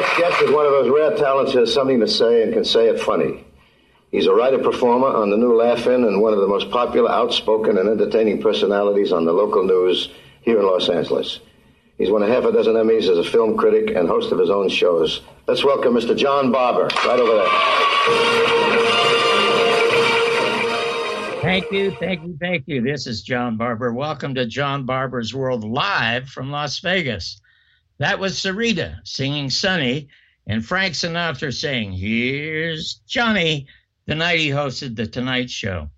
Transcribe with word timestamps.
next 0.00 0.18
guest 0.18 0.42
is 0.42 0.50
one 0.50 0.64
of 0.64 0.72
those 0.72 0.88
rare 0.88 1.14
talents 1.16 1.52
who 1.52 1.60
has 1.60 1.72
something 1.72 2.00
to 2.00 2.08
say 2.08 2.42
and 2.42 2.52
can 2.54 2.64
say 2.64 2.88
it 2.88 3.00
funny. 3.00 3.44
He's 4.10 4.26
a 4.26 4.32
writer 4.32 4.58
performer 4.58 5.08
on 5.08 5.30
the 5.30 5.36
new 5.36 5.54
Laugh-In 5.54 6.04
and 6.04 6.22
one 6.22 6.32
of 6.32 6.40
the 6.40 6.48
most 6.48 6.70
popular, 6.70 7.10
outspoken, 7.10 7.78
and 7.78 7.88
entertaining 7.88 8.40
personalities 8.40 9.12
on 9.12 9.24
the 9.24 9.32
local 9.32 9.64
news 9.64 10.08
here 10.42 10.58
in 10.58 10.66
Los 10.66 10.88
Angeles. 10.88 11.40
He's 11.98 12.10
won 12.10 12.22
a 12.22 12.26
half 12.26 12.44
a 12.44 12.52
dozen 12.52 12.74
Emmys 12.74 13.10
as 13.10 13.18
a 13.18 13.30
film 13.30 13.56
critic 13.58 13.94
and 13.94 14.08
host 14.08 14.32
of 14.32 14.38
his 14.38 14.50
own 14.50 14.70
shows. 14.70 15.20
Let's 15.46 15.64
welcome 15.64 15.92
Mr. 15.94 16.16
John 16.16 16.50
Barbour, 16.50 16.88
right 17.06 17.20
over 17.20 17.34
there. 17.34 17.48
Thank 21.42 21.70
you, 21.70 21.90
thank 21.92 22.22
you, 22.22 22.36
thank 22.40 22.64
you. 22.66 22.80
This 22.80 23.06
is 23.06 23.22
John 23.22 23.56
Barbour. 23.58 23.92
Welcome 23.92 24.34
to 24.36 24.46
John 24.46 24.86
Barbour's 24.86 25.34
World 25.34 25.62
live 25.62 26.28
from 26.28 26.50
Las 26.50 26.78
Vegas. 26.80 27.40
That 28.00 28.18
was 28.18 28.38
Sarita 28.38 28.98
singing 29.04 29.50
Sunny 29.50 30.08
and 30.46 30.64
Frank 30.64 30.94
Sinatra 30.94 31.52
saying, 31.52 31.92
Here's 31.92 32.94
Johnny, 33.06 33.66
the 34.06 34.14
night 34.14 34.38
he 34.38 34.48
hosted 34.48 34.96
The 34.96 35.06
Tonight 35.06 35.50
Show. 35.50 35.90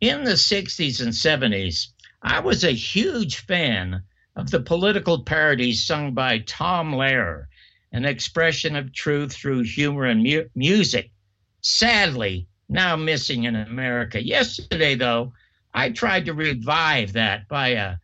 In 0.00 0.24
the 0.24 0.38
60s 0.38 1.02
and 1.02 1.12
70s, 1.12 1.88
I 2.22 2.40
was 2.40 2.64
a 2.64 2.72
huge 2.72 3.36
fan 3.36 4.04
of 4.34 4.50
the 4.50 4.60
political 4.60 5.22
parodies 5.22 5.84
sung 5.84 6.14
by 6.14 6.38
Tom 6.38 6.94
Lehrer, 6.94 7.44
an 7.92 8.06
expression 8.06 8.74
of 8.74 8.94
truth 8.94 9.34
through 9.34 9.64
humor 9.64 10.06
and 10.06 10.22
mu- 10.22 10.48
music. 10.54 11.10
Sadly, 11.60 12.48
now 12.70 12.96
missing 12.96 13.44
in 13.44 13.54
America. 13.54 14.24
Yesterday, 14.24 14.94
though, 14.94 15.34
I 15.74 15.90
tried 15.90 16.24
to 16.24 16.32
revive 16.32 17.12
that 17.12 17.48
by 17.48 17.68
a 17.68 17.96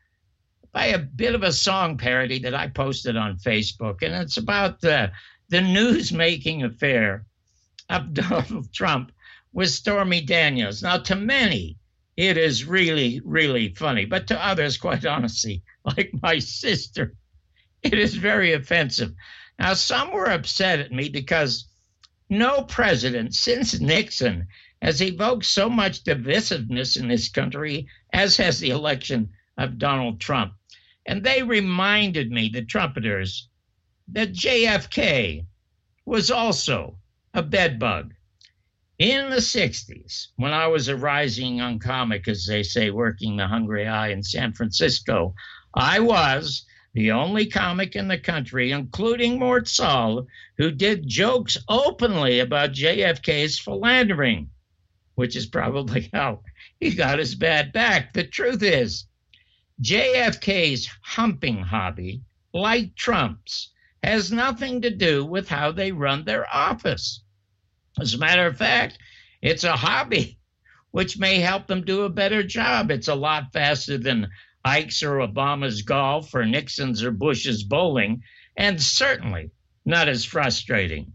by 0.72 0.86
a 0.86 0.98
bit 0.98 1.34
of 1.34 1.42
a 1.42 1.52
song 1.52 1.98
parody 1.98 2.38
that 2.40 2.54
I 2.54 2.68
posted 2.68 3.16
on 3.16 3.38
Facebook, 3.38 4.02
and 4.02 4.14
it's 4.14 4.36
about 4.36 4.84
uh, 4.84 5.08
the 5.08 5.12
the 5.50 5.60
news 5.60 6.12
making 6.12 6.62
affair 6.62 7.26
of 7.88 8.14
Donald 8.14 8.72
Trump 8.72 9.12
with 9.52 9.70
Stormy 9.70 10.20
Daniels. 10.20 10.82
Now, 10.82 10.98
to 10.98 11.16
many, 11.16 11.76
it 12.16 12.36
is 12.36 12.64
really, 12.64 13.20
really 13.24 13.74
funny, 13.74 14.04
but 14.04 14.28
to 14.28 14.46
others, 14.46 14.76
quite 14.76 15.04
honestly, 15.04 15.62
like 15.84 16.10
my 16.22 16.38
sister, 16.38 17.14
it 17.82 17.94
is 17.94 18.14
very 18.14 18.52
offensive. 18.52 19.12
Now, 19.58 19.74
some 19.74 20.12
were 20.12 20.30
upset 20.30 20.78
at 20.78 20.92
me 20.92 21.08
because 21.08 21.66
no 22.28 22.62
president 22.62 23.34
since 23.34 23.80
Nixon 23.80 24.46
has 24.80 25.02
evoked 25.02 25.44
so 25.44 25.68
much 25.68 26.04
divisiveness 26.04 26.96
in 26.96 27.08
this 27.08 27.28
country 27.28 27.88
as 28.12 28.36
has 28.36 28.60
the 28.60 28.70
election 28.70 29.30
of 29.58 29.78
Donald 29.78 30.20
Trump. 30.20 30.54
And 31.10 31.24
they 31.24 31.42
reminded 31.42 32.30
me, 32.30 32.48
the 32.48 32.62
trumpeters, 32.62 33.48
that 34.12 34.32
JFK 34.32 35.44
was 36.06 36.30
also 36.30 37.00
a 37.34 37.42
bedbug. 37.42 38.14
In 38.96 39.28
the 39.28 39.38
60s, 39.38 40.28
when 40.36 40.52
I 40.52 40.68
was 40.68 40.86
a 40.86 40.96
rising 40.96 41.56
young 41.56 41.80
comic, 41.80 42.28
as 42.28 42.46
they 42.46 42.62
say, 42.62 42.90
working 42.90 43.36
the 43.36 43.48
hungry 43.48 43.88
i 43.88 44.10
in 44.10 44.22
San 44.22 44.52
Francisco, 44.52 45.34
I 45.74 45.98
was 45.98 46.64
the 46.92 47.10
only 47.10 47.46
comic 47.46 47.96
in 47.96 48.06
the 48.06 48.16
country, 48.16 48.70
including 48.70 49.36
Mort 49.36 49.66
Sahl, 49.66 50.28
who 50.58 50.70
did 50.70 51.08
jokes 51.08 51.56
openly 51.68 52.38
about 52.38 52.70
JFK's 52.70 53.58
philandering, 53.58 54.48
which 55.16 55.34
is 55.34 55.46
probably 55.46 56.08
how 56.12 56.44
he 56.78 56.94
got 56.94 57.18
his 57.18 57.34
bad 57.34 57.72
back. 57.72 58.12
The 58.12 58.22
truth 58.22 58.62
is, 58.62 59.06
JFK's 59.82 60.90
humping 61.02 61.62
hobby, 61.62 62.22
like 62.52 62.94
Trump's, 62.96 63.70
has 64.02 64.30
nothing 64.30 64.82
to 64.82 64.90
do 64.90 65.24
with 65.24 65.48
how 65.48 65.72
they 65.72 65.90
run 65.90 66.24
their 66.24 66.46
office. 66.54 67.22
As 67.98 68.14
a 68.14 68.18
matter 68.18 68.46
of 68.46 68.58
fact, 68.58 68.98
it's 69.40 69.64
a 69.64 69.76
hobby 69.76 70.38
which 70.90 71.18
may 71.18 71.38
help 71.38 71.66
them 71.66 71.84
do 71.84 72.02
a 72.02 72.10
better 72.10 72.42
job. 72.42 72.90
It's 72.90 73.08
a 73.08 73.14
lot 73.14 73.52
faster 73.52 73.96
than 73.96 74.28
Ike's 74.64 75.02
or 75.02 75.18
Obama's 75.18 75.82
golf 75.82 76.34
or 76.34 76.44
Nixon's 76.44 77.02
or 77.02 77.10
Bush's 77.10 77.62
bowling, 77.62 78.22
and 78.56 78.82
certainly 78.82 79.50
not 79.86 80.08
as 80.08 80.24
frustrating. 80.24 81.14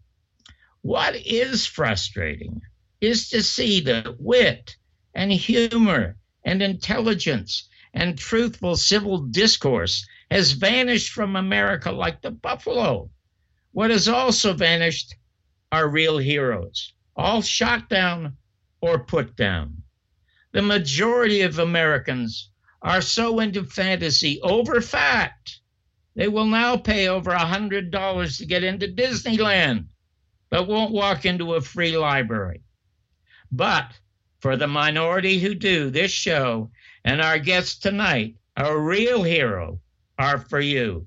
What 0.82 1.16
is 1.16 1.66
frustrating 1.68 2.62
is 3.02 3.30
to 3.30 3.44
see 3.44 3.82
the 3.82 4.16
wit 4.20 4.76
and 5.14 5.32
humor 5.32 6.18
and 6.44 6.62
intelligence 6.62 7.70
and 7.96 8.18
truthful 8.18 8.76
civil 8.76 9.20
discourse 9.20 10.06
has 10.30 10.52
vanished 10.52 11.14
from 11.14 11.38
America 11.38 11.92
like 11.92 12.22
the 12.22 12.30
buffalo. 12.30 13.10
What 13.72 13.90
has 13.90 14.10
also 14.10 14.54
vanished 14.54 15.16
are 15.72 15.88
real 15.88 16.18
heroes, 16.18 16.94
all 17.16 17.42
shot 17.42 17.90
down 17.90 18.36
or 18.82 19.06
put 19.06 19.36
down. 19.38 19.82
The 20.52 20.62
majority 20.62 21.42
of 21.42 21.58
Americans 21.58 22.50
are 22.82 23.02
so 23.02 23.40
into 23.40 23.64
fantasy 23.64 24.42
over 24.42 24.82
fact. 24.82 25.60
They 26.16 26.28
will 26.28 26.46
now 26.46 26.78
pay 26.78 27.08
over 27.08 27.32
a 27.32 27.40
$100 27.40 28.38
to 28.38 28.46
get 28.46 28.64
into 28.64 28.88
Disneyland, 28.88 29.88
but 30.50 30.68
won't 30.68 30.94
walk 30.94 31.26
into 31.26 31.56
a 31.56 31.62
free 31.62 31.98
library. 31.98 32.62
But 33.52 33.92
for 34.40 34.56
the 34.56 34.68
minority 34.68 35.40
who 35.40 35.56
do, 35.56 35.90
this 35.90 36.12
show 36.12 36.72
and 37.08 37.22
our 37.22 37.38
guests 37.38 37.78
tonight, 37.78 38.36
our 38.58 38.80
real 38.80 39.22
hero, 39.22 39.80
are 40.18 40.40
for 40.40 40.60
you. 40.60 41.06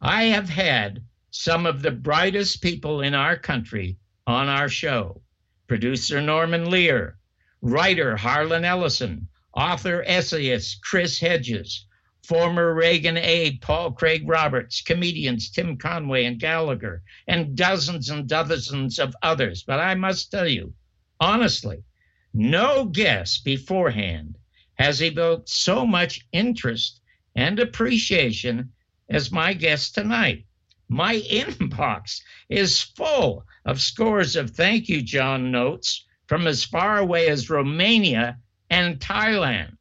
I 0.00 0.24
have 0.24 0.48
had 0.48 1.04
some 1.30 1.66
of 1.66 1.82
the 1.82 1.90
brightest 1.90 2.62
people 2.62 3.02
in 3.02 3.12
our 3.12 3.36
country 3.36 3.98
on 4.26 4.48
our 4.48 4.70
show 4.70 5.20
producer 5.66 6.22
Norman 6.22 6.70
Lear, 6.70 7.18
writer 7.60 8.16
Harlan 8.16 8.64
Ellison, 8.64 9.28
author 9.52 10.02
essayist 10.06 10.82
Chris 10.82 11.18
Hedges, 11.18 11.84
former 12.22 12.72
Reagan 12.72 13.18
aide 13.18 13.60
Paul 13.60 13.92
Craig 13.92 14.26
Roberts, 14.26 14.80
comedians 14.80 15.50
Tim 15.50 15.76
Conway 15.76 16.24
and 16.24 16.40
Gallagher, 16.40 17.02
and 17.26 17.54
dozens 17.54 18.08
and 18.08 18.26
dozens 18.26 18.98
of 18.98 19.14
others. 19.20 19.62
But 19.62 19.78
I 19.78 19.94
must 19.94 20.30
tell 20.30 20.48
you, 20.48 20.72
honestly, 21.20 21.84
no 22.32 22.86
guest 22.86 23.44
beforehand 23.44 24.38
has 24.78 25.02
evoked 25.02 25.48
so 25.48 25.84
much 25.86 26.26
interest 26.32 27.00
and 27.34 27.58
appreciation 27.58 28.72
as 29.08 29.32
my 29.32 29.52
guest 29.52 29.94
tonight. 29.94 30.44
My 30.88 31.16
inbox 31.30 32.20
is 32.48 32.80
full 32.80 33.44
of 33.64 33.80
scores 33.80 34.36
of 34.36 34.50
thank 34.50 34.88
you, 34.88 35.02
John 35.02 35.50
notes 35.50 36.04
from 36.26 36.46
as 36.46 36.64
far 36.64 36.98
away 36.98 37.28
as 37.28 37.50
Romania 37.50 38.38
and 38.70 38.98
Thailand. 38.98 39.76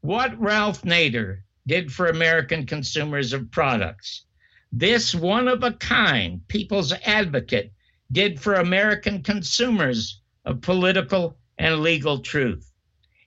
What 0.00 0.38
Ralph 0.40 0.82
Nader 0.82 1.42
did 1.66 1.92
for 1.92 2.06
American 2.06 2.66
consumers 2.66 3.32
of 3.32 3.50
products, 3.50 4.24
this 4.70 5.14
one 5.14 5.48
of 5.48 5.62
a 5.62 5.72
kind 5.72 6.46
people's 6.48 6.92
advocate 6.92 7.72
did 8.12 8.40
for 8.40 8.54
American 8.54 9.22
consumers 9.22 10.20
of 10.44 10.60
political 10.60 11.38
and 11.58 11.80
legal 11.80 12.18
truth. 12.20 12.70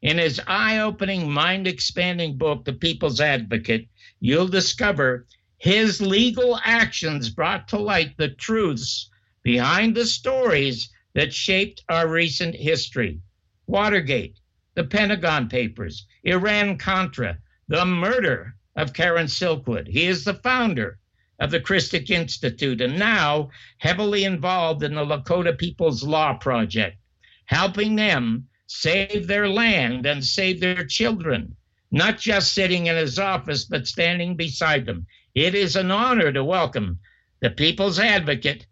In 0.04 0.20
his 0.20 0.40
eye 0.46 0.78
opening, 0.78 1.32
mind 1.32 1.66
expanding 1.66 2.38
book, 2.38 2.66
The 2.66 2.74
People's 2.74 3.20
Advocate, 3.20 3.90
you'll 4.20 4.48
discover 4.48 5.26
his 5.58 6.00
legal 6.00 6.60
actions 6.64 7.32
brought 7.32 7.68
to 7.70 7.80
light 7.80 8.16
the 8.16 8.30
truths 8.30 9.10
behind 9.42 9.96
the 9.96 10.06
stories 10.06 10.90
that 11.16 11.34
shaped 11.34 11.84
our 11.90 12.08
recent 12.08 12.54
history 12.54 13.20
Watergate, 13.66 14.40
the 14.76 14.84
Pentagon 14.84 15.50
Papers, 15.50 16.06
Iran 16.24 16.78
Contra, 16.78 17.40
the 17.68 17.84
murder 17.84 18.56
of 18.76 18.94
Karen 18.94 19.26
Silkwood. 19.26 19.88
He 19.88 20.06
is 20.06 20.24
the 20.24 20.36
founder 20.36 21.00
of 21.40 21.50
the 21.50 21.60
Christic 21.60 22.12
Institute 22.12 22.82
and 22.82 23.00
now 23.00 23.50
heavily 23.80 24.26
involved 24.26 24.84
in 24.84 24.94
the 24.94 25.04
Lakota 25.04 25.58
People's 25.58 26.04
Law 26.04 26.36
Project, 26.36 26.98
helping 27.46 27.96
them 27.96 28.48
save 28.68 29.28
their 29.28 29.48
land 29.48 30.06
and 30.06 30.24
save 30.24 30.60
their 30.60 30.86
children, 30.86 31.56
not 31.92 32.20
just 32.20 32.54
sitting 32.54 32.86
in 32.88 32.96
his 32.96 33.18
office, 33.18 33.66
but 33.66 33.88
standing 33.88 34.36
beside 34.36 34.86
them. 34.86 35.08
It 35.34 35.56
is 35.56 35.76
an 35.76 35.90
honor 35.92 36.32
to 36.32 36.44
welcome 36.44 37.00
the 37.40 37.50
people's 37.50 38.00
advocate, 38.00 38.66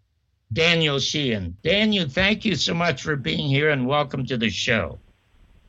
Daniel 0.52 0.98
Sheehan. 0.98 1.56
Daniel, 1.62 2.08
thank 2.08 2.44
you 2.44 2.54
so 2.54 2.74
much 2.74 3.02
for 3.02 3.16
being 3.16 3.48
here 3.48 3.70
and 3.70 3.86
welcome 3.86 4.26
to 4.26 4.36
the 4.36 4.50
show. 4.50 4.98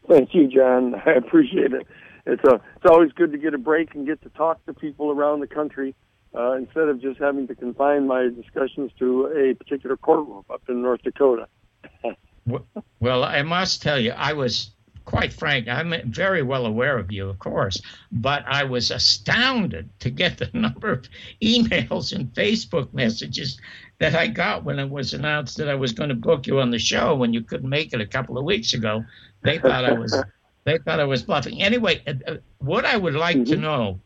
Thank 0.08 0.34
you, 0.34 0.48
John. 0.48 0.96
I 1.06 1.12
appreciate 1.12 1.74
it. 1.74 1.88
It's 2.26 2.44
a 2.44 2.56
it's 2.76 2.86
always 2.86 3.12
good 3.14 3.32
to 3.32 3.38
get 3.38 3.54
a 3.54 3.58
break 3.58 3.96
and 3.96 4.06
get 4.06 4.22
to 4.24 4.30
talk 4.30 4.66
to 4.66 4.74
people 4.74 5.12
around 5.12 5.40
the 5.40 5.48
country 5.48 5.96
uh, 6.36 6.54
instead 6.54 6.90
of 6.90 7.02
just 7.02 7.20
having 7.20 7.48
to 7.48 7.56
confine 7.56 8.06
my 8.06 8.28
discussions 8.28 8.92
to 9.00 9.28
a 9.28 9.54
particular 9.56 9.96
courtroom 9.96 10.44
up 10.50 10.62
in 10.68 10.82
North 10.82 11.02
Dakota. 11.04 11.48
well, 13.00 13.24
I 13.24 13.42
must 13.42 13.82
tell 13.82 14.00
you, 14.00 14.12
I 14.12 14.34
was 14.34 14.72
quite 15.08 15.32
frank, 15.32 15.70
I'm 15.70 15.94
very 16.12 16.44
well 16.44 16.66
aware 16.66 16.98
of 16.98 17.12
you, 17.12 17.30
of 17.30 17.40
course, 17.40 17.82
but 18.12 18.44
I 18.46 18.66
was 18.66 18.92
astounded 18.92 19.90
to 20.00 20.10
get 20.10 20.38
the 20.38 20.50
number 20.54 20.92
of 20.92 21.08
emails 21.42 22.14
and 22.14 22.34
Facebook 22.34 22.94
messages 22.94 23.60
that 24.00 24.16
I 24.16 24.28
got 24.28 24.64
when 24.64 24.80
it 24.80 24.90
was 24.90 25.14
announced 25.14 25.58
that 25.58 25.70
I 25.70 25.76
was 25.76 25.94
going 25.94 26.10
to 26.10 26.16
book 26.16 26.46
you 26.46 26.60
on 26.60 26.72
the 26.72 26.78
show 26.78 27.16
when 27.16 27.34
you 27.34 27.42
couldn't 27.42 27.70
make 27.70 27.94
it 27.94 28.02
a 28.02 28.06
couple 28.06 28.38
of 28.38 28.44
weeks 28.44 28.74
ago. 28.74 29.04
They 29.44 29.58
thought 29.58 29.86
I 29.86 29.94
was 29.94 30.16
they 30.66 30.78
thought 30.78 31.00
I 31.00 31.06
was 31.06 31.24
bluffing. 31.24 31.62
Anyway, 31.62 32.04
uh, 32.06 32.14
uh, 32.28 32.38
what 32.60 32.86
I 32.86 32.98
would 32.98 33.16
like 33.16 33.38
mm-hmm. 33.38 33.54
to 33.54 33.58
know 33.58 34.00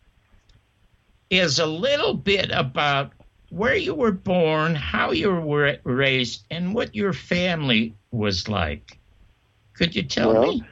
is 1.31 1.57
a 1.57 1.65
little 1.65 2.13
bit 2.13 2.51
about 2.51 3.13
where 3.51 3.75
you 3.75 3.93
were 3.93 4.13
born, 4.13 4.75
how 4.75 5.11
you 5.11 5.29
were 5.29 5.77
raised, 5.83 6.45
and 6.49 6.73
what 6.73 6.95
your 6.95 7.13
family 7.13 7.93
was 8.09 8.47
like. 8.47 8.97
Could 9.73 9.95
you 9.95 10.03
tell 10.03 10.33
well, 10.33 10.53
me? 10.53 10.63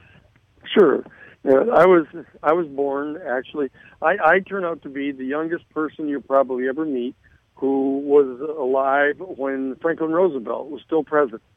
Sure. 0.73 1.03
I 1.45 1.85
was 1.85 2.05
I 2.41 2.53
was 2.53 2.67
born 2.67 3.17
actually. 3.27 3.69
I, 4.01 4.17
I 4.23 4.39
turned 4.39 4.65
out 4.65 4.81
to 4.83 4.89
be 4.89 5.11
the 5.11 5.25
youngest 5.25 5.69
person 5.69 6.07
you'll 6.07 6.21
probably 6.21 6.67
ever 6.67 6.85
meet 6.85 7.15
who 7.55 7.99
was 7.99 8.39
alive 8.57 9.15
when 9.19 9.75
Franklin 9.81 10.11
Roosevelt 10.11 10.69
was 10.69 10.81
still 10.85 11.03
president. 11.03 11.43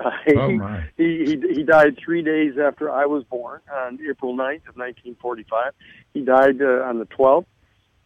Uh, 0.00 0.10
oh 0.36 0.52
my. 0.52 0.84
He, 0.96 1.24
he 1.24 1.54
he 1.54 1.62
died 1.64 1.98
three 1.98 2.22
days 2.22 2.52
after 2.56 2.88
I 2.88 3.06
was 3.06 3.24
born 3.24 3.60
on 3.68 3.98
April 4.08 4.32
9th 4.32 4.68
of 4.68 4.76
1945. 4.76 5.72
He 6.14 6.20
died 6.20 6.62
uh, 6.62 6.84
on 6.86 7.00
the 7.00 7.06
12th, 7.06 7.46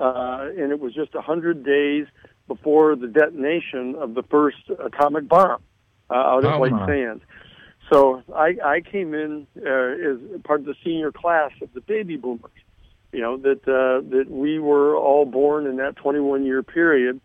uh, 0.01 0.49
and 0.57 0.73
it 0.73 0.81
was 0.81 0.95
just 0.95 1.15
a 1.15 1.21
hundred 1.21 1.67
days 1.67 2.07
before 2.49 2.97
the 2.97 3.07
detonation 3.07 3.95
of 3.97 4.15
the 4.15 4.23
first 4.25 4.59
atomic 4.85 5.29
bomb 5.29 5.63
uh, 6.11 6.15
out 6.15 6.45
at 6.45 6.55
oh 6.55 6.59
White 6.59 6.73
my. 6.73 6.87
Sands. 6.87 7.23
So 7.91 8.23
I, 8.35 8.57
I 8.65 8.81
came 8.81 9.15
in 9.15 9.47
uh, 9.57 9.69
as 9.69 10.41
part 10.45 10.61
of 10.61 10.67
the 10.67 10.75
senior 10.85 11.13
class 11.13 11.51
of 11.61 11.73
the 11.75 11.81
baby 11.81 12.17
boomers. 12.17 12.51
You 13.13 13.21
know 13.21 13.37
that 13.39 13.69
uh, 13.69 14.09
that 14.11 14.31
we 14.31 14.59
were 14.59 14.97
all 14.97 15.27
born 15.27 15.67
in 15.67 15.77
that 15.77 15.97
21 15.97 16.45
year 16.45 16.63
period 16.63 17.21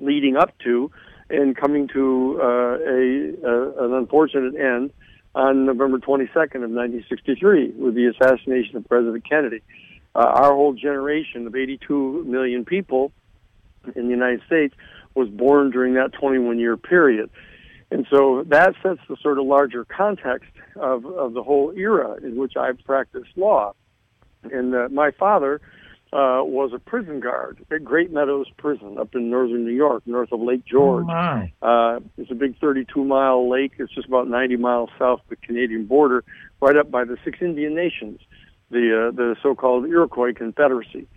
leading 0.00 0.36
up 0.36 0.56
to 0.64 0.90
and 1.30 1.56
coming 1.56 1.88
to 1.88 2.40
uh, 2.42 2.46
a, 2.46 3.34
a 3.44 3.84
an 3.86 3.94
unfortunate 3.94 4.56
end 4.56 4.92
on 5.34 5.66
November 5.66 5.98
22nd 5.98 6.62
of 6.62 6.70
1963 6.70 7.72
with 7.76 7.94
the 7.94 8.06
assassination 8.06 8.76
of 8.76 8.88
President 8.88 9.28
Kennedy. 9.28 9.62
Uh, 10.14 10.20
our 10.20 10.52
whole 10.54 10.72
generation 10.72 11.46
of 11.46 11.56
82 11.56 12.24
million 12.24 12.64
people 12.64 13.12
in 13.94 14.04
the 14.04 14.10
United 14.10 14.42
States 14.46 14.74
was 15.14 15.28
born 15.28 15.70
during 15.70 15.94
that 15.94 16.12
21 16.12 16.58
year 16.58 16.76
period. 16.76 17.30
And 17.90 18.06
so 18.10 18.44
that 18.48 18.74
sets 18.82 19.00
the 19.08 19.16
sort 19.22 19.38
of 19.38 19.46
larger 19.46 19.84
context 19.84 20.50
of, 20.76 21.06
of 21.06 21.34
the 21.34 21.42
whole 21.42 21.72
era 21.76 22.16
in 22.22 22.36
which 22.36 22.56
I've 22.56 22.78
practiced 22.84 23.30
law. 23.36 23.74
And 24.42 24.74
uh, 24.74 24.88
my 24.90 25.10
father 25.12 25.60
uh, 26.12 26.42
was 26.44 26.72
a 26.72 26.78
prison 26.78 27.20
guard 27.20 27.64
at 27.72 27.84
Great 27.84 28.12
Meadows 28.12 28.46
Prison 28.56 28.98
up 28.98 29.14
in 29.14 29.30
northern 29.30 29.64
New 29.64 29.72
York, 29.72 30.04
north 30.06 30.32
of 30.32 30.40
Lake 30.40 30.64
George. 30.64 31.06
Oh 31.08 31.66
uh, 31.66 32.00
it's 32.16 32.30
a 32.30 32.34
big 32.34 32.58
32 32.60 33.04
mile 33.04 33.50
lake. 33.50 33.72
It's 33.78 33.92
just 33.92 34.06
about 34.06 34.28
90 34.28 34.56
miles 34.56 34.90
south 34.98 35.20
of 35.20 35.28
the 35.28 35.36
Canadian 35.36 35.86
border, 35.86 36.24
right 36.60 36.76
up 36.76 36.90
by 36.90 37.04
the 37.04 37.16
six 37.24 37.38
Indian 37.40 37.74
nations, 37.74 38.20
the 38.70 39.08
uh, 39.08 39.10
the 39.10 39.34
so-called 39.42 39.86
Iroquois 39.86 40.32
Confederacy. 40.34 41.08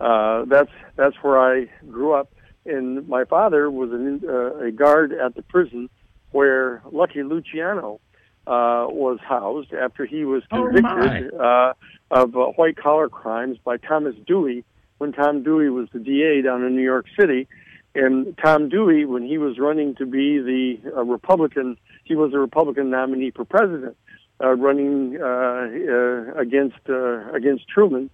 Uh, 0.00 0.44
that's 0.46 0.70
that's 0.96 1.16
where 1.22 1.38
I 1.38 1.66
grew 1.90 2.12
up. 2.12 2.32
And 2.64 3.08
my 3.08 3.24
father 3.24 3.70
was 3.70 3.92
an, 3.92 4.22
uh, 4.28 4.66
a 4.66 4.70
guard 4.72 5.12
at 5.12 5.34
the 5.34 5.42
prison 5.42 5.88
where 6.32 6.82
Lucky 6.90 7.22
Luciano 7.22 8.00
uh, 8.46 8.86
was 8.88 9.18
housed 9.22 9.72
after 9.72 10.04
he 10.04 10.24
was 10.24 10.42
oh, 10.50 10.64
convicted 10.64 11.32
oh 11.34 11.38
uh, 11.38 11.72
of 12.10 12.36
uh, 12.36 12.46
white 12.56 12.76
collar 12.76 13.08
crimes 13.08 13.58
by 13.64 13.76
Thomas 13.76 14.14
Dewey 14.26 14.64
when 14.98 15.12
Tom 15.12 15.42
Dewey 15.42 15.70
was 15.70 15.88
the 15.92 15.98
DA 15.98 16.42
down 16.42 16.64
in 16.64 16.74
New 16.74 16.82
York 16.82 17.06
City. 17.18 17.48
And 17.94 18.36
Tom 18.36 18.68
Dewey, 18.68 19.06
when 19.06 19.24
he 19.24 19.38
was 19.38 19.58
running 19.58 19.94
to 19.96 20.06
be 20.06 20.38
the 20.38 20.78
uh, 20.94 21.04
Republican, 21.04 21.78
he 22.04 22.14
was 22.14 22.34
a 22.34 22.38
Republican 22.38 22.90
nominee 22.90 23.30
for 23.30 23.44
president, 23.44 23.96
uh, 24.42 24.54
running 24.54 25.18
uh, 25.20 25.24
uh, 25.24 26.34
against 26.38 26.78
uh, 26.88 27.30
against 27.32 27.66
Truman, 27.68 28.10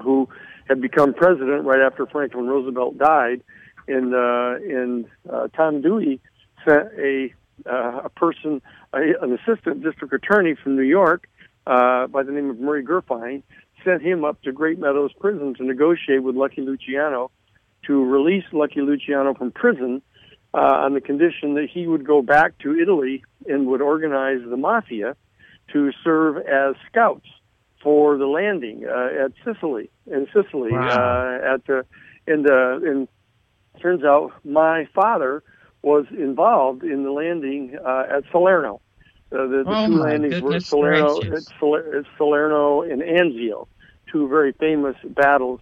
who 0.00 0.28
had 0.68 0.80
become 0.80 1.14
president 1.14 1.64
right 1.64 1.80
after 1.80 2.06
Franklin 2.06 2.46
Roosevelt 2.46 2.98
died. 2.98 3.42
And 3.88 4.14
uh, 4.14 4.54
and 4.62 5.06
uh, 5.28 5.48
Tom 5.56 5.80
Dewey 5.80 6.20
sent 6.64 6.88
a 6.98 7.34
uh, 7.66 8.02
a 8.04 8.08
person, 8.08 8.62
a, 8.92 9.00
an 9.20 9.38
assistant 9.38 9.82
district 9.82 10.12
attorney 10.14 10.54
from 10.54 10.76
New 10.76 10.82
York 10.82 11.28
uh, 11.66 12.06
by 12.06 12.22
the 12.22 12.32
name 12.32 12.50
of 12.50 12.58
Murray 12.58 12.84
Gurfein, 12.84 13.42
sent 13.84 14.02
him 14.02 14.24
up 14.24 14.40
to 14.42 14.52
Great 14.52 14.78
Meadows 14.78 15.12
Prison 15.18 15.54
to 15.54 15.64
negotiate 15.64 16.22
with 16.22 16.36
Lucky 16.36 16.60
Luciano 16.60 17.30
to 17.86 18.04
release 18.04 18.44
Lucky 18.52 18.80
Luciano 18.80 19.34
from 19.34 19.50
prison 19.50 20.02
uh, 20.54 20.58
on 20.58 20.94
the 20.94 21.00
condition 21.00 21.54
that 21.54 21.68
he 21.72 21.86
would 21.86 22.06
go 22.06 22.22
back 22.22 22.56
to 22.58 22.78
Italy 22.78 23.24
and 23.46 23.66
would 23.66 23.80
organize 23.80 24.40
the 24.48 24.56
mafia 24.56 25.16
to 25.72 25.90
serve 26.04 26.36
as 26.36 26.76
scouts 26.90 27.26
for 27.82 28.16
the 28.16 28.26
landing 28.26 28.84
uh, 28.86 29.24
at 29.24 29.32
Sicily 29.44 29.90
in 30.06 30.26
Sicily 30.32 30.72
wow. 30.72 30.88
uh, 30.88 31.54
at 31.54 31.66
the 31.66 31.84
and 32.26 32.48
uh, 32.48 32.78
and 32.88 33.08
turns 33.80 34.04
out 34.04 34.32
my 34.44 34.86
father 34.94 35.42
was 35.82 36.06
involved 36.10 36.84
in 36.84 37.02
the 37.02 37.10
landing 37.10 37.76
uh, 37.84 38.04
at 38.16 38.24
Salerno. 38.30 38.80
Uh, 39.32 39.46
the, 39.46 39.64
the 39.64 39.64
oh 39.66 39.86
two 39.86 39.94
landings 39.94 40.40
were 40.40 40.60
Salerno, 40.60 41.20
at 41.22 42.04
Salerno 42.16 42.82
and 42.82 43.02
Anzio, 43.02 43.66
two 44.10 44.28
very 44.28 44.52
famous 44.52 44.96
battles 45.04 45.60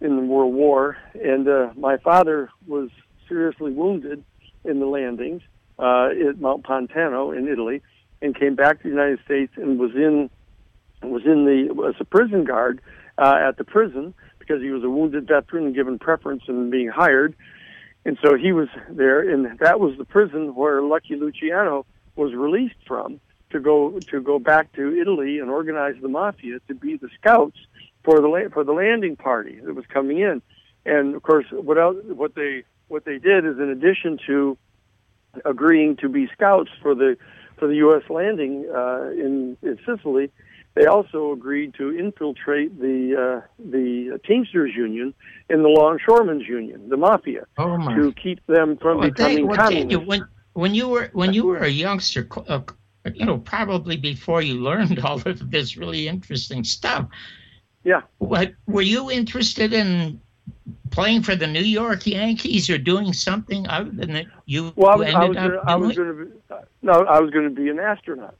in 0.00 0.16
the 0.16 0.22
World 0.22 0.54
War. 0.54 0.96
And 1.14 1.48
uh, 1.48 1.70
my 1.76 1.98
father 1.98 2.50
was 2.66 2.90
seriously 3.28 3.72
wounded 3.72 4.24
in 4.64 4.78
the 4.78 4.86
landings 4.86 5.42
uh, 5.78 6.08
at 6.28 6.38
Mount 6.40 6.64
Pontano 6.64 7.32
in 7.32 7.48
Italy, 7.48 7.82
and 8.22 8.34
came 8.38 8.54
back 8.54 8.78
to 8.78 8.84
the 8.84 8.94
United 8.94 9.18
States 9.24 9.52
and 9.56 9.78
was 9.78 9.90
in 9.94 10.30
was 11.10 11.24
in 11.24 11.44
the 11.44 11.72
was 11.72 11.94
a 12.00 12.04
prison 12.04 12.44
guard 12.44 12.80
uh, 13.18 13.34
at 13.48 13.56
the 13.56 13.64
prison 13.64 14.14
because 14.38 14.60
he 14.60 14.70
was 14.70 14.84
a 14.84 14.90
wounded 14.90 15.26
veteran 15.26 15.66
and 15.66 15.74
given 15.74 15.98
preference 15.98 16.42
in 16.48 16.70
being 16.70 16.88
hired. 16.88 17.34
And 18.04 18.18
so 18.22 18.36
he 18.36 18.52
was 18.52 18.68
there, 18.90 19.20
and 19.28 19.58
that 19.60 19.80
was 19.80 19.96
the 19.96 20.04
prison 20.04 20.54
where 20.54 20.82
Lucky 20.82 21.16
Luciano 21.16 21.86
was 22.16 22.34
released 22.34 22.76
from 22.86 23.20
to 23.50 23.60
go 23.60 23.98
to 23.98 24.20
go 24.20 24.38
back 24.38 24.72
to 24.74 24.94
Italy 25.00 25.38
and 25.38 25.48
organize 25.48 25.94
the 26.02 26.08
mafia 26.08 26.58
to 26.68 26.74
be 26.74 26.96
the 26.96 27.08
scouts 27.18 27.56
for 28.02 28.20
the 28.20 28.50
for 28.52 28.64
the 28.64 28.72
landing 28.72 29.16
party 29.16 29.60
that 29.60 29.74
was 29.74 29.86
coming 29.86 30.18
in. 30.18 30.42
And 30.84 31.14
of 31.14 31.22
course, 31.22 31.46
what 31.50 31.78
else, 31.78 31.96
what 32.04 32.34
they 32.34 32.64
what 32.88 33.04
they 33.04 33.18
did 33.18 33.46
is 33.46 33.58
in 33.58 33.70
addition 33.70 34.18
to 34.26 34.58
agreeing 35.44 35.96
to 35.96 36.08
be 36.08 36.28
scouts 36.32 36.70
for 36.82 36.94
the 36.94 37.16
for 37.56 37.68
the 37.68 37.76
U.S. 37.76 38.02
landing 38.10 38.68
uh, 38.74 39.10
in 39.12 39.56
in 39.62 39.78
Sicily, 39.86 40.30
they 40.74 40.86
also 40.86 41.32
agreed 41.32 41.74
to 41.74 41.96
infiltrate 41.96 42.78
the 42.80 43.14
uh, 43.16 43.46
the 43.58 44.18
Teamsters 44.26 44.74
Union 44.74 45.14
and 45.48 45.64
the 45.64 45.68
Longshoremen's 45.68 46.46
Union, 46.46 46.88
the 46.88 46.96
mafia, 46.96 47.46
oh 47.58 47.78
to 47.94 48.12
keep 48.12 48.44
them 48.46 48.76
from 48.76 48.98
well, 48.98 49.10
becoming 49.10 49.46
well, 49.46 49.56
communists. 49.56 50.06
when 50.06 50.26
when 50.54 50.74
you 50.74 50.88
were 50.88 51.10
when 51.12 51.32
you 51.32 51.44
were 51.44 51.58
a 51.58 51.68
youngster, 51.68 52.26
uh, 52.48 52.60
you 53.12 53.24
know, 53.24 53.38
probably 53.38 53.96
before 53.96 54.42
you 54.42 54.54
learned 54.54 54.98
all 55.04 55.20
of 55.26 55.50
this 55.50 55.76
really 55.76 56.08
interesting 56.08 56.64
stuff. 56.64 57.08
Yeah. 57.84 58.00
What 58.18 58.54
were 58.66 58.82
you 58.82 59.10
interested 59.10 59.72
in 59.72 60.20
playing 60.90 61.22
for 61.22 61.36
the 61.36 61.46
New 61.46 61.60
York 61.60 62.06
Yankees 62.06 62.70
or 62.70 62.78
doing 62.78 63.12
something 63.12 63.68
other 63.68 63.90
than 63.90 64.12
that 64.14 64.26
you 64.46 64.72
well, 64.74 64.90
I 64.90 64.96
was, 64.96 65.06
ended 65.08 65.16
I 65.16 65.28
was 65.28 65.36
up 65.36 65.50
gonna, 65.50 65.62
I 65.66 65.76
was 65.76 65.96
going 65.96 66.32
to 66.48 66.58
no, 66.82 66.92
I 66.92 67.20
was 67.20 67.30
going 67.30 67.44
to 67.44 67.54
be 67.54 67.68
an 67.68 67.78
astronaut 67.78 68.36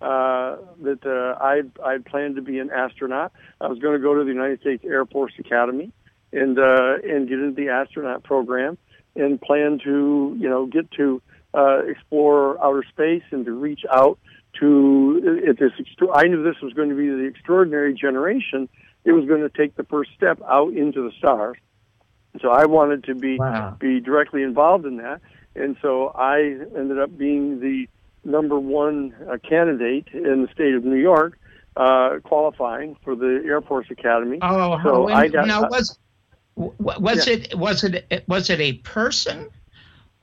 uh, 0.00 0.56
that 0.82 1.04
uh, 1.04 1.42
I 1.42 1.62
I 1.84 1.98
planned 1.98 2.36
to 2.36 2.42
be 2.42 2.58
an 2.58 2.70
astronaut. 2.70 3.32
I 3.60 3.66
was 3.68 3.78
going 3.78 3.94
to 3.94 4.02
go 4.02 4.14
to 4.14 4.24
the 4.24 4.30
United 4.30 4.60
States 4.60 4.84
Air 4.84 5.04
Force 5.06 5.32
Academy 5.38 5.92
and 6.32 6.58
uh, 6.58 6.96
and 7.04 7.28
get 7.28 7.38
into 7.38 7.54
the 7.54 7.70
astronaut 7.70 8.22
program 8.22 8.78
and 9.16 9.40
plan 9.40 9.80
to 9.84 10.36
you 10.38 10.48
know 10.48 10.66
get 10.66 10.90
to 10.92 11.20
uh, 11.54 11.80
explore 11.86 12.62
outer 12.64 12.84
space 12.88 13.24
and 13.30 13.44
to 13.46 13.52
reach 13.52 13.82
out 13.92 14.18
to 14.60 15.42
at 15.48 15.58
this. 15.58 15.72
I 16.14 16.28
knew 16.28 16.42
this 16.42 16.60
was 16.62 16.72
going 16.74 16.90
to 16.90 16.94
be 16.94 17.08
the 17.08 17.24
extraordinary 17.24 17.94
generation. 17.94 18.68
It 19.04 19.12
was 19.12 19.26
going 19.26 19.40
to 19.40 19.48
take 19.48 19.74
the 19.76 19.84
first 19.84 20.10
step 20.16 20.40
out 20.48 20.74
into 20.74 21.02
the 21.02 21.12
stars. 21.18 21.56
So 22.42 22.50
I 22.50 22.66
wanted 22.66 23.04
to 23.04 23.14
be 23.14 23.38
Wow. 23.38 23.76
be 23.80 24.00
directly 24.00 24.42
involved 24.42 24.86
in 24.86 24.98
that, 24.98 25.20
and 25.56 25.76
so 25.82 26.08
I 26.14 26.38
ended 26.76 26.98
up 27.00 27.16
being 27.16 27.58
the 27.60 27.88
number 28.24 28.58
one 28.58 29.14
uh, 29.30 29.38
candidate 29.38 30.08
in 30.12 30.42
the 30.42 30.48
state 30.52 30.74
of 30.74 30.84
New 30.84 30.96
York, 31.00 31.38
uh, 31.76 32.18
qualifying 32.24 32.96
for 33.04 33.14
the 33.14 33.42
Air 33.46 33.60
Force 33.60 33.86
Academy. 33.90 34.38
Oh, 34.42 34.80
So 34.82 35.08
I 35.08 35.28
got- 35.28 35.46
now 35.46 35.68
was 35.68 35.98
w- 36.56 36.74
was 36.78 37.26
it 37.26 37.54
was 37.54 37.84
it 37.84 38.24
was 38.26 38.50
it 38.50 38.60
a 38.60 38.74
person? 38.74 39.48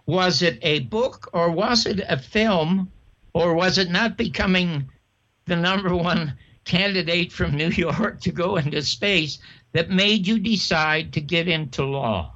Was 0.06 0.42
it 0.44 0.60
a 0.62 0.82
book 0.82 1.30
or 1.34 1.50
was 1.50 1.86
it 1.88 2.00
a 2.08 2.18
film 2.18 2.92
or 3.34 3.56
was 3.56 3.78
it 3.80 3.90
not 3.90 4.18
becoming 4.18 4.88
the 5.46 5.56
number 5.56 5.96
one 5.96 6.34
candidate 6.66 7.32
from 7.32 7.56
New 7.56 7.70
York 7.86 8.22
to 8.22 8.32
go 8.32 8.58
into 8.58 8.82
space 8.82 9.40
that 9.74 9.90
made 9.90 10.28
you 10.28 10.40
decide 10.40 11.14
to 11.14 11.22
get 11.22 11.48
into 11.48 11.84
law? 11.84 12.32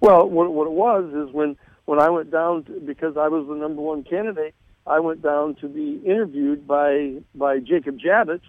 Well, 0.00 0.28
what, 0.28 0.52
what 0.52 0.66
it 0.66 0.72
was 0.72 1.04
is 1.28 1.32
when 1.32 1.56
when 1.84 2.00
I 2.00 2.08
went 2.10 2.30
down 2.30 2.64
to, 2.64 2.80
because 2.80 3.16
I 3.16 3.28
was 3.28 3.46
the 3.48 3.54
number 3.54 3.82
one 3.82 4.02
candidate, 4.04 4.54
I 4.86 5.00
went 5.00 5.22
down 5.22 5.54
to 5.56 5.68
be 5.68 6.00
interviewed 6.04 6.66
by 6.66 7.14
by 7.34 7.58
Jacob 7.58 7.98
Javits. 7.98 8.42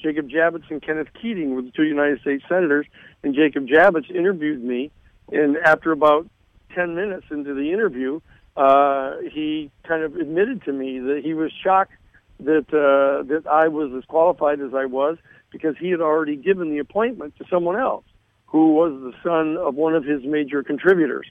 Jacob 0.00 0.28
Javits 0.28 0.70
and 0.70 0.80
Kenneth 0.80 1.08
Keating 1.20 1.54
were 1.54 1.62
the 1.62 1.70
two 1.70 1.82
United 1.82 2.20
States 2.20 2.44
senators, 2.48 2.86
and 3.22 3.34
Jacob 3.34 3.66
Javits 3.66 4.10
interviewed 4.10 4.62
me. 4.62 4.90
And 5.32 5.56
after 5.56 5.92
about 5.92 6.28
ten 6.74 6.94
minutes 6.94 7.26
into 7.30 7.54
the 7.54 7.72
interview, 7.72 8.20
uh, 8.56 9.16
he 9.32 9.70
kind 9.86 10.02
of 10.02 10.16
admitted 10.16 10.64
to 10.64 10.72
me 10.72 10.98
that 10.98 11.22
he 11.24 11.34
was 11.34 11.52
shocked 11.64 11.92
that 12.40 12.66
uh, 12.72 13.22
that 13.24 13.46
I 13.46 13.68
was 13.68 13.92
as 13.96 14.04
qualified 14.04 14.60
as 14.60 14.74
I 14.74 14.84
was 14.84 15.18
because 15.50 15.76
he 15.78 15.90
had 15.90 16.00
already 16.00 16.36
given 16.36 16.70
the 16.70 16.78
appointment 16.78 17.36
to 17.38 17.44
someone 17.50 17.76
else 17.76 18.04
who 18.46 18.74
was 18.74 18.92
the 19.00 19.12
son 19.22 19.56
of 19.56 19.74
one 19.74 19.94
of 19.94 20.04
his 20.04 20.22
major 20.24 20.62
contributors. 20.62 21.26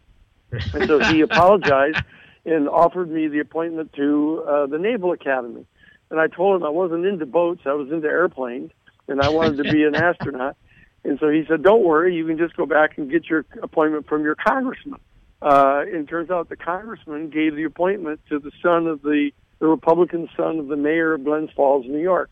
And 0.52 0.88
so 0.88 1.00
he 1.00 1.22
apologized 1.30 2.02
and 2.48 2.70
offered 2.70 3.12
me 3.12 3.28
the 3.28 3.40
appointment 3.40 3.94
to 3.94 4.44
uh, 4.48 4.66
the 4.68 4.80
Naval 4.80 5.12
Academy. 5.12 5.66
And 6.10 6.20
I 6.20 6.28
told 6.28 6.56
him 6.56 6.66
I 6.66 6.70
wasn't 6.70 7.06
into 7.06 7.26
boats, 7.26 7.62
I 7.66 7.74
was 7.74 7.92
into 7.92 8.08
airplanes, 8.08 8.72
and 9.10 9.22
I 9.22 9.30
wanted 9.30 9.64
to 9.64 9.72
be 9.72 9.84
an 9.84 9.96
astronaut. 10.10 10.56
And 11.04 11.20
so 11.20 11.30
he 11.30 11.44
said, 11.48 11.62
"Don't 11.62 11.84
worry, 11.84 12.16
you 12.16 12.26
can 12.26 12.38
just 12.38 12.56
go 12.56 12.66
back 12.66 12.98
and 12.98 13.12
get 13.12 13.30
your 13.30 13.46
appointment 13.62 14.08
from 14.08 14.24
your 14.24 14.36
congressman." 14.36 15.00
Uh, 15.42 15.84
and 15.86 15.96
it 15.96 16.08
turns 16.08 16.32
out 16.32 16.50
the 16.50 16.56
congressman 16.56 17.30
gave 17.30 17.56
the 17.56 17.66
appointment 17.66 18.20
to 18.30 18.40
the 18.40 18.52
son 18.64 18.88
of 18.88 19.02
the 19.02 19.32
the 19.60 19.68
Republican 19.68 20.30
son 20.36 20.60
of 20.60 20.68
the 20.68 20.76
mayor 20.76 21.14
of 21.14 21.24
Glens 21.24 21.50
Falls, 21.56 21.86
New 21.86 22.00
York. 22.00 22.30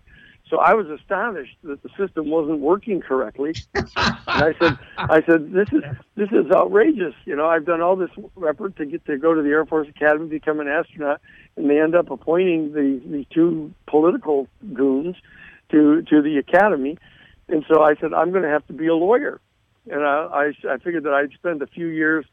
So 0.50 0.60
I 0.60 0.76
was 0.76 0.88
astonished 0.88 1.58
that 1.64 1.82
the 1.82 1.90
system 1.98 2.30
wasn't 2.30 2.60
working 2.60 3.02
correctly. 3.02 3.56
And 3.74 3.90
I 4.28 4.54
said, 4.60 4.78
I 4.98 5.22
said, 5.26 5.52
this 5.52 5.70
is 5.72 5.84
this 6.16 6.30
is 6.32 6.52
outrageous. 6.52 7.16
You 7.26 7.36
know, 7.36 7.48
I've 7.48 7.66
done 7.66 7.82
all 7.82 7.96
this 7.96 8.12
effort 8.48 8.76
to 8.78 8.86
get 8.86 9.06
to 9.06 9.18
go 9.18 9.34
to 9.34 9.42
the 9.42 9.50
Air 9.50 9.66
Force 9.66 9.88
Academy, 9.88 10.28
become 10.28 10.60
an 10.60 10.68
astronaut, 10.68 11.20
and 11.56 11.68
they 11.70 11.80
end 11.80 11.96
up 11.96 12.12
appointing 12.12 12.74
the 12.74 13.02
the 13.10 13.26
two 13.34 13.74
political 13.88 14.48
goons 14.74 15.16
to 15.72 16.04
to 16.04 16.22
the 16.22 16.38
academy. 16.38 16.98
And 17.48 17.66
so 17.68 17.82
I 17.84 17.96
said, 17.96 18.14
I'm 18.14 18.32
going 18.32 18.44
to 18.44 18.50
have 18.50 18.66
to 18.68 18.74
be 18.74 18.88
a 18.88 18.96
lawyer. 18.96 19.42
And 19.90 20.04
I 20.04 20.52
I, 20.68 20.74
I 20.74 20.78
figured 20.78 21.06
that 21.06 21.14
I'd 21.14 21.34
spend 21.34 21.64
a 21.64 21.68
few 21.68 21.88
years 21.88 22.24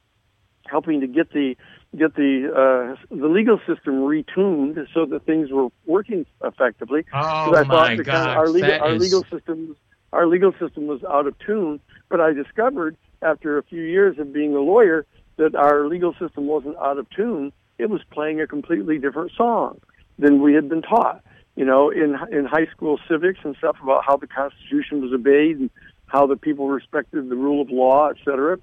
helping 0.66 1.00
to 1.00 1.06
get 1.06 1.32
the 1.32 1.56
get 1.96 2.14
the 2.14 2.48
uh, 2.50 3.14
the 3.14 3.28
legal 3.28 3.58
system 3.66 4.00
retuned 4.00 4.86
so 4.94 5.04
that 5.06 5.24
things 5.26 5.50
were 5.50 5.68
working 5.86 6.26
effectively. 6.42 7.04
Oh 7.12 7.54
I 7.54 7.62
my 7.62 7.64
thought 7.64 7.96
because 7.98 8.26
God! 8.26 8.36
our 8.36 8.48
legal 8.48 8.72
our 8.72 8.94
is- 8.94 9.02
legal 9.02 9.24
system 9.30 9.76
our 10.12 10.26
legal 10.26 10.52
system 10.52 10.86
was 10.86 11.02
out 11.04 11.26
of 11.26 11.38
tune. 11.38 11.80
But 12.08 12.20
I 12.20 12.32
discovered 12.32 12.96
after 13.22 13.58
a 13.58 13.62
few 13.62 13.82
years 13.82 14.18
of 14.18 14.32
being 14.32 14.54
a 14.54 14.60
lawyer 14.60 15.06
that 15.36 15.54
our 15.54 15.86
legal 15.86 16.14
system 16.14 16.46
wasn't 16.46 16.76
out 16.76 16.98
of 16.98 17.08
tune. 17.10 17.52
It 17.78 17.88
was 17.88 18.00
playing 18.10 18.40
a 18.40 18.46
completely 18.46 18.98
different 18.98 19.32
song 19.36 19.80
than 20.18 20.42
we 20.42 20.54
had 20.54 20.68
been 20.68 20.82
taught. 20.82 21.22
You 21.56 21.64
know, 21.64 21.90
in 21.90 22.16
in 22.30 22.46
high 22.46 22.66
school 22.74 22.98
civics 23.08 23.40
and 23.44 23.54
stuff 23.56 23.76
about 23.82 24.04
how 24.06 24.16
the 24.16 24.26
Constitution 24.26 25.02
was 25.02 25.12
obeyed 25.12 25.58
and 25.58 25.70
how 26.06 26.26
the 26.26 26.36
people 26.36 26.68
respected 26.68 27.28
the 27.28 27.36
rule 27.36 27.60
of 27.62 27.70
law, 27.70 28.08
et 28.08 28.16
cetera. 28.24 28.58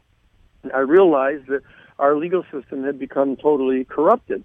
I 0.73 0.79
realized 0.79 1.47
that 1.47 1.61
our 1.99 2.15
legal 2.15 2.43
system 2.51 2.83
had 2.83 2.97
become 2.97 3.35
totally 3.35 3.83
corrupted. 3.85 4.43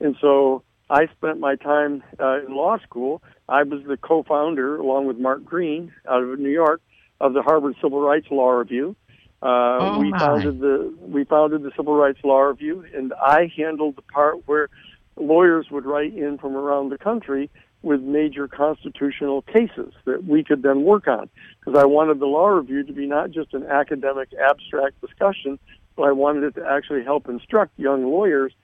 And 0.00 0.16
so 0.20 0.62
I 0.88 1.06
spent 1.16 1.40
my 1.40 1.56
time 1.56 2.02
uh, 2.20 2.44
in 2.46 2.54
law 2.54 2.78
school. 2.78 3.22
I 3.48 3.62
was 3.64 3.82
the 3.86 3.96
co-founder, 3.96 4.76
along 4.76 5.06
with 5.06 5.18
Mark 5.18 5.44
Green, 5.44 5.92
out 6.08 6.22
of 6.22 6.38
New 6.38 6.50
York, 6.50 6.80
of 7.20 7.32
the 7.32 7.42
Harvard 7.42 7.74
Civil 7.82 8.00
Rights 8.00 8.28
Law 8.30 8.50
Review. 8.50 8.96
Uh, 9.42 9.46
Oh, 9.80 9.98
we 10.00 10.10
founded 10.12 10.60
the 10.60 10.94
we 11.00 11.24
founded 11.24 11.62
the 11.62 11.72
Civil 11.76 11.94
Rights 11.94 12.18
Law 12.24 12.40
Review, 12.40 12.84
and 12.94 13.12
I 13.14 13.50
handled 13.56 13.96
the 13.96 14.02
part 14.02 14.46
where 14.46 14.68
lawyers 15.16 15.66
would 15.70 15.86
write 15.86 16.14
in 16.14 16.38
from 16.38 16.54
around 16.56 16.90
the 16.90 16.98
country 16.98 17.50
with 17.82 18.02
major 18.02 18.46
constitutional 18.46 19.40
cases 19.42 19.94
that 20.04 20.24
we 20.24 20.44
could 20.44 20.62
then 20.62 20.82
work 20.82 21.08
on. 21.08 21.30
Because 21.58 21.80
I 21.80 21.86
wanted 21.86 22.20
the 22.20 22.26
law 22.26 22.48
review 22.48 22.84
to 22.84 22.92
be 22.92 23.06
not 23.06 23.30
just 23.30 23.54
an 23.54 23.64
academic 23.64 24.28
abstract 24.34 25.00
discussion, 25.00 25.58
but 26.00 26.08
I 26.08 26.12
wanted 26.12 26.44
it 26.44 26.54
to 26.58 26.66
actually 26.66 27.04
help 27.04 27.28
instruct 27.28 27.78
young 27.78 28.10
lawyers 28.10 28.54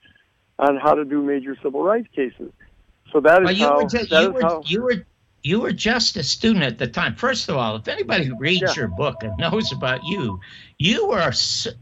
on 0.57 0.75
how 0.75 0.95
to 0.95 1.05
do 1.05 1.21
major 1.21 1.55
civil 1.61 1.83
rights 1.83 2.07
cases. 2.15 2.51
So 3.13 3.19
that 3.21 3.43
is 3.43 3.45
Well, 3.45 3.53
you 3.53 3.65
how 3.67 3.83
were, 3.83 3.89
just, 3.89 4.11
you, 4.11 4.31
were, 4.31 4.41
how 4.41 4.61
you 4.65 4.81
were 4.81 5.05
you 5.43 5.59
were 5.61 5.71
just 5.71 6.17
a 6.17 6.23
student 6.23 6.65
at 6.65 6.79
the 6.79 6.87
time. 6.87 7.15
First 7.15 7.47
of 7.47 7.55
all, 7.55 7.75
if 7.75 7.87
anybody 7.87 8.31
reads 8.31 8.61
Yeah. 8.63 8.73
your 8.75 8.87
book 8.87 9.21
and 9.21 9.37
knows 9.37 9.71
about 9.71 10.03
you, 10.03 10.39
you 10.79 11.07
were 11.07 11.31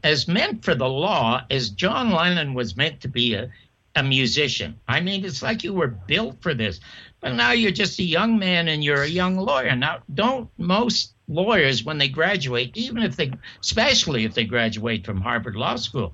as 0.04 0.28
meant 0.28 0.66
for 0.66 0.76
the 0.76 0.90
law 0.90 1.42
as 1.50 1.70
John 1.70 2.12
Lennon 2.12 2.54
was 2.54 2.76
meant 2.76 3.00
to 3.02 3.08
be 3.08 3.34
a, 3.36 3.50
a 3.96 4.04
musician. 4.04 4.78
I 4.90 5.00
mean, 5.00 5.24
it's 5.24 5.42
like 5.42 5.64
you 5.64 5.74
were 5.74 5.88
built 5.88 6.42
for 6.42 6.54
this. 6.54 6.82
But 7.22 7.34
now 7.34 7.54
you're 7.54 7.72
just 7.72 7.98
a 8.00 8.04
young 8.04 8.38
man 8.38 8.68
and 8.68 8.84
you're 8.84 9.04
a 9.04 9.08
young 9.08 9.38
lawyer. 9.38 9.74
Now, 9.74 10.00
don't 10.14 10.50
most 10.58 11.15
lawyers, 11.28 11.84
when 11.84 11.98
they 11.98 12.08
graduate, 12.08 12.76
even 12.76 13.04
if 13.04 13.16
they, 13.16 13.32
especially 13.62 14.26
if 14.26 14.34
they 14.34 14.46
graduate 14.46 15.06
from 15.06 15.22
Harvard 15.22 15.56
Law 15.56 15.76
School, 15.76 16.14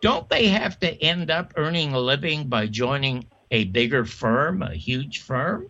don't 0.00 0.28
they 0.28 0.48
have 0.48 0.78
to 0.80 1.02
end 1.02 1.30
up 1.30 1.52
earning 1.56 1.92
a 1.92 2.00
living 2.00 2.48
by 2.48 2.66
joining 2.66 3.26
a 3.50 3.64
bigger 3.64 4.04
firm, 4.04 4.62
a 4.62 4.74
huge 4.74 5.22
firm? 5.22 5.68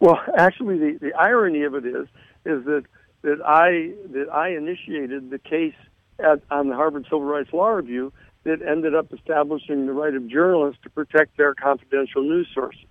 Well, 0.00 0.20
actually, 0.36 0.78
the, 0.78 0.98
the 1.00 1.14
irony 1.14 1.62
of 1.62 1.74
it 1.74 1.86
is 1.86 2.06
is 2.44 2.64
that 2.66 2.84
that 3.22 3.40
I 3.44 3.92
that 4.12 4.28
I 4.32 4.50
initiated 4.50 5.30
the 5.30 5.38
case 5.38 5.74
at, 6.18 6.42
on 6.50 6.68
the 6.68 6.76
Harvard 6.76 7.04
Civil 7.04 7.22
Rights 7.22 7.52
Law 7.52 7.70
Review 7.70 8.12
that 8.44 8.62
ended 8.62 8.94
up 8.94 9.12
establishing 9.12 9.86
the 9.86 9.92
right 9.92 10.14
of 10.14 10.28
journalists 10.28 10.80
to 10.84 10.90
protect 10.90 11.36
their 11.36 11.54
confidential 11.54 12.22
news 12.22 12.48
sources. 12.54 12.84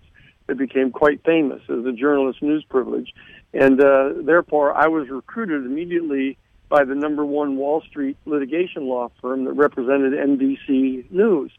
It 0.47 0.57
became 0.57 0.91
quite 0.91 1.23
famous 1.25 1.61
as 1.69 1.85
a 1.85 1.91
journalist 1.91 2.41
news 2.43 2.63
privilege, 2.69 3.13
and 3.53 3.81
uh, 3.81 4.13
therefore 4.21 4.73
I 4.75 4.87
was 4.87 5.09
recruited 5.09 5.65
immediately 5.65 6.37
by 6.69 6.83
the 6.83 6.93
number 6.95 7.25
one 7.25 7.57
Wall 7.57 7.81
Street 7.81 8.17
litigation 8.25 8.85
law 8.87 9.09
firm 9.21 9.45
that 9.45 9.53
represented 9.53 10.13
NBC 10.13 11.09
News. 11.11 11.51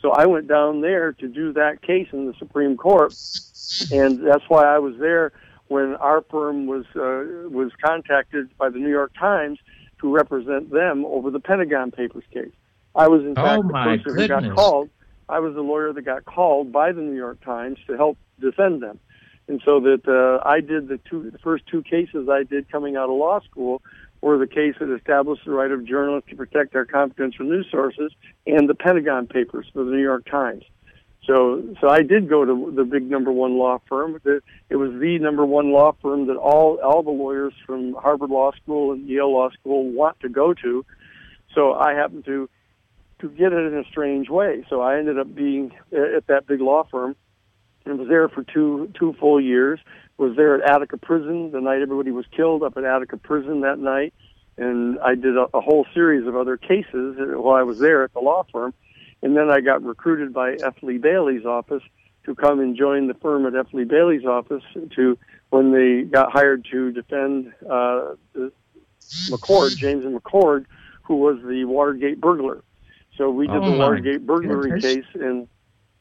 So 0.00 0.12
I 0.12 0.26
went 0.26 0.46
down 0.46 0.80
there 0.80 1.12
to 1.14 1.26
do 1.28 1.52
that 1.54 1.82
case 1.82 2.08
in 2.12 2.26
the 2.26 2.34
Supreme 2.38 2.76
Court, 2.76 3.12
and 3.92 4.24
that's 4.24 4.44
why 4.48 4.64
I 4.64 4.78
was 4.78 4.94
there 4.98 5.32
when 5.66 5.96
our 5.96 6.22
firm 6.30 6.66
was 6.66 6.84
uh, 6.94 7.48
was 7.50 7.72
contacted 7.84 8.56
by 8.56 8.68
the 8.70 8.78
New 8.78 8.88
York 8.90 9.12
Times 9.18 9.58
to 10.00 10.14
represent 10.14 10.70
them 10.70 11.04
over 11.04 11.30
the 11.32 11.40
Pentagon 11.40 11.90
Papers 11.90 12.24
case. 12.32 12.52
I 12.94 13.08
was 13.08 13.22
in 13.22 13.34
Oh, 13.36 13.42
fact 13.44 13.62
the 13.66 13.72
my 13.72 13.96
person 13.96 14.16
who 14.16 14.28
got 14.28 14.54
called. 14.54 14.90
I 15.28 15.40
was 15.40 15.54
the 15.54 15.62
lawyer 15.62 15.92
that 15.92 16.02
got 16.02 16.24
called 16.24 16.72
by 16.72 16.92
the 16.92 17.02
New 17.02 17.16
York 17.16 17.42
Times 17.44 17.78
to 17.86 17.96
help 17.96 18.18
defend 18.40 18.82
them, 18.82 18.98
and 19.46 19.60
so 19.64 19.80
that 19.80 20.08
uh, 20.08 20.46
I 20.48 20.60
did 20.60 20.88
the 20.88 20.98
two 21.08 21.30
the 21.30 21.38
first 21.38 21.66
two 21.66 21.82
cases 21.82 22.28
I 22.28 22.44
did 22.44 22.70
coming 22.70 22.96
out 22.96 23.10
of 23.10 23.16
law 23.16 23.40
school 23.40 23.82
were 24.20 24.38
the 24.38 24.46
case 24.46 24.74
that 24.80 24.92
established 24.94 25.44
the 25.44 25.52
right 25.52 25.70
of 25.70 25.84
journalists 25.84 26.30
to 26.30 26.36
protect 26.36 26.72
their 26.72 26.84
confidential 26.84 27.44
news 27.44 27.66
sources 27.70 28.12
and 28.46 28.68
the 28.68 28.74
Pentagon 28.74 29.26
Papers 29.26 29.66
for 29.72 29.84
the 29.84 29.90
New 29.90 30.02
York 30.02 30.26
Times. 30.28 30.64
So, 31.24 31.62
so 31.80 31.90
I 31.90 32.02
did 32.02 32.28
go 32.28 32.44
to 32.44 32.72
the 32.74 32.84
big 32.84 33.08
number 33.08 33.30
one 33.30 33.58
law 33.58 33.80
firm. 33.86 34.18
It 34.24 34.76
was 34.76 34.92
the 34.98 35.18
number 35.18 35.44
one 35.44 35.72
law 35.72 35.94
firm 36.00 36.26
that 36.28 36.36
all 36.36 36.78
all 36.82 37.02
the 37.02 37.10
lawyers 37.10 37.52
from 37.66 37.92
Harvard 37.94 38.30
Law 38.30 38.52
School 38.52 38.92
and 38.92 39.06
Yale 39.06 39.30
Law 39.30 39.50
School 39.50 39.90
want 39.92 40.18
to 40.20 40.30
go 40.30 40.54
to. 40.54 40.86
So 41.54 41.74
I 41.74 41.92
happened 41.92 42.24
to 42.24 42.48
to 43.20 43.28
get 43.28 43.52
it 43.52 43.72
in 43.72 43.78
a 43.78 43.84
strange 43.84 44.28
way. 44.28 44.64
So 44.68 44.80
I 44.80 44.98
ended 44.98 45.18
up 45.18 45.34
being 45.34 45.72
at 45.92 46.26
that 46.28 46.46
big 46.46 46.60
law 46.60 46.84
firm 46.90 47.16
and 47.84 47.98
was 47.98 48.08
there 48.08 48.28
for 48.28 48.42
two 48.44 48.90
two 48.94 49.14
full 49.14 49.40
years. 49.40 49.80
Was 50.16 50.36
there 50.36 50.60
at 50.60 50.68
Attica 50.68 50.96
Prison 50.96 51.50
the 51.52 51.60
night 51.60 51.80
everybody 51.80 52.10
was 52.10 52.26
killed 52.36 52.62
up 52.62 52.76
at 52.76 52.84
Attica 52.84 53.16
Prison 53.16 53.60
that 53.62 53.78
night, 53.78 54.12
and 54.56 54.98
I 55.00 55.14
did 55.14 55.36
a, 55.36 55.46
a 55.54 55.60
whole 55.60 55.86
series 55.94 56.26
of 56.26 56.36
other 56.36 56.56
cases 56.56 57.16
while 57.18 57.56
I 57.56 57.62
was 57.62 57.78
there 57.78 58.04
at 58.04 58.12
the 58.12 58.20
law 58.20 58.44
firm. 58.52 58.74
And 59.20 59.36
then 59.36 59.50
I 59.50 59.60
got 59.60 59.82
recruited 59.82 60.32
by 60.32 60.52
F. 60.52 60.76
Lee 60.82 60.98
Bailey's 60.98 61.44
office 61.44 61.82
to 62.24 62.34
come 62.36 62.60
and 62.60 62.76
join 62.76 63.08
the 63.08 63.14
firm 63.14 63.46
at 63.46 63.54
F. 63.54 63.72
Lee 63.72 63.84
Bailey's 63.84 64.24
office 64.24 64.62
to 64.94 65.18
when 65.50 65.72
they 65.72 66.02
got 66.02 66.30
hired 66.30 66.66
to 66.70 66.92
defend 66.92 67.52
uh, 67.68 68.14
McCord, 69.28 69.76
James 69.76 70.04
and 70.04 70.20
McCord, 70.20 70.66
who 71.02 71.16
was 71.16 71.38
the 71.42 71.64
Watergate 71.64 72.20
burglar. 72.20 72.62
So 73.18 73.30
we 73.30 73.46
did 73.48 73.56
Oh, 73.56 73.70
the 73.72 73.78
Watergate 73.78 74.24
burglary 74.26 74.70
goodness. 74.70 74.94
case, 74.94 75.04
and 75.14 75.46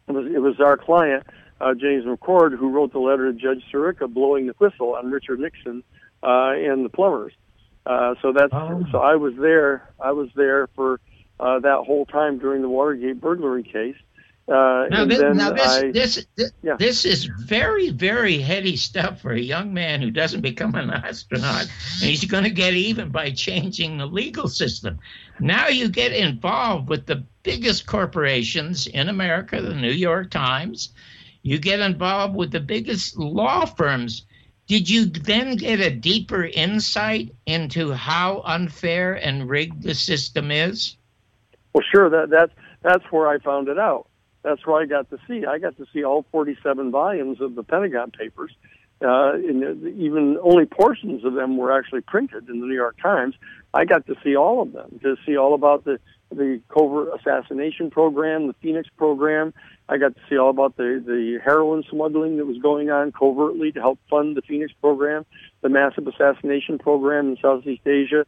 it 0.07 0.12
was 0.13 0.25
it 0.27 0.39
was 0.39 0.59
our 0.62 0.77
client 0.77 1.25
uh, 1.59 1.74
James 1.74 2.05
McCord 2.05 2.55
who 2.57 2.69
wrote 2.69 2.93
the 2.93 3.00
letter 3.00 3.31
to 3.33 3.38
Judge 3.38 3.63
Sirica 3.74 4.07
blowing 4.12 4.47
the 4.47 4.53
whistle 4.59 4.95
on 4.95 5.12
Richard 5.12 5.39
Nixon 5.39 5.83
uh, 6.24 6.51
and 6.55 6.86
the 6.86 6.89
plumbers. 6.89 7.33
Uh, 7.86 8.13
so 8.21 8.31
that's 8.31 8.53
Oh. 8.53 8.86
so 8.91 9.00
I 9.00 9.15
was 9.15 9.33
there. 9.39 9.89
I 10.00 10.12
was 10.12 10.29
there 10.36 10.67
for 10.75 11.00
uh, 11.39 11.59
that 11.59 11.83
whole 11.86 12.05
time 12.05 12.38
during 12.38 12.62
the 12.62 12.69
Watergate 12.69 13.19
burglary 13.19 13.63
case. 13.63 13.95
Uh, 14.48 14.88
Now, 14.89 15.04
this, 15.04 15.20
now 15.20 15.51
this, 15.51 15.68
I, 15.68 15.92
this, 15.92 16.25
this, 16.38 16.51
Yeah. 16.63 16.77
this 16.77 17.04
is 17.04 17.25
very, 17.25 17.89
very 17.89 18.38
heady 18.38 18.77
stuff 18.77 19.20
for 19.22 19.34
a 19.34 19.39
young 19.39 19.74
man 19.74 20.01
who 20.01 20.10
doesn't 20.10 20.39
become 20.39 20.74
an 20.75 20.89
astronaut. 21.06 21.63
And 22.01 22.10
he's 22.10 22.24
going 22.24 22.46
to 22.46 22.50
get 22.50 22.74
even 22.74 23.10
by 23.10 23.32
changing 23.32 23.98
the 23.98 24.06
legal 24.06 24.48
system. 24.48 25.00
Now 25.39 25.68
you 25.68 25.89
get 25.89 26.13
involved 26.13 26.88
with 26.88 27.06
the 27.06 27.24
biggest 27.44 27.88
corporations 27.88 28.88
in 28.88 29.10
America, 29.10 29.62
the 29.62 29.75
New 29.75 29.92
York 29.92 30.32
Times. 30.32 30.94
You 31.42 31.58
get 31.60 31.82
involved 31.82 32.36
with 32.36 32.51
the 32.51 32.60
biggest 32.62 33.18
law 33.18 33.66
firms. 33.66 34.25
Did 34.68 34.89
you 34.89 35.06
then 35.06 35.56
get 35.56 35.80
a 35.80 35.89
deeper 35.89 36.44
insight 36.46 37.34
into 37.46 37.92
how 37.92 38.42
unfair 38.46 39.13
and 39.16 39.50
rigged 39.50 39.84
the 39.84 39.94
system 39.94 40.51
is? 40.51 40.96
Well, 41.74 41.84
sure. 41.89 42.10
That 42.10 42.30
that's 42.30 42.51
that's 42.82 43.04
where 43.12 43.27
I 43.27 43.39
found 43.39 43.68
it 43.70 43.77
out. 43.80 44.07
That's 44.48 44.66
where 44.66 44.82
I 44.82 44.86
got 44.86 45.10
to 45.10 45.18
see. 45.27 45.46
I 45.46 45.58
got 45.58 45.75
to 45.77 45.86
see 45.92 46.06
all 46.06 46.25
47 46.32 46.89
volumes 46.89 47.42
of 47.42 47.56
the 47.56 47.63
Pentagon 47.63 48.12
Papers. 48.12 48.51
Uh, 49.00 49.34
and 49.34 49.86
even 50.00 50.39
only 50.42 50.66
portions 50.66 51.24
of 51.25 51.34
them 51.34 51.58
were 51.58 51.77
actually 51.77 52.01
printed 52.01 52.50
in 52.50 52.62
the 52.62 52.66
New 52.66 52.74
York 52.74 52.98
Times. 53.00 53.36
I 53.74 53.86
got 53.86 54.08
to 54.08 54.16
see 54.24 54.36
all 54.36 54.62
of 54.62 54.72
them 54.72 55.00
to 55.04 55.18
see 55.25 55.38
all 55.38 55.54
about 55.54 55.84
the 55.84 56.00
the 56.30 56.62
covert 56.68 57.10
assassination 57.20 57.89
program, 57.89 58.48
the 58.48 58.56
Phoenix 58.62 58.89
program. 58.98 59.54
I 59.88 59.98
got 59.98 60.16
to 60.16 60.22
see 60.30 60.38
all 60.38 60.50
about 60.50 60.77
the 60.77 61.04
the 61.06 61.39
heroin 61.44 61.84
smuggling 61.92 62.38
that 62.38 62.46
was 62.46 62.58
going 62.58 62.89
on 62.89 63.12
covertly 63.12 63.72
to 63.74 63.80
help 63.80 64.00
fund 64.10 64.36
the 64.36 64.42
Phoenix 64.42 64.72
program, 64.82 65.25
the 65.62 65.70
massive 65.70 66.08
assassination 66.08 66.80
program 66.80 67.30
in 67.30 67.38
Southeast 67.42 67.86
Asia. 67.86 68.25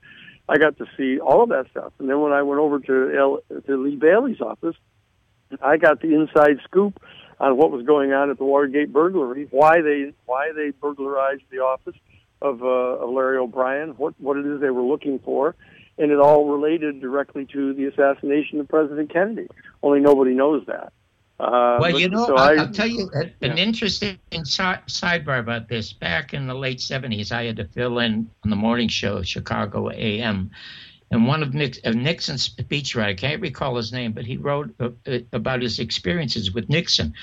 I 0.48 0.58
got 0.58 0.78
to 0.78 0.86
see 0.98 1.20
all 1.20 1.44
of 1.44 1.50
that 1.50 1.68
stuff. 1.72 1.94
And 2.00 2.10
then 2.10 2.20
when 2.22 2.32
I 2.32 2.44
went 2.44 2.60
over 2.60 2.80
to 2.80 3.18
L, 3.18 3.40
to 3.66 3.78
Lee 3.84 3.96
Bailey's 3.96 4.42
office, 4.42 4.76
I 5.62 5.78
got 5.78 6.02
the 6.02 6.14
inside 6.14 6.60
scoop 6.64 7.02
on 7.40 7.58
what 7.58 7.72
was 7.72 7.86
going 7.86 8.14
on 8.14 8.30
at 8.30 8.38
the 8.38 8.44
Watergate 8.44 8.92
burglary, 8.94 9.48
why 9.52 9.82
they 9.82 10.14
why 10.26 10.52
they 10.56 10.72
burglarized 10.72 11.44
the 11.50 11.60
office 11.60 11.96
of, 12.42 12.62
uh, 12.62 12.66
of 12.66 13.10
Larry 13.10 13.38
O'Brien, 13.38 13.90
what 13.98 14.14
what 14.20 14.38
it 14.38 14.46
is 14.46 14.62
they 14.62 14.70
were 14.70 14.82
looking 14.84 15.20
for, 15.20 15.56
and 15.98 16.12
it 16.12 16.20
all 16.20 16.48
related 16.52 17.02
directly 17.02 17.46
to 17.54 17.74
the 17.74 17.86
assassination 17.86 18.60
of 18.60 18.68
President 18.68 19.12
Kennedy. 19.12 19.48
Only 19.82 20.00
nobody 20.02 20.34
knows 20.34 20.66
that. 20.68 20.94
Uh, 21.40 21.78
Well, 21.80 21.92
but- 21.94 22.02
you 22.02 22.10
know, 22.10 22.26
so 22.26 22.36
I, 22.36 22.52
I, 22.54 22.56
will 22.66 22.74
tell 22.74 22.88
you 22.88 23.10
a, 23.16 23.22
an 23.22 23.32
Yeah. 23.42 23.56
interesting 23.56 24.20
si- 24.44 24.84
sidebar 24.88 25.40
about 25.40 25.70
this. 25.70 25.94
Back 25.94 26.34
in 26.34 26.48
the 26.48 26.54
late 26.54 26.80
70s, 26.80 27.32
I 27.32 27.46
had 27.46 27.56
to 27.58 27.66
fill 27.66 28.00
in 28.00 28.30
on 28.44 28.50
the 28.50 28.58
morning 28.58 28.90
show, 28.90 29.22
Chicago 29.24 29.90
AM. 29.90 30.52
And 31.12 31.28
one 31.28 31.42
of 31.42 31.54
Nix, 31.54 31.80
uh, 31.84 31.92
Nixon's 31.92 32.50
speechwriter, 32.50 33.04
I 33.04 33.14
can't 33.16 33.42
recall 33.42 33.76
his 33.76 33.92
name, 33.92 34.12
but 34.12 34.26
he 34.26 34.38
wrote 34.38 34.74
uh, 34.80 34.90
uh, 35.08 35.20
about 35.34 35.62
his 35.62 35.80
experiences 35.80 36.54
with 36.54 36.70
Nixon. 36.70 37.14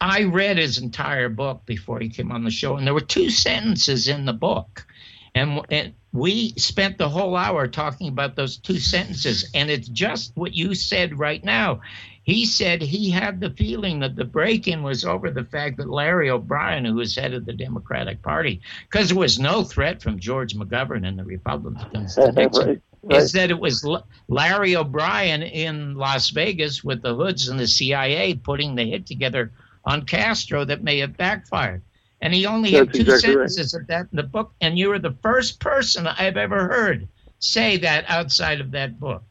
I 0.00 0.24
read 0.24 0.56
his 0.56 0.78
entire 0.78 1.28
book 1.28 1.66
before 1.66 2.00
he 2.00 2.08
came 2.08 2.32
on 2.32 2.44
the 2.44 2.50
show, 2.50 2.76
and 2.76 2.86
there 2.86 2.94
were 2.94 3.00
two 3.00 3.28
sentences 3.28 4.08
in 4.08 4.24
the 4.24 4.32
book. 4.32 4.86
And, 5.34 5.60
and 5.70 5.94
we 6.12 6.54
spent 6.56 6.98
the 6.98 7.08
whole 7.08 7.36
hour 7.36 7.68
talking 7.68 8.08
about 8.08 8.34
those 8.34 8.56
two 8.56 8.78
sentences, 8.78 9.50
and 9.54 9.70
it's 9.70 9.88
just 9.88 10.32
what 10.34 10.54
you 10.54 10.74
said 10.74 11.18
right 11.18 11.44
now. 11.44 11.80
He 12.22 12.46
said 12.46 12.82
he 12.82 13.10
had 13.10 13.40
the 13.40 13.50
feeling 13.50 14.00
that 14.00 14.16
the 14.16 14.24
break 14.24 14.68
in 14.68 14.82
was 14.82 15.04
over 15.04 15.30
the 15.30 15.44
fact 15.44 15.76
that 15.76 15.90
Larry 15.90 16.30
O'Brien, 16.30 16.84
who 16.84 16.94
was 16.94 17.16
head 17.16 17.34
of 17.34 17.44
the 17.44 17.52
Democratic 17.52 18.22
Party, 18.22 18.60
because 18.88 19.08
there 19.08 19.18
was 19.18 19.38
no 19.38 19.64
threat 19.64 20.02
from 20.02 20.18
George 20.18 20.54
McGovern 20.54 21.06
and 21.06 21.18
the 21.18 21.24
Republicans 21.24 22.14
to 22.14 22.32
Nixon, 22.36 22.82
right, 23.02 23.14
right. 23.14 23.22
is 23.22 23.32
that 23.32 23.50
it 23.50 23.58
was 23.58 23.84
L- 23.84 24.06
Larry 24.28 24.76
O'Brien 24.76 25.42
in 25.42 25.94
Las 25.94 26.30
Vegas 26.30 26.84
with 26.84 27.02
the 27.02 27.14
hoods 27.14 27.48
and 27.48 27.58
the 27.58 27.66
CIA 27.66 28.34
putting 28.34 28.74
the 28.74 28.84
hit 28.84 29.06
together 29.06 29.52
on 29.84 30.06
Castro 30.06 30.64
that 30.64 30.82
may 30.82 30.98
have 30.98 31.16
backfired. 31.16 31.82
And 32.20 32.34
he 32.34 32.46
only 32.46 32.72
had 32.72 32.92
two 32.92 33.00
exactly 33.00 33.36
right. 33.36 33.50
sentences 33.50 33.74
of 33.74 33.86
that 33.86 34.08
in 34.12 34.16
the 34.16 34.22
book, 34.22 34.52
and 34.60 34.78
you 34.78 34.90
were 34.90 34.98
the 34.98 35.16
first 35.22 35.58
person 35.58 36.06
I've 36.06 36.36
ever 36.36 36.68
heard 36.68 37.08
say 37.38 37.78
that 37.78 38.04
outside 38.08 38.60
of 38.60 38.72
that 38.72 39.00
book. 39.00 39.24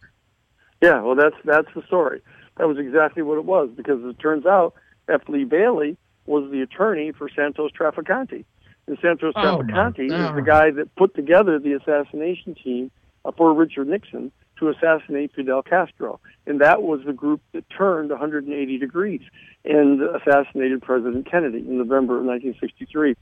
Yeah, 0.81 1.01
well, 1.01 1.15
that's 1.15 1.35
that's 1.45 1.67
the 1.75 1.83
story. 1.83 2.21
That 2.57 2.67
was 2.67 2.77
exactly 2.77 3.21
what 3.21 3.37
it 3.37 3.45
was 3.45 3.69
because 3.75 4.03
it 4.03 4.19
turns 4.19 4.45
out 4.45 4.73
F. 5.07 5.21
Lee 5.27 5.43
Bailey 5.43 5.97
was 6.25 6.49
the 6.51 6.61
attorney 6.61 7.11
for 7.11 7.29
Santos 7.29 7.71
Trafficante, 7.71 8.43
and 8.87 8.97
Santos 9.01 9.33
Oh, 9.35 9.61
my 9.61 9.71
Trafficante 9.71 10.05
is 10.05 10.35
the 10.35 10.43
guy 10.45 10.71
that 10.71 10.93
put 10.95 11.15
together 11.15 11.59
the 11.59 11.73
assassination 11.73 12.55
team 12.55 12.91
for 13.37 13.53
Richard 13.53 13.87
Nixon 13.87 14.31
to 14.59 14.69
assassinate 14.69 15.31
Fidel 15.35 15.61
Castro, 15.61 16.19
and 16.45 16.61
that 16.61 16.81
was 16.81 17.01
the 17.05 17.13
group 17.13 17.41
that 17.53 17.63
turned 17.69 18.09
180 18.09 18.77
degrees 18.77 19.21
and 19.63 20.01
assassinated 20.01 20.81
President 20.81 21.29
Kennedy 21.29 21.59
in 21.59 21.77
November 21.77 22.19
of 22.19 22.25
1963. 22.25 23.15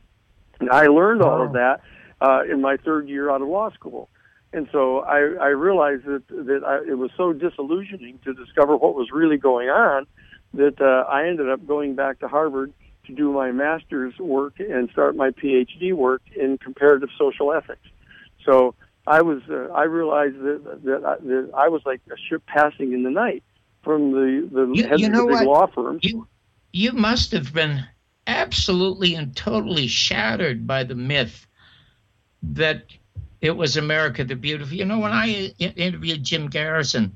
And 0.60 0.70
I 0.72 0.88
learned 0.88 1.22
all 1.22 1.46
of 1.46 1.54
that 1.54 1.82
uh, 2.22 2.42
in 2.50 2.62
my 2.62 2.78
third 2.78 3.08
year 3.08 3.30
out 3.30 3.42
of 3.42 3.48
law 3.48 3.72
school. 3.72 4.10
And 4.54 4.68
so 4.72 5.00
I, 5.00 5.18
I 5.18 5.48
realized 5.50 6.06
that 6.06 6.28
that 6.30 6.64
I, 6.66 6.90
it 6.90 6.98
was 6.98 7.12
so 7.18 7.34
disillusioning 7.34 8.20
to 8.24 8.34
discover 8.34 8.76
what 8.78 8.96
was 8.96 9.12
really 9.12 9.38
going 9.38 9.70
on 9.70 10.08
that 10.54 10.82
uh, 10.82 11.10
I 11.10 11.28
ended 11.28 11.50
up 11.50 11.68
going 11.68 11.96
back 11.96 12.20
to 12.20 12.28
Harvard 12.28 12.74
to 13.06 13.14
do 13.14 13.32
my 13.32 13.52
master's 13.52 14.18
work 14.18 14.60
and 14.60 14.90
start 14.90 15.16
my 15.16 15.32
PhD 15.32 15.94
work 15.94 16.22
in 16.36 16.58
comparative 16.58 17.10
social 17.18 17.54
ethics. 17.54 17.88
So 18.46 18.74
I 19.08 19.22
was 19.22 19.42
uh, 19.50 19.70
I 19.74 19.84
realized 19.84 20.38
that 20.40 20.82
that 20.84 21.06
I, 21.06 21.16
that 21.26 21.52
I 21.56 21.70
was 21.70 21.82
like 21.86 22.02
a 22.12 22.18
ship 22.30 22.44
passing 22.46 22.94
in 22.94 23.04
the 23.04 23.10
night 23.10 23.44
from 23.84 24.12
the 24.12 24.48
the 24.52 24.76
You- 24.76 24.88
heads 24.88 25.02
you 25.02 25.08
of 25.08 25.14
know 25.14 25.22
the 25.26 25.34
big 25.34 25.48
what? 25.48 25.48
law 25.48 25.68
firms. 25.68 26.02
You 26.04 26.28
you 26.74 26.92
must 26.92 27.32
have 27.32 27.54
been 27.54 27.86
absolutely 28.28 29.16
and 29.16 29.36
totally 29.36 29.88
shattered 29.88 30.68
by 30.68 30.84
the 30.84 30.96
myth 30.96 31.48
that 32.44 32.84
it 33.42 33.52
was 33.52 33.78
America 33.78 34.24
the 34.24 34.36
Beautiful. 34.36 34.76
You 34.76 34.86
know, 34.86 35.00
when 35.00 35.14
I 35.14 35.54
interviewed 35.60 36.24
Jim 36.24 36.48
Garrison, 36.50 37.14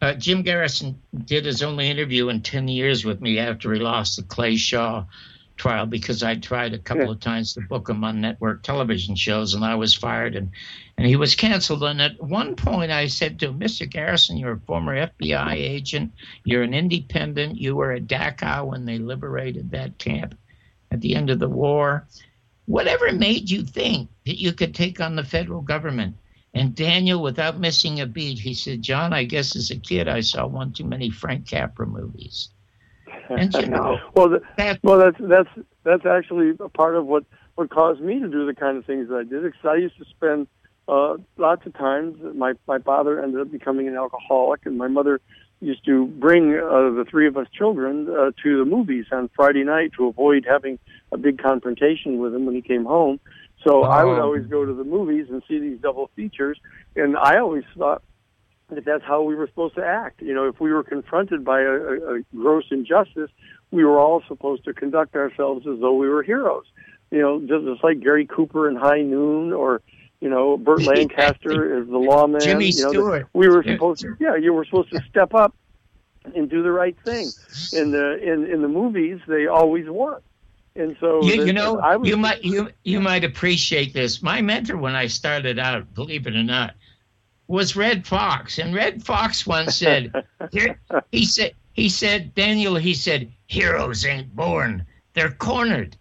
uh, 0.00 0.14
Jim 0.14 0.42
Garrison 0.42 1.00
did 1.24 1.44
his 1.46 1.62
only 1.62 1.90
interview 1.90 2.28
in 2.28 2.42
10 2.42 2.68
years 2.68 3.04
with 3.04 3.20
me 3.20 3.38
after 3.38 3.72
he 3.72 3.80
lost 3.80 4.16
the 4.16 4.22
Clay 4.22 4.56
Shaw 4.56 5.04
trial 5.58 5.84
because 5.86 6.22
I 6.22 6.36
tried 6.36 6.72
a 6.72 6.78
couple 6.78 7.04
Yeah. 7.04 7.10
of 7.10 7.20
times 7.20 7.52
to 7.54 7.60
book 7.60 7.88
him 7.88 8.02
on 8.04 8.20
network 8.20 8.62
television 8.62 9.14
shows 9.16 9.54
and 9.54 9.64
I 9.64 9.74
was 9.74 9.94
fired 9.94 10.34
and, 10.36 10.50
and 10.96 11.06
he 11.06 11.16
was 11.16 11.34
canceled. 11.34 11.82
And 11.82 12.00
at 12.00 12.22
one 12.22 12.56
point 12.56 12.90
I 12.90 13.08
said 13.08 13.38
to 13.40 13.48
him, 13.48 13.60
Mr. 13.60 13.88
Garrison, 13.88 14.38
you're 14.38 14.52
a 14.52 14.60
former 14.60 14.94
FBI 14.96 15.52
agent. 15.54 16.12
You're 16.44 16.62
an 16.62 16.74
independent. 16.74 17.60
You 17.60 17.76
were 17.76 17.92
at 17.92 18.06
Dachau 18.06 18.66
when 18.66 18.86
they 18.86 18.98
liberated 18.98 19.70
that 19.72 19.98
camp 19.98 20.34
at 20.90 21.00
the 21.00 21.14
end 21.14 21.28
of 21.30 21.38
the 21.38 21.48
war. 21.48 22.06
Whatever 22.66 23.12
made 23.12 23.50
you 23.50 23.62
think 23.62 24.08
that 24.26 24.40
you 24.40 24.52
could 24.52 24.74
take 24.74 25.00
on 25.00 25.16
the 25.16 25.24
federal 25.24 25.60
government? 25.62 26.16
And 26.54 26.74
Daniel, 26.74 27.22
without 27.22 27.60
missing 27.60 28.00
a 28.00 28.06
beat, 28.06 28.38
he 28.38 28.54
said, 28.54 28.82
John, 28.82 29.12
I 29.12 29.24
guess 29.24 29.54
as 29.54 29.70
a 29.70 29.76
kid 29.76 30.08
I 30.08 30.20
saw 30.20 30.46
one 30.46 30.72
too 30.72 30.84
many 30.84 31.10
Frank 31.10 31.46
Capra 31.46 31.86
movies. 31.86 32.48
And 33.38 33.54
you 33.54 33.66
know, 33.66 33.98
well, 34.14 34.28
the, 34.30 34.40
that 34.56 34.80
Well, 34.82 34.98
that's 34.98 35.16
that's 35.20 35.66
that's 35.84 36.06
actually 36.06 36.52
a 36.60 36.68
part 36.68 36.96
of 36.96 37.06
what 37.06 37.24
what 37.56 37.70
caused 37.70 38.00
me 38.00 38.20
to 38.20 38.28
do 38.28 38.46
the 38.46 38.54
kind 38.54 38.76
of 38.78 38.84
things 38.84 39.08
that 39.08 39.16
I 39.16 39.24
did. 39.24 39.42
Because 39.42 39.64
I 39.64 39.76
used 39.76 39.98
to 39.98 40.04
spend 40.16 40.46
uh, 40.88 41.16
lots 41.36 41.66
of 41.66 41.74
times. 41.74 42.16
My 42.34 42.54
my 42.66 42.78
father 42.78 43.22
ended 43.22 43.40
up 43.40 43.50
becoming 43.50 43.88
an 43.88 43.96
alcoholic, 43.96 44.64
and 44.64 44.78
my 44.78 44.88
mother 44.88 45.20
used 45.60 45.84
to 45.84 46.06
bring 46.06 46.54
uh, 46.54 46.94
the 46.94 47.04
three 47.10 47.26
of 47.26 47.36
us 47.36 47.46
children 47.52 48.08
uh, 48.08 48.30
to 48.42 48.58
the 48.58 48.64
movies 48.64 49.06
on 49.10 49.28
Friday 49.34 49.64
night 49.64 49.90
to 49.98 50.06
avoid 50.06 50.46
having 50.48 50.78
a 51.10 51.18
big 51.18 51.42
confrontation 51.42 52.18
with 52.18 52.32
him 52.34 52.46
when 52.46 52.54
he 52.54 52.62
came 52.62 52.84
home. 52.84 53.18
So 53.66 53.82
I 53.82 54.04
would 54.04 54.18
Oh. 54.18 54.22
always 54.22 54.46
go 54.46 54.64
to 54.64 54.72
the 54.72 54.84
movies 54.84 55.26
and 55.30 55.42
see 55.48 55.58
these 55.58 55.80
double 55.80 56.10
features, 56.14 56.58
and 56.94 57.16
I 57.16 57.38
always 57.38 57.64
thought 57.76 58.02
that 58.70 58.84
that's 58.84 59.04
how 59.04 59.22
we 59.22 59.34
were 59.34 59.46
supposed 59.46 59.74
to 59.76 59.84
act. 59.84 60.20
You 60.20 60.34
know, 60.34 60.46
if 60.48 60.60
we 60.60 60.72
were 60.72 60.82
confronted 60.82 61.44
by 61.44 61.60
a, 61.60 61.70
a, 61.70 62.14
a 62.16 62.20
gross 62.34 62.64
injustice, 62.70 63.30
we 63.70 63.84
were 63.84 63.98
all 63.98 64.22
supposed 64.28 64.64
to 64.64 64.74
conduct 64.74 65.14
ourselves 65.16 65.66
as 65.66 65.80
though 65.80 65.94
we 65.94 66.08
were 66.08 66.22
heroes. 66.22 66.66
You 67.10 67.20
know, 67.20 67.40
just, 67.40 67.64
just 67.64 67.82
like 67.82 68.00
Gary 68.00 68.26
Cooper 68.26 68.68
in 68.68 68.76
High 68.76 69.02
Noon, 69.02 69.52
or 69.52 69.80
you 70.20 70.28
know, 70.28 70.56
Burt 70.56 70.82
Lancaster 70.84 71.80
as 71.80 71.88
the 71.88 71.98
lawman. 71.98 72.40
Jimmy 72.40 72.66
you 72.66 72.82
know, 72.82 72.90
Stewart. 72.90 73.28
we 73.32 73.48
were 73.48 73.62
supposed 73.62 74.02
to, 74.02 74.16
yeah, 74.20 74.36
you 74.36 74.52
were 74.52 74.64
supposed 74.64 74.90
to 74.90 75.02
step 75.08 75.34
up 75.34 75.54
and 76.34 76.50
do 76.50 76.62
the 76.62 76.72
right 76.72 76.96
thing. 77.04 77.30
In 77.72 77.90
the 77.90 78.18
in 78.22 78.44
in 78.50 78.62
the 78.62 78.68
movies, 78.68 79.20
they 79.26 79.46
always 79.46 79.86
won. 79.88 80.20
And 80.76 80.96
so 81.00 81.22
you, 81.22 81.44
you 81.44 81.52
know, 81.52 81.80
I 81.80 81.96
was, 81.96 82.08
you 82.08 82.16
might 82.16 82.44
you 82.44 82.70
you 82.84 83.00
might 83.00 83.24
appreciate 83.24 83.94
this. 83.94 84.22
My 84.22 84.42
mentor, 84.42 84.76
when 84.76 84.94
I 84.94 85.06
started 85.06 85.58
out, 85.58 85.92
believe 85.94 86.26
it 86.26 86.36
or 86.36 86.44
not, 86.44 86.74
was 87.48 87.74
Redd 87.74 88.06
Foxx, 88.06 88.58
and 88.58 88.74
Redd 88.74 89.02
Foxx 89.04 89.46
once 89.46 89.76
said, 89.76 90.12
he 91.10 91.24
said, 91.24 91.54
he 91.72 91.88
said, 91.88 92.34
Daniel, 92.34 92.76
he 92.76 92.94
said, 92.94 93.30
heroes 93.46 94.04
ain't 94.04 94.34
born, 94.36 94.86
they're 95.14 95.32
cornered. 95.32 95.96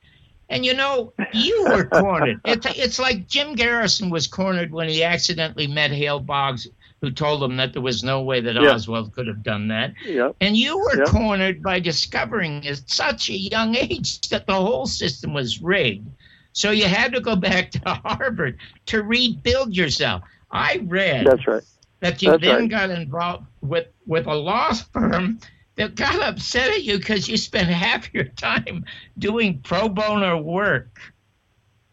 And 0.49 0.65
you 0.65 0.73
know, 0.73 1.13
you 1.33 1.65
were 1.69 1.85
cornered. 1.85 2.39
It's, 2.45 2.65
it's 2.77 2.99
like 2.99 3.27
Jim 3.27 3.53
Garrison 3.55 4.09
was 4.09 4.27
cornered 4.27 4.71
when 4.71 4.87
he 4.87 5.03
accidentally 5.03 5.67
met 5.67 5.91
Hale 5.91 6.19
Boggs, 6.21 6.67
who 7.01 7.11
told 7.11 7.43
him 7.43 7.57
that 7.57 7.73
there 7.73 7.81
was 7.81 8.01
no 8.03 8.21
way 8.21 8.39
that 8.39 8.55
Yeah. 8.55 8.73
Oswald 8.73 9.13
could 9.13 9.27
have 9.27 9.43
done 9.43 9.67
that. 9.67 9.93
Yep. 10.05 10.37
And 10.39 10.55
you 10.55 10.77
were 10.79 10.99
Yep. 10.99 11.07
cornered 11.09 11.61
by 11.61 11.79
discovering 11.79 12.65
at 12.65 12.89
such 12.89 13.29
a 13.29 13.37
young 13.37 13.75
age 13.75 14.21
that 14.29 14.47
the 14.47 14.53
whole 14.53 14.85
system 14.87 15.33
was 15.33 15.61
rigged. 15.61 16.07
So 16.53 16.71
you 16.71 16.85
had 16.85 17.11
to 17.13 17.19
go 17.21 17.35
back 17.35 17.69
to 17.71 17.81
Harvard 18.05 18.57
to 18.87 19.03
rebuild 19.03 19.75
yourself. 19.75 20.23
I 20.51 20.81
read 20.85 21.27
That's 21.27 21.47
right. 21.47 21.63
that 21.99 22.21
you 22.21 22.31
That's 22.31 22.43
then 22.43 22.61
right. 22.61 22.69
got 22.69 22.89
involved 22.89 23.45
with, 23.61 23.87
with 24.05 24.27
a 24.27 24.35
law 24.35 24.73
firm 24.73 25.39
that 25.75 25.95
got 25.95 26.21
upset 26.21 26.69
at 26.71 26.83
you 26.83 26.97
because 26.97 27.27
you 27.27 27.37
spent 27.37 27.67
half 27.69 28.13
your 28.13 28.25
time 28.25 28.85
doing 29.17 29.59
pro 29.61 29.87
bono 29.89 30.37
work. 30.37 30.99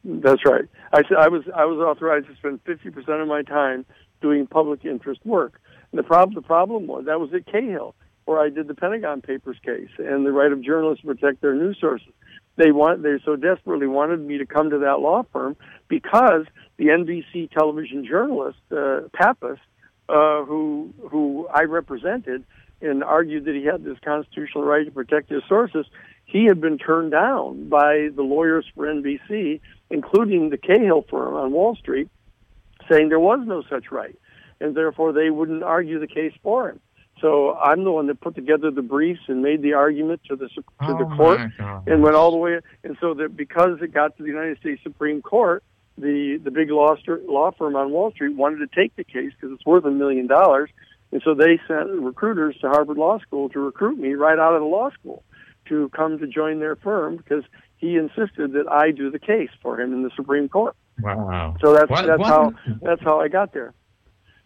That's 0.05 0.45
right. 0.45 0.65
I 0.93 1.03
I 1.17 1.29
was 1.29 1.45
I 1.55 1.65
was 1.65 1.79
authorized 1.79 2.27
to 2.27 2.37
spend 2.37 2.61
fifty 2.67 2.91
percent 2.91 3.23
of 3.23 3.29
my 3.29 3.43
time 3.43 3.87
doing 4.21 4.47
public 4.47 4.85
interest 4.85 5.25
work. 5.25 5.61
And 5.93 5.99
the 5.99 6.03
problem 6.03 6.35
the 6.35 6.43
problem 6.43 6.87
was 6.87 7.07
that 7.07 7.21
was 7.21 7.33
at 7.33 7.47
Cahill, 7.47 7.95
where 8.27 8.39
I 8.39 8.51
did 8.51 8.69
the 8.69 8.75
Pentagon 8.75 9.23
Papers 9.23 9.57
case 9.65 9.89
and 9.99 10.27
the 10.27 10.33
right 10.33 10.53
of 10.53 10.63
journalists 10.63 11.03
to 11.03 11.15
protect 11.15 11.41
their 11.41 11.55
news 11.55 11.79
sources. 11.81 12.13
They 12.57 12.71
want 12.71 13.03
they 13.03 13.19
so 13.25 13.37
desperately 13.37 13.87
wanted 13.87 14.21
me 14.21 14.39
to 14.39 14.47
come 14.47 14.71
to 14.71 14.79
that 14.79 15.01
law 15.01 15.25
firm 15.33 15.57
because 15.89 16.47
the 16.77 16.87
NBC 16.87 17.51
television 17.51 18.07
journalist 18.07 18.59
uh, 18.71 19.03
Pappas, 19.13 19.59
uh, 20.09 20.45
who 20.45 20.93
who 21.11 21.49
I 21.53 21.63
represented 21.63 22.45
and 22.81 23.03
argued 23.03 23.47
that 23.47 23.55
he 23.55 23.65
had 23.65 23.83
this 23.83 23.99
constitutional 24.05 24.65
right 24.65 24.85
to 24.85 24.91
protect 24.91 25.31
his 25.31 25.43
sources, 25.49 25.87
he 26.27 26.45
had 26.45 26.61
been 26.61 26.79
turned 26.79 27.13
down 27.13 27.69
by 27.69 28.09
the 28.15 28.23
lawyers 28.23 28.67
for 28.75 28.87
NBC, 28.87 29.61
including 29.91 30.51
the 30.51 30.59
Cahill 30.59 31.03
firm 31.09 31.35
on 31.35 31.53
Wall 31.53 31.77
Street, 31.77 32.09
saying 32.89 33.09
there 33.09 33.21
was 33.21 33.41
no 33.47 33.63
such 33.69 33.91
right, 33.91 34.17
and 34.61 34.77
therefore 34.77 35.13
they 35.13 35.31
wouldn't 35.31 35.63
argue 35.63 35.99
the 35.99 36.07
case 36.07 36.33
for 36.43 36.71
him. 36.71 36.81
So 37.25 37.55
I'm 37.55 37.85
the 37.85 37.91
one 37.91 38.07
that 38.09 38.21
put 38.21 38.35
together 38.35 38.71
the 38.71 38.83
briefs 38.83 39.23
and 39.29 39.41
made 39.41 39.63
the 39.63 39.73
argument 39.73 40.21
to 40.29 40.37
the 40.37 40.49
to 40.49 40.63
the 40.81 41.09
Oh, 41.11 41.17
court 41.17 41.41
and 41.87 42.03
went 42.03 42.17
all 42.17 42.31
the 42.31 42.37
way. 42.37 42.61
And 42.83 42.99
so 43.01 43.15
that 43.15 43.35
because 43.35 43.81
it 43.81 43.95
got 43.95 44.15
to 44.19 44.23
the 44.23 44.29
United 44.29 44.59
States 44.59 44.83
Supreme 44.83 45.23
Court, 45.23 45.65
the 45.97 46.39
the 46.45 46.51
big 46.51 46.71
law 46.71 46.95
law 47.27 47.51
firm 47.53 47.77
on 47.77 47.93
Wall 47.93 48.11
Street 48.11 48.37
wanted 48.37 48.59
to 48.59 48.67
take 48.79 48.95
the 48.97 49.05
case 49.05 49.33
because 49.33 49.55
it's 49.55 49.65
worth 49.65 49.87
a 49.87 49.91
million 49.91 50.27
dollars, 50.27 50.69
and 51.13 51.23
so 51.25 51.33
they 51.33 51.59
sent 51.67 51.89
recruiters 51.93 52.59
to 52.61 52.69
Harvard 52.69 52.99
Law 52.99 53.19
School 53.21 53.49
to 53.49 53.59
recruit 53.59 53.97
me 53.99 54.13
right 54.13 54.39
out 54.39 54.53
of 54.55 54.61
the 54.61 54.67
law 54.67 54.91
school 54.91 55.23
to 55.71 55.89
come 55.97 56.19
to 56.19 56.27
join 56.27 56.61
their 56.61 56.77
firm 56.77 57.17
because 57.17 57.45
he 57.79 57.97
insisted 57.97 58.53
that 58.53 58.67
I 58.71 58.91
do 58.91 59.11
the 59.11 59.19
case 59.19 59.49
for 59.63 59.81
him 59.81 59.95
in 59.95 60.03
the 60.03 60.11
Supreme 60.15 60.51
Court. 60.51 60.77
Wow. 61.01 61.57
So 61.63 61.73
that's 61.73 61.89
What- 61.91 62.05
that's 62.05 62.19
what- 62.19 62.29
how 62.29 62.53
that's 62.83 63.03
how 63.03 63.19
I 63.21 63.29
got 63.29 63.55
there. 63.55 63.73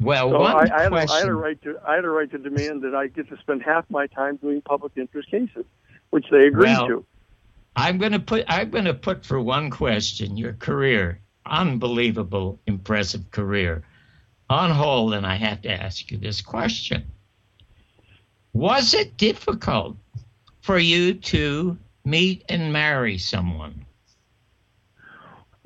Well, 0.01 0.31
So 0.31 0.39
one 0.39 0.55
I, 0.55 0.77
I, 0.77 0.83
had 0.83 0.93
a, 0.93 0.97
I 0.97 1.19
had 1.19 1.29
a 1.29 1.35
right 1.35 1.63
to 1.63 1.79
I 1.87 1.95
had 1.97 2.05
a 2.05 2.11
right 2.11 2.31
to 2.31 2.39
demand 2.39 2.83
that 2.83 2.95
I 2.95 3.09
get 3.09 3.29
to 3.31 3.37
spend 3.39 3.63
half 3.63 3.85
my 3.91 4.07
time 4.07 4.37
doing 4.37 4.63
public 4.63 4.93
interest 4.97 5.31
cases, 5.31 5.65
which 6.11 6.27
they 6.31 6.47
agreed 6.47 6.67
Well, 6.67 6.87
to. 6.89 7.07
I'm 7.75 7.99
going 7.99 8.13
to 8.13 8.21
put. 8.21 8.45
I'm 8.49 8.71
going 8.71 8.85
to 8.85 8.95
put 8.95 9.25
for 9.27 9.41
one 9.41 9.71
question 9.71 10.37
your 10.37 10.53
career, 10.53 11.21
unbelievable, 11.47 12.61
impressive 12.67 13.31
career, 13.31 13.85
on 14.49 14.71
hold, 14.71 15.15
and 15.15 15.27
I 15.27 15.35
have 15.35 15.63
to 15.63 15.71
ask 15.71 16.11
you 16.11 16.19
this 16.19 16.43
question: 16.43 17.11
Was 18.53 18.95
it 18.95 19.17
difficult 19.17 19.97
for 20.61 20.79
you 20.79 21.15
to 21.15 21.77
meet 22.05 22.45
and 22.49 22.73
marry 22.73 23.19
someone? 23.19 23.85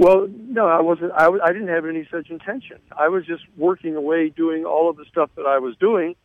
Well, 0.02 0.26
no, 0.28 0.66
I 0.66 0.80
wasn't. 0.80 1.12
I, 1.12 1.28
I 1.28 1.52
didn't 1.52 1.68
have 1.68 1.86
any 1.86 2.08
such 2.10 2.28
intention. 2.28 2.78
I 2.98 3.06
was 3.08 3.24
just 3.24 3.44
working 3.56 3.94
away, 3.94 4.30
doing 4.30 4.64
all 4.64 4.90
of 4.90 4.96
the 4.96 5.04
stuff 5.04 5.30
that 5.36 5.46
I 5.46 5.58
was 5.58 5.76
doing, 5.76 6.16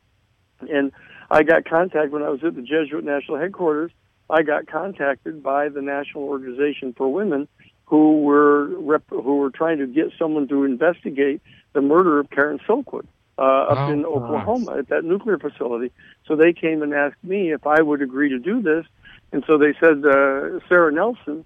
and 0.68 0.92
I 1.30 1.44
got 1.44 1.66
contact 1.66 2.12
when 2.12 2.24
I 2.24 2.30
was 2.30 2.44
at 2.44 2.56
the 2.56 2.64
Jesuit 2.64 3.04
National 3.04 3.38
Headquarters. 3.38 3.92
I 4.32 4.42
got 4.42 4.66
contacted 4.66 5.44
by 5.44 5.70
the 5.70 5.84
National 5.84 6.24
Organization 6.24 6.96
for 6.98 7.14
Women, 7.14 7.48
who 7.86 8.22
were 8.22 8.66
rep- 8.80 9.10
who 9.12 9.36
were 9.38 9.52
trying 9.52 9.78
to 9.78 9.86
get 9.86 10.08
someone 10.18 10.48
to 10.48 10.64
investigate 10.64 11.44
the 11.74 11.82
murder 11.82 12.20
of 12.20 12.32
Karen 12.32 12.60
Silkwood 12.68 13.06
uh, 13.38 13.42
up 13.44 13.78
Oh, 13.78 13.92
in. 13.92 14.06
Oklahoma 14.08 14.80
at 14.80 14.90
that 14.90 15.04
nuclear 15.06 15.38
facility. 15.38 15.92
So 16.28 16.36
they 16.36 16.52
came 16.52 16.82
and 16.82 16.96
asked 16.96 17.24
me 17.24 17.52
if 17.54 17.68
I 17.68 17.80
would 17.84 18.02
agree 18.02 18.30
to 18.30 18.40
do 18.40 18.60
this, 18.60 18.88
and 19.32 19.44
so 19.46 19.60
they 19.60 19.74
said 19.80 20.04
uh, 20.04 20.62
Sarah 20.68 20.92
Nelson 20.92 21.46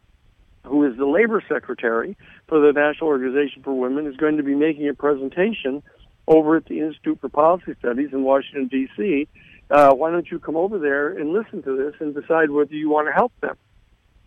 who 0.66 0.86
is 0.86 0.98
the 0.98 1.06
labor 1.06 1.44
secretary 1.48 2.16
for 2.48 2.60
the 2.60 2.72
National 2.72 3.10
Organization 3.10 3.64
for 3.64 3.74
Women, 3.74 4.08
is 4.08 4.16
going 4.18 4.38
to 4.38 4.44
be 4.44 4.56
making 4.56 4.88
a 4.88 4.94
presentation 4.94 5.82
over 6.28 6.56
at 6.56 6.66
the 6.66 6.80
Institute 6.80 7.20
for 7.20 7.30
Policy 7.30 7.76
Studies 7.80 8.10
in 8.14 8.24
Washington, 8.24 8.68
D.C. 8.68 9.28
Uh, 9.70 9.94
why 9.94 10.12
don't 10.12 10.30
you 10.30 10.40
come 10.40 10.56
over 10.56 10.78
there 10.78 11.10
and 11.10 11.32
listen 11.32 11.64
to 11.64 11.78
this 11.78 11.96
and 12.00 12.14
decide 12.14 12.52
whether 12.52 12.74
you 12.74 12.90
want 12.90 13.08
to 13.08 13.14
help 13.14 13.34
them? 13.42 13.56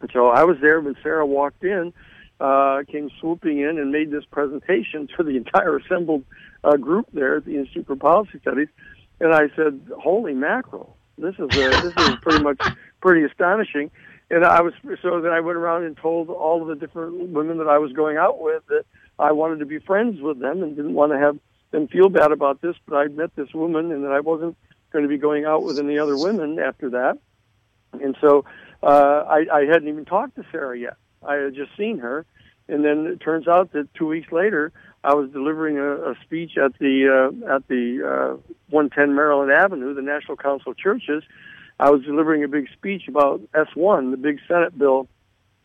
And 0.00 0.10
so 0.12 0.28
I 0.28 0.44
was 0.44 0.56
there 0.60 0.80
when 0.80 0.96
Sarah 1.02 1.26
walked 1.26 1.64
in, 1.64 1.92
uh, 2.40 2.82
came 2.90 3.10
swooping 3.20 3.60
in 3.60 3.78
and 3.78 3.92
made 3.92 4.10
this 4.10 4.24
presentation 4.30 5.08
to 5.16 5.22
the 5.22 5.36
entire 5.36 5.76
assembled 5.76 6.24
uh, 6.62 6.76
group 6.76 7.08
there 7.12 7.36
at 7.36 7.44
the 7.44 7.56
Institute 7.56 7.86
for 7.86 7.96
Policy 7.96 8.38
Studies. 8.40 8.68
And 9.20 9.32
I 9.32 9.48
said, 9.54 9.80
holy 9.98 10.34
mackerel, 10.34 10.96
this 11.16 11.34
is, 11.34 11.56
uh 11.56 11.80
this 11.82 12.08
is 12.08 12.16
pretty 12.22 12.42
much 12.42 12.60
pretty 13.00 13.24
astonishing. 13.24 13.90
And 14.30 14.44
I 14.44 14.62
was 14.62 14.72
so 15.02 15.20
then 15.20 15.32
I 15.32 15.40
went 15.40 15.58
around 15.58 15.84
and 15.84 15.96
told 15.96 16.30
all 16.30 16.62
of 16.62 16.68
the 16.68 16.74
different 16.74 17.30
women 17.30 17.58
that 17.58 17.68
I 17.68 17.78
was 17.78 17.92
going 17.92 18.16
out 18.16 18.40
with 18.40 18.66
that 18.68 18.84
I 19.18 19.32
wanted 19.32 19.58
to 19.60 19.66
be 19.66 19.78
friends 19.78 20.20
with 20.20 20.40
them 20.40 20.62
and 20.62 20.74
didn't 20.74 20.94
want 20.94 21.12
to 21.12 21.18
have 21.18 21.38
them 21.70 21.88
feel 21.88 22.08
bad 22.08 22.32
about 22.32 22.60
this. 22.60 22.76
But 22.86 22.96
I'd 22.96 23.16
met 23.16 23.36
this 23.36 23.52
woman 23.52 23.92
and 23.92 24.04
that 24.04 24.12
I 24.12 24.20
wasn't 24.20 24.56
going 24.92 25.02
to 25.02 25.08
be 25.08 25.18
going 25.18 25.44
out 25.44 25.62
with 25.62 25.78
any 25.78 25.98
other 25.98 26.16
women 26.16 26.58
after 26.58 26.90
that. 26.90 27.18
And 27.92 28.16
so 28.20 28.44
uh, 28.82 29.24
I, 29.28 29.44
I 29.52 29.64
hadn't 29.66 29.88
even 29.88 30.04
talked 30.04 30.36
to 30.36 30.44
Sarah 30.50 30.78
yet. 30.78 30.96
I 31.26 31.36
had 31.36 31.54
just 31.54 31.76
seen 31.76 31.98
her, 31.98 32.26
and 32.68 32.84
then 32.84 33.06
it 33.06 33.20
turns 33.20 33.48
out 33.48 33.72
that 33.72 33.92
two 33.94 34.06
weeks 34.06 34.30
later 34.30 34.72
I 35.02 35.14
was 35.14 35.30
delivering 35.30 35.78
a, 35.78 36.12
a 36.12 36.14
speech 36.24 36.56
at 36.56 36.78
the 36.78 37.08
uh, 37.46 37.54
at 37.54 37.66
the 37.68 38.02
uh, 38.02 38.52
110 38.70 39.14
Maryland 39.14 39.52
Avenue, 39.52 39.94
the 39.94 40.02
National 40.02 40.36
Council 40.36 40.72
of 40.72 40.78
Churches. 40.78 41.22
I 41.78 41.90
was 41.90 42.02
delivering 42.04 42.44
a 42.44 42.48
big 42.48 42.68
speech 42.72 43.08
about 43.08 43.40
S1, 43.52 44.10
the 44.10 44.16
big 44.16 44.38
Senate 44.46 44.78
bill 44.78 45.08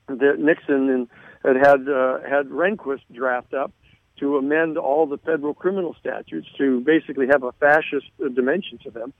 that 0.07 0.39
Nixon 0.39 0.89
and 0.89 1.07
had 1.43 1.55
had 1.55 1.89
uh, 1.89 2.19
had 2.27 2.49
Rehnquist 2.49 3.01
draft 3.13 3.53
up 3.53 3.71
to 4.19 4.37
amend 4.37 4.77
all 4.77 5.05
the 5.05 5.17
federal 5.17 5.53
criminal 5.53 5.95
statutes 5.99 6.47
to 6.57 6.81
basically 6.81 7.27
have 7.27 7.43
a 7.43 7.51
fascist 7.53 8.07
uh, 8.23 8.27
dimension 8.29 8.77
to 8.83 8.91
them. 8.91 9.13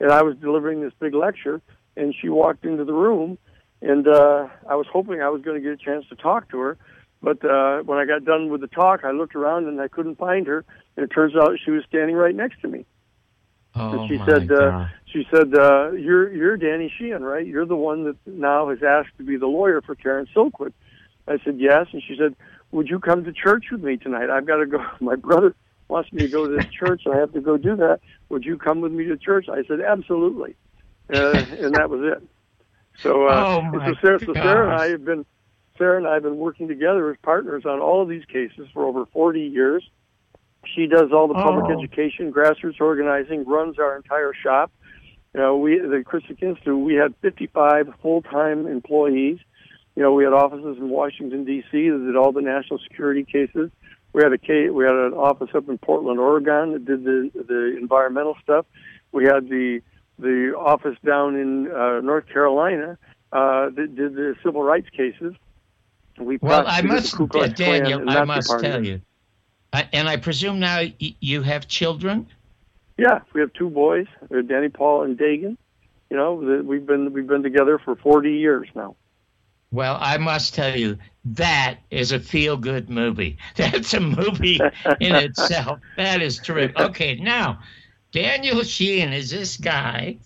And 0.00 0.12
I 0.12 0.22
was 0.22 0.36
delivering 0.36 0.80
this 0.80 0.92
big 1.00 1.14
lecture, 1.14 1.60
and 1.96 2.14
she 2.20 2.28
walked 2.28 2.64
into 2.64 2.84
the 2.84 2.92
room, 2.92 3.38
and 3.80 4.06
uh, 4.06 4.48
I 4.68 4.76
was 4.76 4.86
hoping 4.92 5.20
I 5.20 5.28
was 5.28 5.42
going 5.42 5.60
to 5.60 5.62
get 5.62 5.72
a 5.72 5.84
chance 5.84 6.06
to 6.08 6.16
talk 6.16 6.50
to 6.50 6.58
her. 6.58 6.78
But 7.22 7.42
uh, 7.42 7.78
when 7.84 7.98
I 7.98 8.04
got 8.04 8.24
done 8.24 8.50
with 8.50 8.60
the 8.60 8.66
talk, 8.66 9.00
I 9.02 9.12
looked 9.12 9.34
around 9.34 9.66
and 9.66 9.80
I 9.80 9.88
couldn't 9.88 10.18
find 10.18 10.46
her. 10.46 10.64
And 10.96 11.04
it 11.04 11.08
turns 11.08 11.34
out 11.34 11.58
she 11.64 11.70
was 11.70 11.82
standing 11.88 12.16
right 12.16 12.34
next 12.34 12.60
to 12.60 12.68
me. 12.68 12.84
Oh, 13.76 13.90
And 13.90 14.08
she 14.08 14.18
said, 14.24 14.52
uh, 14.52 14.86
she 15.06 15.26
said, 15.30 15.54
uh, 15.54 15.92
"You're 15.92 16.32
you're 16.32 16.56
Danny 16.56 16.92
Sheehan, 16.96 17.22
right? 17.22 17.46
You're 17.46 17.66
the 17.66 17.76
one 17.76 18.04
that 18.04 18.16
now 18.26 18.68
has 18.70 18.82
asked 18.82 19.16
to 19.18 19.24
be 19.24 19.36
the 19.36 19.46
lawyer 19.46 19.80
for 19.80 19.94
Karen 19.94 20.26
Silkwood." 20.34 20.72
I 21.26 21.38
said, 21.44 21.58
"Yes." 21.58 21.86
And 21.92 22.02
she 22.02 22.16
said, 22.16 22.36
"Would 22.72 22.88
you 22.88 23.00
come 23.00 23.24
to 23.24 23.32
church 23.32 23.66
with 23.72 23.82
me 23.82 23.96
tonight? 23.96 24.30
I've 24.30 24.46
got 24.46 24.56
to 24.56 24.66
go. 24.66 24.84
My 25.00 25.16
brother 25.16 25.54
wants 25.88 26.12
me 26.12 26.22
to 26.22 26.28
go 26.28 26.46
to 26.46 26.56
this 26.56 26.66
church, 26.72 27.02
I 27.06 27.16
have 27.18 27.32
to 27.34 27.40
go 27.40 27.58
do 27.58 27.76
that. 27.76 28.00
Would 28.30 28.44
you 28.44 28.56
come 28.56 28.80
with 28.80 28.92
me 28.92 29.04
to 29.04 29.16
church?" 29.16 29.46
I 29.48 29.64
said, 29.64 29.80
"Absolutely," 29.80 30.54
uh, 31.12 31.44
and 31.58 31.74
that 31.74 31.90
was 31.90 32.00
it. 32.02 32.22
So, 33.02 33.26
uh, 33.26 33.44
Oh, 33.46 33.78
so 33.78 33.94
Sarah, 34.00 34.20
so 34.24 34.34
Sarah 34.34 34.70
and. 34.70 34.80
I 34.80 34.86
have 34.90 35.04
been 35.04 35.26
Sarah 35.76 35.98
and 35.98 36.06
I 36.06 36.14
have 36.14 36.22
been 36.22 36.38
working 36.38 36.68
together 36.68 37.10
as 37.10 37.16
partners 37.22 37.64
on 37.66 37.80
all 37.80 38.02
of 38.02 38.08
these 38.08 38.24
cases 38.26 38.68
for 38.72 38.84
over 38.84 39.06
40 39.06 39.40
years. 39.40 39.88
She 40.74 40.86
does 40.86 41.12
all 41.12 41.28
the 41.28 41.34
public 41.34 41.66
Oh. 41.66 41.78
education, 41.78 42.32
grassroots 42.32 42.80
organizing, 42.80 43.44
runs 43.44 43.78
our 43.78 43.96
entire 43.96 44.32
shop. 44.32 44.70
You 45.34 45.40
know, 45.40 45.56
we 45.56 45.78
the 45.78 46.04
Christic 46.04 46.42
Institute, 46.42 46.78
we 46.78 46.94
had 46.94 47.14
55 47.22 47.92
full-time 48.00 48.66
employees. 48.66 49.38
You 49.96 50.02
know, 50.02 50.12
we 50.12 50.24
had 50.24 50.32
offices 50.32 50.78
in 50.78 50.88
Washington 50.88 51.44
D.C. 51.44 51.88
that 51.88 51.98
did 51.98 52.16
all 52.16 52.32
the 52.32 52.40
national 52.40 52.78
security 52.80 53.24
cases. 53.24 53.70
We 54.12 54.22
had 54.22 54.32
a 54.32 54.70
we 54.70 54.84
had 54.84 54.94
an 54.94 55.12
office 55.12 55.50
up 55.54 55.68
in 55.68 55.78
Portland, 55.78 56.20
Oregon 56.20 56.72
that 56.72 56.84
did 56.84 57.04
the 57.04 57.30
the 57.34 57.76
environmental 57.76 58.36
stuff. 58.42 58.66
We 59.12 59.24
had 59.24 59.48
the 59.48 59.80
the 60.18 60.54
office 60.56 60.96
down 61.04 61.34
in 61.36 61.70
uh, 61.70 62.00
North 62.00 62.28
Carolina 62.28 62.96
uh, 63.32 63.70
that 63.70 63.94
did 63.96 64.14
the 64.14 64.36
civil 64.44 64.62
rights 64.62 64.88
cases. 64.90 65.34
We 66.18 66.38
Well, 66.40 66.64
I 66.66 66.82
must, 66.82 67.10
the 67.10 67.16
Ku 67.16 67.26
Klux 67.26 67.54
Klan 67.54 67.82
Daniel, 67.82 68.08
I 68.08 68.24
must 68.24 68.60
tell 68.60 68.84
you, 68.84 69.00
and 69.92 70.08
I 70.08 70.16
presume 70.16 70.60
now 70.60 70.78
y- 70.78 71.14
you 71.20 71.42
have 71.42 71.68
children. 71.68 72.26
Yeah, 72.98 73.20
we 73.32 73.40
have 73.40 73.52
two 73.54 73.70
boys, 73.70 74.06
Danny 74.46 74.68
Paul 74.68 75.02
and 75.02 75.18
Dagan. 75.18 75.56
You 76.10 76.16
know, 76.16 76.34
we've 76.34 76.86
been 76.86 77.12
we've 77.12 77.26
been 77.26 77.42
together 77.42 77.78
for 77.78 77.96
40 77.96 78.32
years 78.32 78.68
now. 78.74 78.94
Well, 79.72 79.98
I 80.00 80.18
must 80.18 80.54
tell 80.54 80.76
you, 80.76 80.98
that 81.24 81.78
is 81.90 82.12
a 82.12 82.20
feel 82.20 82.56
good 82.56 82.88
movie. 82.88 83.38
That's 83.56 83.92
a 83.94 84.00
movie 84.00 84.60
in 85.00 85.14
itself. 85.16 85.80
That 85.96 86.22
is 86.22 86.38
terrific. 86.38 86.78
Okay, 86.78 87.16
now, 87.16 87.58
Daniel 88.12 88.62
Sheehan 88.62 89.12
is 89.12 89.30
this 89.30 89.56
guy 89.56 90.18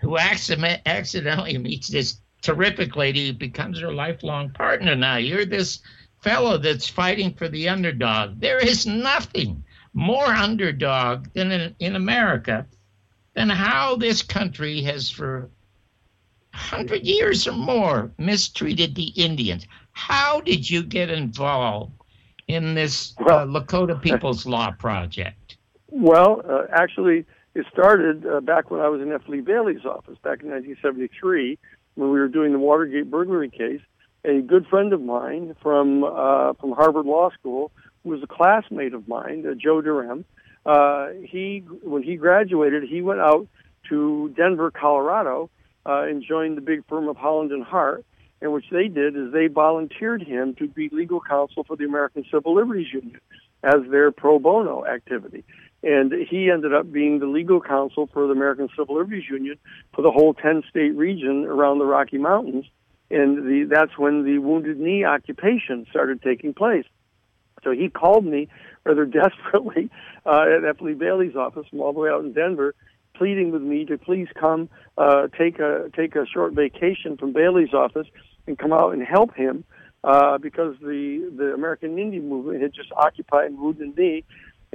who 0.00 0.18
accident- 0.18 0.82
accidentally 0.86 1.56
meets 1.58 1.86
this 1.86 2.20
terrific 2.42 2.96
lady 2.96 3.28
who 3.28 3.32
becomes 3.34 3.78
her 3.80 3.92
lifelong 3.92 4.50
partner 4.50 4.96
now. 4.96 5.16
You're 5.16 5.44
this 5.46 5.78
fellow 6.26 6.58
that's 6.58 6.88
fighting 6.88 7.32
for 7.32 7.48
the 7.48 7.68
underdog. 7.68 8.40
There 8.40 8.58
is 8.58 8.84
nothing 8.84 9.62
more 9.94 10.26
underdog 10.26 11.28
than 11.34 11.52
in, 11.52 11.76
in 11.78 11.94
America 11.94 12.66
than 13.34 13.48
how 13.48 13.94
this 13.94 14.22
country 14.22 14.82
has 14.82 15.08
for 15.08 15.48
hundred 16.52 17.04
years 17.04 17.46
or 17.46 17.52
more 17.52 18.10
mistreated 18.18 18.96
the 18.96 19.12
Indians. 19.14 19.68
How 19.92 20.40
did 20.40 20.68
you 20.68 20.82
get 20.82 21.10
involved 21.10 21.92
in 22.48 22.74
this 22.74 23.14
uh, 23.20 23.44
Lakota 23.44 24.00
People's 24.00 24.46
Law 24.46 24.72
Project? 24.72 25.58
Well, 25.90 26.42
uh, 26.48 26.62
actually, 26.72 27.24
it 27.54 27.66
started 27.72 28.26
uh, 28.26 28.40
back 28.40 28.70
when 28.72 28.80
I 28.80 28.88
was 28.88 29.00
in 29.00 29.12
F. 29.12 29.22
Lee 29.28 29.42
Bailey's 29.42 29.84
office 29.84 30.18
back 30.24 30.42
in 30.42 30.50
1973 30.50 31.56
when 31.94 32.10
we 32.10 32.18
were 32.18 32.28
doing 32.28 32.52
the 32.52 32.58
Watergate 32.58 33.10
burglary 33.10 33.50
case. 33.50 33.80
A 34.26 34.40
good 34.40 34.66
friend 34.66 34.92
of 34.92 35.00
mine 35.00 35.54
from 35.62 36.02
uh, 36.02 36.52
from 36.54 36.72
Harvard 36.72 37.06
Law 37.06 37.30
School, 37.38 37.70
who 38.02 38.10
was 38.10 38.22
a 38.22 38.26
classmate 38.26 38.92
of 38.92 39.06
mine, 39.06 39.46
uh, 39.48 39.54
Joe 39.54 39.80
Durham. 39.80 40.24
Uh, 40.64 41.10
he 41.22 41.62
when 41.82 42.02
he 42.02 42.16
graduated, 42.16 42.82
he 42.82 43.02
went 43.02 43.20
out 43.20 43.46
to 43.88 44.34
Denver, 44.36 44.72
Colorado, 44.72 45.48
uh, 45.86 46.02
and 46.02 46.24
joined 46.24 46.56
the 46.56 46.60
big 46.60 46.84
firm 46.88 47.08
of 47.08 47.16
Holland 47.16 47.52
and 47.52 47.62
Hart. 47.62 48.04
And 48.42 48.52
which 48.52 48.66
they 48.70 48.88
did 48.88 49.16
is 49.16 49.32
they 49.32 49.46
volunteered 49.46 50.22
him 50.22 50.54
to 50.56 50.68
be 50.68 50.90
legal 50.92 51.20
counsel 51.20 51.64
for 51.64 51.76
the 51.76 51.84
American 51.84 52.24
Civil 52.30 52.54
Liberties 52.54 52.92
Union 52.92 53.20
as 53.62 53.88
their 53.88 54.10
pro 54.10 54.38
bono 54.38 54.84
activity 54.84 55.44
and 55.82 56.12
he 56.28 56.50
ended 56.50 56.74
up 56.74 56.90
being 56.90 57.20
the 57.20 57.26
legal 57.26 57.60
counsel 57.60 58.08
for 58.12 58.26
the 58.26 58.32
American 58.32 58.68
Civil 58.76 58.96
Liberties 58.96 59.28
Union 59.30 59.56
for 59.94 60.02
the 60.02 60.10
whole 60.10 60.34
10 60.34 60.64
state 60.68 60.96
region 60.96 61.44
around 61.44 61.78
the 61.78 61.84
Rocky 61.84 62.18
Mountains. 62.18 62.66
And 63.10 63.38
the, 63.38 63.68
that's 63.70 63.96
when 63.96 64.24
the 64.24 64.38
Wounded 64.38 64.80
Knee 64.80 65.04
occupation 65.04 65.86
started 65.90 66.22
taking 66.22 66.54
place. 66.54 66.84
So 67.62 67.70
he 67.70 67.88
called 67.88 68.24
me 68.24 68.48
rather 68.84 69.04
desperately 69.06 69.90
uh, 70.24 70.44
at. 70.68 70.80
Lee 70.82 70.94
Bailey's 70.94 71.36
office 71.36 71.66
from 71.70 71.80
all 71.80 71.92
the 71.92 72.00
way 72.00 72.10
out 72.10 72.24
in 72.24 72.32
Denver, 72.32 72.74
pleading 73.14 73.50
with 73.50 73.62
me 73.62 73.84
to 73.86 73.98
please 73.98 74.28
come 74.38 74.68
uh, 74.98 75.28
take 75.38 75.58
a 75.58 75.90
take 75.96 76.14
a 76.16 76.26
short 76.26 76.52
vacation 76.52 77.16
from 77.16 77.32
Bailey's 77.32 77.72
office 77.72 78.06
and 78.46 78.58
come 78.58 78.72
out 78.72 78.92
and 78.92 79.02
help 79.02 79.34
him 79.34 79.64
uh, 80.04 80.38
because 80.38 80.76
the 80.80 81.32
the 81.36 81.54
American 81.54 81.98
Indian 81.98 82.28
movement 82.28 82.62
had 82.62 82.72
just 82.74 82.92
occupied 82.92 83.56
Wounded 83.56 83.96
Knee 83.96 84.24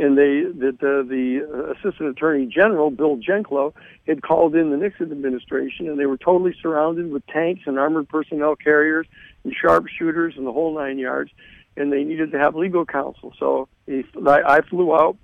and 0.02 0.18
they 0.18 0.42
that 0.60 0.82
uh, 0.82 1.08
the 1.08 1.76
assistant 1.76 2.10
attorney 2.10 2.48
general 2.48 2.90
Bill 2.90 3.18
Janklow 3.18 3.74
had 4.08 4.24
called 4.24 4.56
in 4.56 4.72
the 4.72 4.78
Nixon 4.78 5.12
administration, 5.12 5.88
and 5.88 6.00
they 6.00 6.08
were 6.08 6.18
totally 6.18 6.56
surrounded 6.60 7.12
with 7.12 7.26
tanks 7.28 7.62
and 7.68 7.78
armored 7.78 8.10
personnel 8.10 8.56
carriers 8.56 9.06
and 9.44 9.54
sharpshooters 9.54 10.34
and 10.38 10.48
the 10.48 10.52
whole 10.52 10.76
nine 10.76 10.98
yards, 10.98 11.32
and 11.78 11.94
they 11.94 12.04
needed 12.04 12.32
to 12.32 12.40
have 12.40 12.56
legal 12.56 12.84
counsel. 12.84 13.34
So 13.38 13.68
he, 13.86 14.04
I, 14.28 14.58
I 14.58 14.62
flew 14.62 14.96
out 14.96 15.18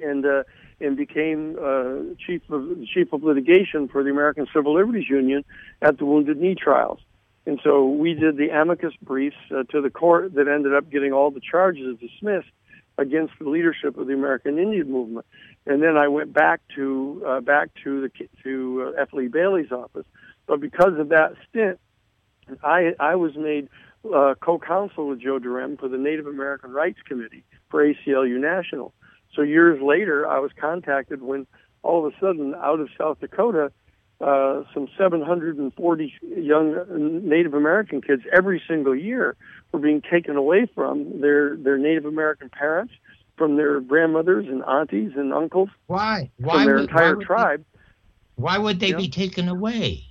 and 0.00 0.24
uh, 0.24 0.44
and 0.80 0.96
became 0.96 1.56
uh, 1.60 2.14
chief 2.24 2.42
of 2.48 2.86
chief 2.86 3.12
of 3.12 3.24
litigation 3.24 3.88
for 3.88 4.04
the 4.04 4.10
American 4.10 4.46
Civil 4.54 4.74
Liberties 4.74 5.10
Union 5.10 5.44
at 5.82 5.98
the 5.98 6.06
Wounded 6.06 6.38
Knee 6.38 6.54
trials. 6.54 7.00
And 7.44 7.60
so 7.62 7.86
we 7.86 8.14
did 8.14 8.36
the 8.36 8.50
amicus 8.50 8.94
briefs 9.02 9.36
uh, 9.50 9.62
to 9.70 9.80
the 9.80 9.90
court 9.90 10.34
that 10.34 10.48
ended 10.48 10.74
up 10.74 10.90
getting 10.90 11.12
all 11.12 11.30
the 11.30 11.40
charges 11.40 11.96
dismissed 11.98 12.50
against 12.98 13.34
the 13.38 13.48
leadership 13.48 13.96
of 13.98 14.06
the 14.06 14.14
American 14.14 14.58
Indian 14.58 14.90
movement. 14.90 15.26
And 15.66 15.82
then 15.82 15.96
I 15.96 16.08
went 16.08 16.32
back 16.32 16.60
to 16.76 17.22
uh, 17.26 17.40
back 17.40 17.70
to 17.84 18.02
the 18.02 18.28
to 18.42 18.94
uh, 18.96 19.02
F. 19.02 19.12
Lee 19.12 19.28
Bailey's 19.28 19.72
office. 19.72 20.06
But 20.46 20.60
because 20.60 20.98
of 20.98 21.08
that 21.10 21.34
stint, 21.48 21.78
I 22.62 22.94
I 22.98 23.16
was 23.16 23.36
made 23.36 23.68
uh, 24.14 24.34
co-counsel 24.40 25.08
with 25.08 25.20
Joe 25.20 25.38
Durham 25.38 25.76
for 25.76 25.88
the 25.88 25.98
Native 25.98 26.26
American 26.26 26.72
Rights 26.72 27.00
Committee 27.04 27.44
for 27.70 27.84
ACLU 27.84 28.38
National. 28.38 28.94
So 29.34 29.42
years 29.42 29.80
later, 29.82 30.26
I 30.26 30.38
was 30.38 30.50
contacted 30.58 31.22
when 31.22 31.46
all 31.82 32.06
of 32.06 32.12
a 32.12 32.16
sudden, 32.18 32.54
out 32.54 32.80
of 32.80 32.88
South 32.98 33.20
Dakota, 33.20 33.70
uh, 34.20 34.62
some 34.72 34.88
740 34.96 36.14
young 36.38 37.28
Native 37.28 37.54
American 37.54 38.00
kids 38.00 38.22
every 38.32 38.62
single 38.66 38.94
year 38.96 39.36
were 39.72 39.78
being 39.78 40.00
taken 40.02 40.36
away 40.36 40.66
from 40.74 41.20
their 41.20 41.56
their 41.56 41.76
Native 41.76 42.06
American 42.06 42.48
parents, 42.48 42.94
from 43.36 43.56
their 43.56 43.80
grandmothers 43.80 44.46
and 44.48 44.62
aunties 44.64 45.12
and 45.16 45.32
uncles, 45.34 45.68
Why? 45.86 46.30
from 46.36 46.44
Why 46.46 46.64
their 46.64 46.74
would, 46.76 46.82
entire 46.90 47.16
why 47.16 47.24
tribe. 47.24 47.64
They, 47.74 48.42
why 48.42 48.58
would 48.58 48.80
they 48.80 48.90
Yeah. 48.90 48.96
be 48.96 49.08
taken 49.08 49.48
away? 49.48 50.02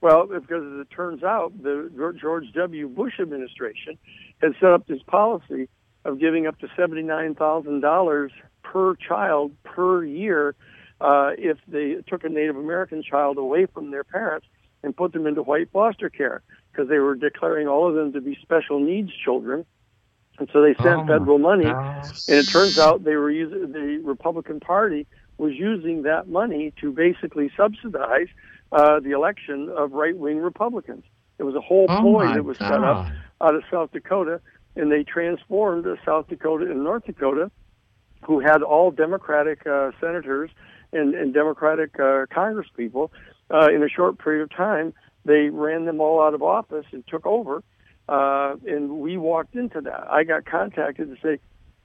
Well, 0.00 0.26
because 0.26 0.64
as 0.74 0.80
it 0.80 0.90
turns 0.90 1.22
out, 1.24 1.52
the 1.62 1.90
George 2.20 2.52
W. 2.54 2.88
Bush 2.88 3.14
administration 3.20 3.98
has 4.40 4.52
set 4.60 4.70
up 4.70 4.86
this 4.86 5.02
policy 5.06 5.68
of 6.04 6.18
giving 6.20 6.46
up 6.46 6.58
to 6.60 6.68
seventy-nine 6.76 7.34
thousand 7.34 7.80
dollars 7.80 8.32
per 8.62 8.94
child 8.96 9.52
per 9.64 10.04
year 10.04 10.54
uh, 11.00 11.30
if 11.38 11.58
they 11.68 11.96
took 12.08 12.24
a 12.24 12.28
Native 12.28 12.56
American 12.56 13.02
child 13.02 13.38
away 13.38 13.66
from 13.66 13.90
their 13.90 14.04
parents 14.04 14.46
and 14.82 14.96
put 14.96 15.12
them 15.12 15.26
into 15.26 15.42
white 15.42 15.70
foster 15.72 16.08
care 16.10 16.42
because 16.72 16.88
they 16.88 16.98
were 16.98 17.14
declaring 17.14 17.66
all 17.68 17.88
of 17.88 17.94
them 17.94 18.12
to 18.12 18.20
be 18.20 18.36
special 18.42 18.78
needs 18.80 19.10
children, 19.24 19.64
and 20.38 20.48
so 20.52 20.62
they 20.62 20.74
sent 20.74 21.00
Oh, 21.00 21.06
federal 21.06 21.38
money. 21.38 21.64
gosh. 21.64 22.28
And 22.28 22.38
it 22.38 22.48
turns 22.48 22.78
out 22.78 23.02
they 23.04 23.16
were 23.16 23.30
using 23.30 23.72
the 23.72 24.00
Republican 24.04 24.60
Party 24.60 25.06
was 25.38 25.52
using 25.54 26.02
that 26.02 26.28
money 26.28 26.72
to 26.80 26.90
basically 26.92 27.50
subsidize 27.56 28.26
uh, 28.72 28.98
the 29.00 29.12
election 29.12 29.68
of 29.76 29.92
right-wing 29.92 30.38
Republicans. 30.38 31.04
It 31.38 31.44
was 31.44 31.54
a 31.54 31.60
whole 31.60 31.86
Oh, 31.88 32.00
ploy 32.00 32.34
that 32.34 32.44
was 32.44 32.58
set 32.58 32.82
up 32.82 33.06
out 33.40 33.54
of 33.54 33.62
South 33.70 33.92
Dakota, 33.92 34.40
and 34.74 34.90
they 34.90 35.04
transformed 35.04 35.86
South 36.04 36.26
Dakota 36.28 36.64
and 36.70 36.82
North 36.82 37.04
Dakota, 37.06 37.50
who 38.24 38.40
had 38.40 38.62
all 38.62 38.90
Democratic 38.90 39.64
uh, 39.66 39.92
senators 40.00 40.50
and, 40.92 41.14
and 41.14 41.34
Democratic 41.34 41.94
uh, 41.96 42.26
Congresspeople. 42.26 43.10
Uh, 43.50 43.68
in 43.74 43.82
a 43.82 43.88
short 43.88 44.18
period 44.18 44.42
of 44.42 44.50
time, 44.50 44.92
they 45.24 45.48
ran 45.48 45.84
them 45.84 46.00
all 46.00 46.22
out 46.22 46.34
of 46.34 46.42
office 46.42 46.86
and 46.92 47.06
took 47.06 47.26
over. 47.26 47.62
Uh, 48.08 48.56
and 48.66 48.90
we 49.00 49.16
walked 49.16 49.54
into 49.54 49.80
that. 49.82 50.06
I 50.10 50.24
got 50.24 50.46
contacted 50.46 51.08
to 51.08 51.16
say 51.22 51.40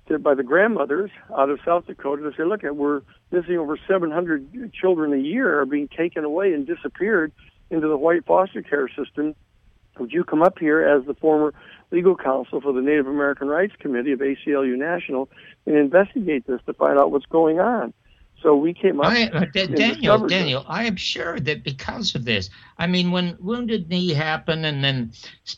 to, 0.08 0.20
by 0.20 0.36
the 0.36 0.44
grandmothers 0.44 1.12
out 1.38 1.50
of 1.50 1.60
South 1.66 1.86
Dakota 1.88 2.24
to 2.24 2.32
say, 2.36 2.44
look, 2.44 2.62
we're 2.64 3.02
missing 3.32 3.58
over 3.58 3.78
700 3.88 4.74
children 4.74 5.14
a 5.14 5.18
year 5.18 5.62
are 5.62 5.66
being 5.66 5.88
taken 5.88 6.24
away 6.24 6.54
and 6.54 6.66
disappeared 6.66 7.32
into 7.70 7.88
the 7.88 7.98
white 7.98 8.26
foster 8.26 8.62
care 8.62 8.90
system. 8.90 9.36
Would 10.00 10.12
you 10.12 10.24
come 10.24 10.42
up 10.42 10.60
here 10.60 10.82
as 10.82 11.06
the 11.06 11.14
former 11.14 11.54
legal 11.92 12.16
counsel 12.16 12.62
for 12.62 12.74
the 12.74 12.82
Native 12.82 13.08
American 13.08 13.48
Rights 13.48 13.74
Committee 13.80 14.12
of 14.12 14.20
ACLU 14.20 14.78
National 14.78 15.30
and 15.66 15.76
investigate 15.76 16.48
this 16.48 16.60
to 16.66 16.74
find 16.74 17.00
out 17.00 17.12
what's 17.12 17.26
going 17.28 17.60
on? 17.60 17.94
So 18.44 18.58
we 18.58 18.74
came 18.74 19.00
up. 19.00 19.08
I, 19.08 19.30
uh, 19.30 19.46
Daniel, 19.54 20.20
this. 20.20 20.30
Daniel, 20.30 20.66
I 20.68 20.84
am 20.84 20.98
sure 20.98 21.40
that 21.40 21.64
because 21.64 22.14
of 22.14 22.26
this, 22.26 22.50
I 22.78 22.88
mean, 22.88 23.10
when 23.12 23.38
Wounded 23.40 23.88
Knee 23.88 24.14
happened, 24.14 24.66
and 24.66 24.84
then 24.84 25.14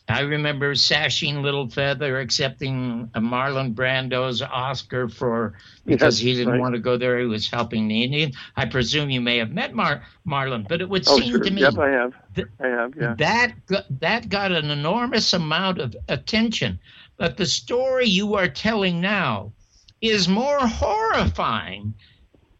I 0.08 0.20
remember 0.20 0.72
Sacheen 0.74 1.38
Littlefeather 1.42 2.22
accepting 2.22 3.10
a 3.14 3.20
Marlon 3.20 3.74
Brando's 3.74 4.40
Oscar 4.40 5.08
for 5.08 5.54
because 5.84 6.16
he 6.16 6.34
didn't 6.34 6.52
right. 6.52 6.60
want 6.60 6.76
to 6.76 6.80
go 6.80 6.96
there. 6.96 7.18
He 7.18 7.26
was 7.26 7.50
helping 7.50 7.88
the 7.88 8.04
Indian. 8.04 8.30
I 8.54 8.66
presume 8.66 9.10
you 9.10 9.20
may 9.20 9.38
have 9.38 9.50
met 9.50 9.74
Mar- 9.74 10.02
Marlon, 10.24 10.66
but 10.68 10.80
it 10.80 10.88
would 10.88 11.02
Oh, 11.08 11.18
seem 11.18 11.30
sure. 11.32 11.40
to 11.40 11.50
me 11.50 11.62
Yep, 11.62 11.78
I 11.78 11.88
have. 11.90 12.12
th- 12.36 12.46
I 12.60 12.68
have. 12.68 12.94
Yeah. 12.96 13.14
that 13.18 13.66
got, 13.66 14.00
that 14.00 14.28
got 14.28 14.52
an 14.52 14.70
enormous 14.70 15.32
amount 15.32 15.78
of 15.80 15.96
attention. 16.08 16.78
But 17.16 17.36
the 17.36 17.46
story 17.46 18.06
you 18.06 18.34
are 18.36 18.48
telling 18.48 19.00
now 19.00 19.52
is 20.00 20.28
more 20.28 20.60
horrifying 20.60 21.94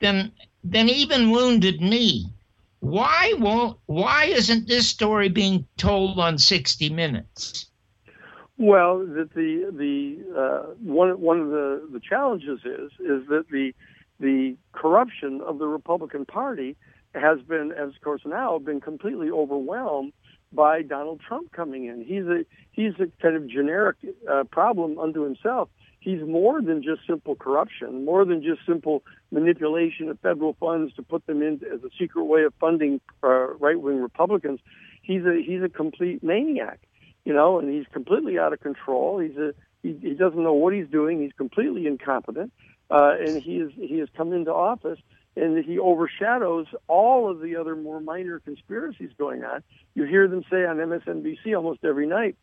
than 0.01 0.33
than 0.65 0.89
even 0.89 1.31
Wounded 1.31 1.81
Knee. 1.81 2.27
Why 2.81 3.35
won't 3.39 3.79
why 3.87 4.25
isn't 4.27 4.69
this 4.69 4.89
story 4.89 5.29
being 5.29 5.67
told 5.77 6.19
on 6.19 6.39
60 6.39 6.91
Minutes? 6.91 7.67
Well, 8.59 8.99
that 8.99 9.35
the 9.35 9.71
the 9.73 10.39
uh, 10.39 10.75
one 10.81 11.21
one 11.21 11.41
of 11.41 11.51
the 11.51 11.89
the 11.93 12.01
challenges 12.01 12.61
is 12.65 12.93
is 13.01 13.29
that 13.29 13.45
the 13.51 13.73
the 14.19 14.57
corruption 14.73 15.41
of 15.43 15.59
the 15.59 15.67
Republican 15.67 16.25
Party 16.25 16.77
has 17.15 17.41
been, 17.43 17.73
as 17.73 17.89
of 17.91 18.01
course 18.03 18.23
now, 18.25 18.59
been 18.59 18.81
completely 18.81 19.31
overwhelmed 19.31 20.13
by 20.53 20.83
Donald 20.83 21.21
Trump 21.27 21.53
coming 21.53 21.87
in. 21.87 22.05
He's 22.05 22.25
a 22.25 22.45
he's 22.73 22.95
a 22.95 23.11
kind 23.21 23.37
of 23.37 23.47
generic 23.47 23.97
uh, 24.31 24.45
problem 24.45 24.99
unto 24.99 25.23
himself. 25.23 25.69
He's 26.07 26.23
more 26.23 26.63
than 26.63 26.85
just 26.85 27.01
simple 27.05 27.35
corruption, 27.35 28.05
more 28.05 28.25
than 28.25 28.41
just 28.41 28.61
simple 28.65 29.03
manipulation 29.33 30.09
of 30.09 30.19
federal 30.21 30.55
funds 30.55 30.95
to 30.95 31.03
put 31.03 31.27
them 31.27 31.43
in 31.43 31.55
as 31.75 31.83
a 31.83 31.91
secret 31.99 32.25
way 32.25 32.45
of 32.45 32.55
funding 32.61 33.01
uh, 33.25 33.49
right-wing 33.55 34.01
Republicans. 34.01 34.61
He's 35.03 35.25
a 35.25 35.43
he's 35.45 35.63
a 35.63 35.69
complete 35.69 36.23
maniac, 36.23 36.79
you 37.25 37.35
know, 37.35 37.59
and 37.59 37.69
he's 37.69 37.87
completely 37.93 38.39
out 38.39 38.53
of 38.53 38.61
control. 38.61 39.19
He's 39.19 39.37
a 39.37 39.53
he, 39.83 39.99
he 40.01 40.15
doesn't 40.15 40.43
know 40.43 40.55
what 40.55 40.73
he's 40.73 40.89
doing. 40.89 41.21
He's 41.21 41.33
completely 41.33 41.89
incompetent, 41.89 42.53
uh, 42.89 43.15
and 43.19 43.43
he 43.43 43.57
is 43.57 43.73
he 43.75 43.99
has 43.99 44.09
come 44.17 44.33
into 44.33 44.55
office 44.55 45.01
and 45.39 45.63
he 45.63 45.79
overshadows 45.79 46.67
all 46.89 47.31
of 47.31 47.41
the 47.41 47.57
other 47.57 47.77
more 47.77 48.01
minor 48.01 48.41
conspiracies 48.41 49.11
going 49.19 49.45
on. 49.45 49.63
You 49.95 50.05
hear 50.05 50.29
them 50.29 50.43
say 50.51 50.65
on 50.65 50.77
MSNBC 50.77 51.55
almost 51.55 51.85
every 51.85 52.07
night, 52.07 52.37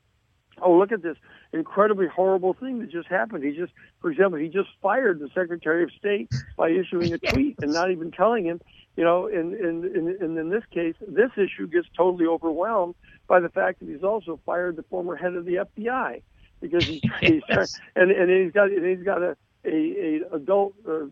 "Oh, 0.62 0.74
look 0.78 0.92
at 0.92 1.02
this 1.02 1.18
incredibly 1.52 2.08
horrible 2.08 2.54
thing 2.54 2.80
that 2.80 2.92
just 2.92 3.08
happened." 3.08 3.44
He 3.44 3.52
just, 3.52 3.74
for 4.02 4.12
example, 4.12 4.39
he 4.39 4.48
just 4.48 4.70
fired 4.82 5.20
the 5.20 5.30
Secretary 5.34 5.84
of 5.84 5.92
State 5.92 6.32
by 6.58 6.70
issuing 6.70 7.13
a 7.13 7.18
tweet 7.32 7.58
and 7.62 7.74
not 7.74 7.92
even 7.92 8.12
telling 8.12 8.46
him. 8.46 8.62
You 8.96 9.04
know, 9.04 9.28
and 9.28 9.54
and 9.54 9.86
and 9.86 10.08
and 10.22 10.38
in 10.38 10.50
this 10.50 10.63
case, 10.72 10.96
this 11.08 11.32
issue 11.38 11.68
gets 11.68 11.88
totally 11.98 12.26
overwhelmed 12.26 12.96
by 13.28 13.39
the 13.39 13.50
fact 13.50 13.80
that 13.80 13.89
he's 13.89 14.04
also 14.04 14.39
fired 14.46 14.76
the 14.76 14.84
former 14.84 15.16
head 15.16 15.34
of 15.34 15.46
the 15.46 15.66
FBI 15.78 16.22
because 16.62 16.86
he's, 16.86 17.02
he's 17.22 17.42
yes. 17.50 17.80
and 17.96 18.12
and 18.12 18.30
he's 18.30 18.52
got 18.52 18.70
and 18.70 18.86
he's 18.86 19.06
got 19.06 19.24
a 19.24 19.36
a, 19.66 20.22
a 20.32 20.36
adult 20.36 20.74
uh, 20.88 21.06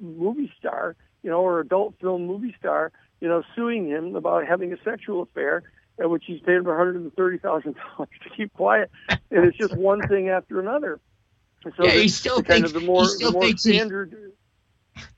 movie 0.00 0.52
star 0.58 0.96
you 1.22 1.30
know, 1.30 1.40
or 1.40 1.60
adult 1.60 1.94
film 2.00 2.26
movie 2.26 2.54
star, 2.58 2.92
you 3.20 3.28
know, 3.28 3.42
suing 3.54 3.88
him 3.88 4.14
about 4.16 4.46
having 4.46 4.72
a 4.72 4.76
sexual 4.84 5.22
affair, 5.22 5.62
at 6.00 6.10
which 6.10 6.24
he's 6.26 6.40
paid 6.40 6.56
him 6.56 6.64
one 6.64 6.76
hundred 6.76 6.96
and 6.96 7.14
thirty 7.14 7.38
thousand 7.38 7.74
dollars 7.74 8.10
to 8.24 8.30
keep 8.36 8.52
quiet, 8.54 8.90
and 9.08 9.44
it's 9.44 9.56
just 9.56 9.76
one 9.76 10.06
thing 10.08 10.28
after 10.28 10.60
another. 10.60 11.00
And 11.64 11.74
so 11.76 11.84
yeah, 11.84 11.92
he 11.92 12.08
still 12.08 12.36
thinks, 12.36 12.48
kind 12.48 12.64
of 12.64 12.72
the 12.72 12.80
more, 12.80 13.04
the 13.04 13.32
more 13.32 13.56
standard. 13.56 14.14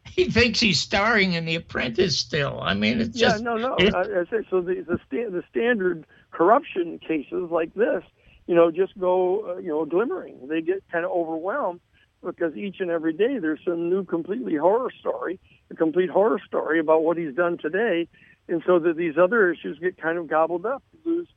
He, 0.05 0.25
he 0.25 0.31
thinks 0.31 0.61
he's 0.61 0.81
starring 0.81 1.35
in 1.35 1.45
The 1.45 1.57
Apprentice 1.57 2.19
still. 2.19 2.61
I 2.62 2.75
mean, 2.75 3.01
it's 3.01 3.19
just 3.19 3.38
yeah, 3.38 3.45
no, 3.45 3.57
no. 3.57 3.77
It, 3.77 3.95
I, 3.95 4.01
I 4.01 4.25
say 4.25 4.47
so. 4.49 4.61
The 4.61 4.83
the, 4.87 4.99
sta- 5.07 5.31
the 5.31 5.43
standard 5.51 6.07
corruption 6.31 6.99
cases 6.99 7.51
like 7.51 7.75
this, 7.75 8.03
you 8.47 8.55
know, 8.55 8.71
just 8.71 8.99
go, 8.99 9.51
uh, 9.51 9.59
you 9.59 9.69
know, 9.69 9.85
glimmering. 9.85 10.49
They 10.49 10.62
get 10.62 10.83
kind 10.90 11.05
of 11.05 11.11
overwhelmed 11.11 11.81
because 12.25 12.55
each 12.57 12.81
and 12.81 12.90
every 12.90 13.12
day 13.12 13.38
there's 13.38 13.61
some 13.64 13.88
new 13.88 14.05
completely 14.05 14.57
horror 14.57 14.90
story, 14.99 15.38
a 15.71 15.75
complete 15.75 16.11
horror 16.11 16.40
story 16.47 16.79
about 16.79 17.03
what 17.03 17.16
he's 17.16 17.35
done 17.35 17.59
today, 17.59 18.09
and 18.51 18.63
so 18.67 18.79
that 18.79 18.97
these 18.97 19.17
other 19.17 19.51
issues 19.51 19.79
get 19.79 20.01
kind 20.01 20.19
of 20.19 20.29
gobbled 20.29 20.67
up. 20.67 20.83
lose 21.05 21.29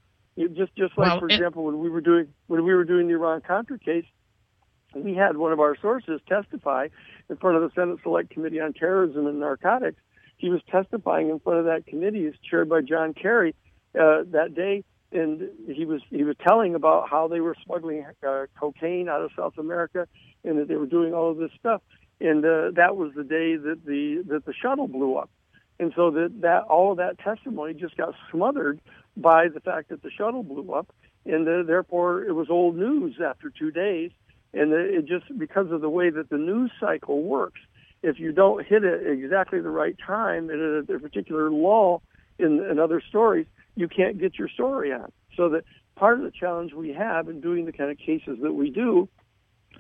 just 0.54 0.76
just 0.76 0.97
like 0.97 1.10
well, 1.10 1.19
for 1.19 1.30
it, 1.30 1.34
example 1.34 1.63
when 1.63 1.80
we 1.80 1.89
were 1.89 2.02
doing 2.02 2.28
when 2.47 2.63
we 2.65 2.73
were 2.73 2.84
doing 2.84 3.08
the 3.08 3.13
Iran 3.13 3.41
Contra 3.41 3.80
case, 3.80 4.06
we 4.95 5.13
had 5.13 5.38
one 5.38 5.52
of 5.52 5.60
our 5.60 5.78
sources 5.82 6.19
testify 6.28 6.88
in 7.30 7.38
front 7.38 7.58
of 7.58 7.63
the 7.63 7.71
Senate 7.76 7.99
Select 8.04 8.30
Committee 8.30 8.60
on 8.60 8.73
Terrorism 8.73 9.28
and 9.28 9.39
Narcotics. 9.39 10.02
He 10.38 10.49
was 10.49 10.62
testifying 10.69 11.30
in 11.30 11.39
front 11.39 11.60
of 11.60 11.65
that 11.65 11.86
committee, 11.86 12.26
it's 12.26 12.38
chaired 12.39 12.67
by 12.67 12.82
John 12.82 13.13
Kerry, 13.13 13.56
uh, 13.97 14.23
that 14.32 14.56
day 14.56 14.84
and 15.13 15.49
he 15.67 15.86
was 15.86 16.02
he 16.10 16.23
was 16.23 16.36
telling 16.45 16.76
about 16.76 17.10
how 17.10 17.28
they 17.28 17.39
were 17.39 17.56
smuggling 17.63 18.06
uh, 18.28 18.45
cocaine 18.60 19.08
out 19.08 19.21
of 19.21 19.32
South 19.38 19.58
America 19.58 20.08
and 20.43 20.58
that 20.58 20.67
they 20.67 20.76
were 20.76 20.88
doing 20.88 21.13
all 21.13 21.32
of 21.32 21.38
this 21.38 21.52
stuff. 21.60 21.82
And 22.19 22.43
uh, 22.43 22.71
that 22.76 22.97
was 22.97 23.12
the 23.15 23.23
day 23.23 23.56
that 23.56 23.86
the 23.86 24.23
that 24.28 24.45
the 24.45 24.54
shuttle 24.54 24.88
blew 24.88 25.15
up. 25.15 25.30
And 25.79 25.91
so 25.95 26.12
that 26.12 26.41
that 26.41 26.63
all 26.63 26.91
of 26.91 26.97
that 26.97 27.19
testimony 27.19 27.73
just 27.73 27.97
got 27.97 28.13
smothered 28.31 28.79
by 29.17 29.47
the 29.47 29.59
fact 29.59 29.89
that 29.89 30.03
the 30.03 30.12
shuttle 30.12 30.43
blew 30.43 30.73
up, 30.73 30.93
and 31.25 31.47
uh, 31.47 31.63
therefore 31.63 32.23
it 32.23 32.33
was 32.33 32.47
old 32.49 32.75
news 32.75 33.15
after 33.23 33.49
two 33.49 33.71
days. 33.71 34.12
And 34.53 34.71
it 34.71 35.05
just 35.05 35.25
because 35.38 35.71
of 35.71 35.81
the 35.81 35.89
way 35.89 36.12
that 36.12 36.29
the 36.29 36.38
news 36.38 36.71
cycle 36.79 37.23
works, 37.23 37.59
if 38.03 38.19
you 38.19 38.31
don't 38.31 38.65
hit 38.65 38.83
it 38.83 39.07
exactly 39.07 39.59
the 39.62 39.69
right 39.69 39.95
time 40.05 40.49
at 40.51 40.57
a, 40.57 40.99
particular 40.99 41.49
lull 41.49 42.03
in, 42.38 42.63
in 42.69 42.77
other 42.77 43.01
stories, 43.01 43.47
you 43.75 43.88
can't 43.88 44.19
get 44.19 44.38
your 44.38 44.49
story 44.49 44.93
on. 44.93 45.12
So 45.36 45.49
that 45.49 45.63
part 45.95 46.19
of 46.19 46.23
the 46.23 46.31
challenge 46.31 46.73
we 46.73 46.93
have 46.93 47.29
in 47.29 47.41
doing 47.41 47.65
the 47.65 47.71
kind 47.71 47.89
of 47.89 47.97
cases 47.97 48.38
that 48.43 48.53
we 48.53 48.69
do, 48.69 49.09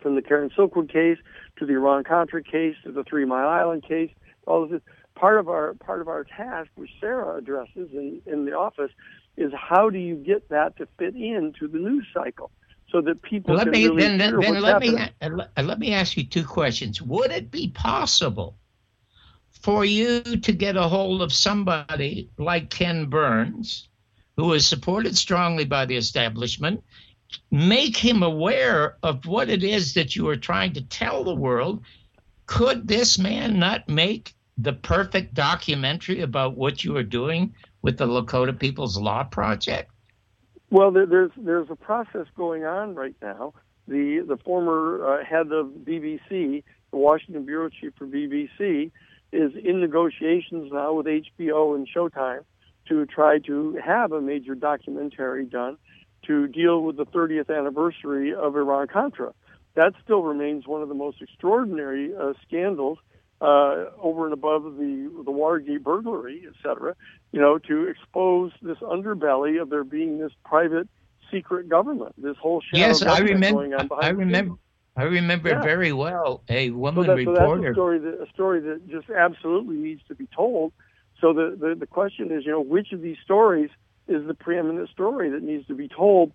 from 0.01 0.15
the 0.15 0.21
Karen 0.21 0.49
Silkwood 0.57 0.91
case 0.91 1.17
to 1.57 1.65
the 1.65 1.73
Iran 1.73 2.03
Contra 2.03 2.43
case 2.43 2.75
to 2.83 2.91
the 2.91 3.03
Three 3.03 3.25
Mile 3.25 3.47
Island 3.47 3.83
case, 3.87 4.09
all 4.47 4.63
of 4.63 4.69
this, 4.69 4.81
part 5.15 5.39
of 5.39 5.49
our 5.49 5.73
part 5.75 6.01
of 6.01 6.07
our 6.07 6.23
task, 6.23 6.69
which 6.75 6.89
Sarah 6.99 7.37
addresses 7.37 7.89
in, 7.93 8.21
in 8.25 8.45
the 8.45 8.53
office, 8.53 8.91
is 9.37 9.51
how 9.53 9.89
do 9.89 9.97
you 9.97 10.15
get 10.15 10.49
that 10.49 10.77
to 10.77 10.87
fit 10.97 11.15
into 11.15 11.67
the 11.67 11.79
news 11.79 12.05
cycle 12.13 12.51
so 12.91 13.01
that 13.01 13.21
people 13.21 13.55
let 13.55 13.63
can 13.63 13.71
me, 13.71 13.87
really 13.87 14.01
then, 14.01 14.19
hear 14.19 14.39
then, 14.39 14.53
what's 14.53 14.63
let 14.63 14.73
happening. 14.73 15.37
me 15.37 15.63
let 15.63 15.79
me 15.79 15.93
ask 15.93 16.15
you 16.15 16.25
two 16.25 16.45
questions. 16.45 17.01
Would 17.01 17.31
it 17.31 17.49
be 17.51 17.69
possible 17.69 18.57
for 19.51 19.85
you 19.85 20.21
to 20.21 20.51
get 20.51 20.75
a 20.75 20.83
hold 20.83 21.21
of 21.21 21.31
somebody 21.33 22.29
like 22.37 22.69
Ken 22.69 23.05
Burns, 23.05 23.87
who 24.35 24.53
is 24.53 24.67
supported 24.67 25.17
strongly 25.17 25.65
by 25.65 25.85
the 25.85 25.95
establishment, 25.95 26.83
make 27.49 27.97
him 27.97 28.23
aware 28.23 28.97
of 29.01 29.25
what 29.25 29.49
it 29.49 29.63
is 29.63 29.93
that 29.93 30.15
you 30.15 30.27
are 30.27 30.35
trying 30.35 30.73
to 30.73 30.81
tell 30.81 31.23
the 31.23 31.33
world. 31.33 31.83
Could 32.45 32.87
this 32.87 33.17
man 33.17 33.57
not 33.57 33.87
make 33.87 34.33
the 34.57 34.73
perfect 34.73 35.33
documentary 35.33 36.21
about 36.21 36.57
what 36.57 36.83
you 36.83 36.95
are 36.97 37.03
doing 37.03 37.53
with 37.81 37.97
the 37.97 38.05
Lakota 38.05 38.57
People's 38.57 38.97
Law 38.97 39.23
Project? 39.23 39.89
Well, 40.69 40.91
there's 40.91 41.31
there's 41.37 41.69
a 41.69 41.75
process 41.75 42.25
going 42.35 42.65
on 42.65 42.95
right 42.95 43.15
now. 43.21 43.53
The 43.87 44.25
the 44.27 44.37
former 44.37 45.19
uh, 45.19 45.25
head 45.25 45.51
of 45.51 45.67
BBC, 45.67 46.63
the 46.91 46.97
Washington 46.97 47.45
bureau 47.45 47.69
chief 47.69 47.93
for 47.97 48.07
BBC, 48.07 48.91
is 49.31 49.51
in 49.55 49.81
negotiations 49.81 50.71
now 50.71 50.93
with 50.93 51.05
HBO 51.05 51.75
and 51.75 51.87
Showtime 51.87 52.43
to 52.87 53.05
try 53.05 53.39
to 53.39 53.79
have 53.83 54.11
a 54.11 54.21
major 54.21 54.55
documentary 54.55 55.45
done 55.45 55.77
to 56.25 56.47
deal 56.47 56.81
with 56.81 56.97
the 56.97 57.05
30th 57.05 57.55
anniversary 57.55 58.33
of 58.33 58.55
Iran 58.55 58.87
Contra. 58.87 59.33
That 59.75 59.93
still 60.03 60.21
remains 60.21 60.67
one 60.67 60.81
of 60.81 60.89
the 60.89 60.95
most 60.95 61.21
extraordinary 61.21 62.15
uh, 62.15 62.33
scandals 62.45 62.99
uh, 63.43 63.91
over 64.01 64.25
and 64.25 64.33
above 64.33 64.63
the 64.63 65.23
the 65.25 65.31
Watergate 65.31 65.83
burglary, 65.83 66.43
et 66.47 66.53
cetera. 66.63 66.95
You 67.31 67.41
know, 67.41 67.57
to 67.59 67.87
expose 67.87 68.51
this 68.61 68.77
underbelly 68.77 69.61
of 69.61 69.69
there 69.69 69.83
being 69.83 70.17
this 70.17 70.31
private 70.45 70.87
secret 71.31 71.67
government, 71.67 72.13
this 72.17 72.37
whole 72.37 72.61
shadow 72.61 72.87
yes, 72.87 73.01
I 73.01 73.19
remember, 73.19 73.77
I 73.99 74.09
remember. 74.09 74.55
I 74.95 75.03
remember 75.03 75.49
yeah. 75.49 75.61
very 75.61 75.91
well 75.91 76.43
a 76.49 76.69
woman 76.69 77.05
so 77.05 77.15
that, 77.15 77.17
reporter. 77.17 77.35
So 77.35 77.49
that's 77.57 77.71
a 77.71 77.73
story 77.73 77.99
that 77.99 78.21
a 78.21 78.29
story 78.31 78.59
that 78.61 78.87
just 78.87 79.09
absolutely 79.09 79.75
needs 79.75 80.01
to 80.07 80.15
be 80.15 80.27
told. 80.27 80.71
So 81.19 81.33
the, 81.33 81.57
the 81.59 81.75
the 81.75 81.87
question 81.87 82.31
is, 82.31 82.45
you 82.45 82.51
know, 82.51 82.61
which 82.61 82.91
of 82.93 83.01
these 83.01 83.17
stories 83.23 83.71
is 84.07 84.25
the 84.27 84.35
preeminent 84.35 84.89
story 84.89 85.31
that 85.31 85.41
needs 85.41 85.65
to 85.67 85.75
be 85.75 85.87
told? 85.87 86.31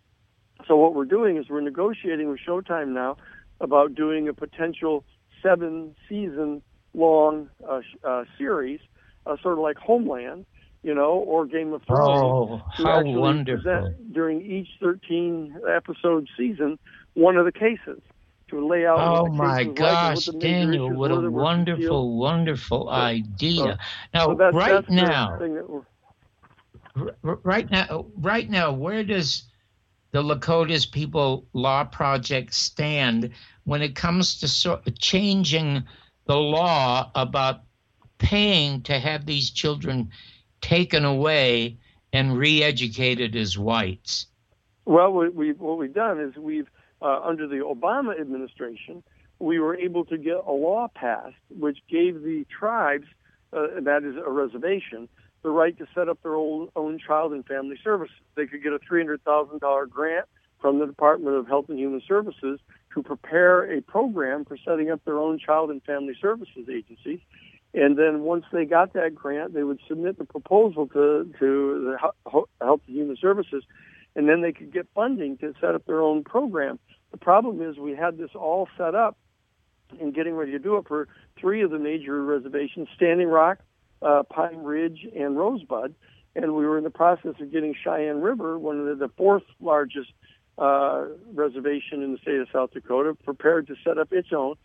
So 0.66 0.76
what 0.76 0.94
we're 0.94 1.04
doing 1.04 1.36
is 1.36 1.48
we're 1.48 1.60
negotiating 1.60 2.28
with 2.28 2.40
Showtime 2.46 2.88
now 2.88 3.16
about 3.60 3.94
doing 3.94 4.28
a 4.28 4.34
potential 4.34 5.04
seven 5.40 5.94
season 6.08 6.62
long 6.94 7.48
uh, 7.68 7.80
uh, 8.04 8.24
series, 8.36 8.80
uh, 9.26 9.36
sort 9.42 9.54
of 9.54 9.60
like 9.60 9.76
Homeland, 9.76 10.46
you 10.82 10.94
know, 10.94 11.12
or 11.12 11.46
Game 11.46 11.72
of 11.72 11.82
Thrones. 11.84 12.20
Oh, 12.22 12.62
how 12.72 13.02
wonderful! 13.04 13.94
During 14.12 14.42
each 14.42 14.68
13 14.80 15.56
episode 15.68 16.28
season, 16.36 16.78
one 17.14 17.36
of 17.36 17.44
the 17.44 17.52
cases 17.52 18.00
to 18.48 18.66
lay 18.66 18.86
out. 18.86 18.98
Oh 18.98 19.26
my 19.26 19.64
gosh, 19.64 20.26
Daniel! 20.26 20.90
What 20.92 21.10
a 21.10 21.30
wonderful, 21.30 22.16
wonderful 22.16 22.84
so, 22.84 22.90
idea. 22.90 23.78
now, 24.14 24.26
so 24.26 24.34
that's, 24.34 24.54
right 24.54 24.72
that's 24.72 24.90
now, 24.90 25.84
right 27.22 27.70
now, 27.70 28.06
right 28.16 28.48
now, 28.48 28.72
where 28.72 29.04
does 29.04 29.44
the 30.10 30.22
Lakota's 30.22 30.86
People 30.86 31.46
Law 31.52 31.84
Project 31.84 32.54
stand 32.54 33.30
when 33.64 33.82
it 33.82 33.94
comes 33.94 34.40
to 34.40 34.48
so, 34.48 34.80
changing 34.98 35.84
the 36.28 36.36
law 36.36 37.10
about 37.14 37.62
paying 38.18 38.82
to 38.82 38.98
have 38.98 39.24
these 39.24 39.50
children 39.50 40.10
taken 40.60 41.04
away 41.04 41.78
and 42.12 42.36
re-educated 42.36 43.34
as 43.34 43.58
whites? 43.58 44.26
Well, 44.84 45.12
what, 45.12 45.34
we, 45.34 45.52
what 45.52 45.78
we've 45.78 45.92
done 45.92 46.20
is 46.20 46.36
we've 46.36 46.68
uh, 47.00 47.20
under 47.24 47.46
the 47.46 47.56
Obama 47.56 48.20
administration, 48.20 49.02
we 49.38 49.58
were 49.58 49.76
able 49.76 50.04
to 50.06 50.18
get 50.18 50.36
a 50.46 50.52
law 50.52 50.88
passed 50.94 51.36
which 51.48 51.78
gave 51.88 52.22
the 52.22 52.44
tribes, 52.58 53.06
uh, 53.52 53.80
that 53.80 54.02
is 54.04 54.16
a 54.16 54.30
reservation, 54.30 55.08
the 55.42 55.50
right 55.50 55.78
to 55.78 55.86
set 55.94 56.08
up 56.08 56.22
their 56.22 56.34
own, 56.34 56.68
own 56.76 56.98
child 56.98 57.32
and 57.32 57.46
family 57.46 57.78
services. 57.82 58.16
They 58.34 58.46
could 58.46 58.62
get 58.62 58.72
a 58.72 58.78
$300,000 58.80 59.88
grant 59.88 60.26
from 60.60 60.80
the 60.80 60.86
Department 60.86 61.36
of 61.36 61.46
Health 61.46 61.66
and 61.68 61.78
Human 61.78 62.02
Services 62.06 62.58
to 62.94 63.02
prepare 63.02 63.70
a 63.70 63.80
program 63.82 64.44
for 64.44 64.56
setting 64.56 64.90
up 64.90 65.04
their 65.04 65.18
own 65.18 65.38
child 65.38 65.70
and 65.70 65.82
family 65.82 66.14
services 66.20 66.68
agencies. 66.70 67.20
And 67.74 67.98
then 67.98 68.22
once 68.22 68.44
they 68.52 68.64
got 68.64 68.94
that 68.94 69.14
grant, 69.14 69.52
they 69.52 69.62
would 69.62 69.78
submit 69.86 70.18
the 70.18 70.24
proposal 70.24 70.86
to, 70.88 71.30
to 71.38 71.98
the 71.98 71.98
Health 72.30 72.80
and 72.86 72.96
Human 72.96 73.16
Services, 73.16 73.62
and 74.16 74.28
then 74.28 74.40
they 74.40 74.52
could 74.52 74.72
get 74.72 74.86
funding 74.94 75.36
to 75.38 75.54
set 75.60 75.74
up 75.74 75.84
their 75.86 76.00
own 76.00 76.24
program. 76.24 76.78
The 77.10 77.18
problem 77.18 77.62
is 77.62 77.76
we 77.76 77.94
had 77.94 78.16
this 78.16 78.30
all 78.34 78.68
set 78.76 78.94
up 78.94 79.16
and 80.00 80.14
getting 80.14 80.34
ready 80.34 80.52
to 80.52 80.58
do 80.58 80.76
it 80.76 80.88
for 80.88 81.08
three 81.38 81.62
of 81.62 81.70
the 81.70 81.78
major 81.78 82.22
reservations: 82.22 82.88
Standing 82.96 83.28
Rock, 83.28 83.58
uh, 84.02 84.22
Pine 84.24 84.62
Ridge, 84.62 85.06
and 85.14 85.36
Rosebud. 85.36 85.94
And 86.36 86.54
we 86.54 86.66
were 86.66 86.78
in 86.78 86.84
the 86.84 86.90
process 86.90 87.34
of 87.40 87.50
getting 87.50 87.74
Cheyenne 87.82 88.20
River, 88.20 88.58
one 88.58 88.78
of 88.78 88.86
the, 88.86 89.06
the 89.06 89.12
fourth 89.16 89.44
largest 89.60 90.12
uh, 90.58 91.06
reservation 91.32 92.02
in 92.02 92.12
the 92.12 92.18
state 92.18 92.40
of 92.40 92.48
South 92.52 92.72
Dakota, 92.72 93.14
prepared 93.24 93.66
to 93.68 93.74
set 93.84 93.98
up 93.98 94.12
its 94.12 94.28
own. 94.32 94.56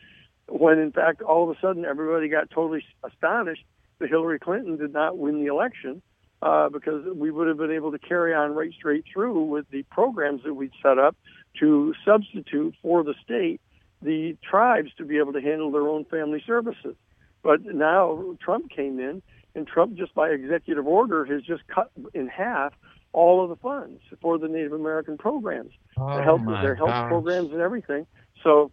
When 0.47 0.79
in 0.79 0.91
fact, 0.91 1.21
all 1.21 1.49
of 1.49 1.55
a 1.55 1.59
sudden, 1.61 1.85
everybody 1.85 2.27
got 2.27 2.49
totally 2.49 2.83
astonished 3.03 3.63
that 3.99 4.09
Hillary 4.09 4.39
Clinton 4.39 4.77
did 4.77 4.91
not 4.91 5.17
win 5.17 5.39
the 5.39 5.51
election 5.51 6.01
uh, 6.41 6.69
because 6.69 7.05
we 7.15 7.31
would 7.31 7.47
have 7.47 7.57
been 7.57 7.71
able 7.71 7.91
to 7.91 7.99
carry 7.99 8.33
on 8.33 8.53
right 8.53 8.73
straight 8.73 9.05
through 9.11 9.43
with 9.43 9.65
the 9.71 9.83
programs 9.83 10.43
that 10.43 10.53
we'd 10.53 10.73
set 10.81 10.97
up 10.97 11.15
to 11.59 11.93
substitute 12.05 12.75
for 12.81 13.03
the 13.03 13.13
state 13.23 13.61
the 14.01 14.35
tribes 14.43 14.89
to 14.97 15.05
be 15.05 15.17
able 15.17 15.31
to 15.31 15.41
handle 15.41 15.71
their 15.71 15.87
own 15.87 16.03
family 16.05 16.43
services. 16.45 16.95
But 17.41 17.63
now 17.63 18.35
Trump 18.43 18.69
came 18.69 18.99
in, 18.99 19.21
and 19.55 19.65
Trump 19.65 19.95
just 19.95 20.13
by 20.13 20.29
executive 20.29 20.85
order 20.85 21.23
has 21.25 21.43
just 21.43 21.65
cut 21.67 21.91
in 22.13 22.27
half 22.27 22.73
all 23.13 23.43
of 23.43 23.49
the 23.49 23.55
funds 23.55 24.01
for 24.21 24.37
the 24.37 24.47
Native 24.47 24.73
American 24.73 25.17
programs, 25.17 25.71
oh 25.97 26.15
their 26.15 26.23
health, 26.23 26.41
their 26.45 26.75
health 26.75 27.07
programs 27.07 27.51
and 27.51 27.61
everything. 27.61 28.05
So 28.43 28.71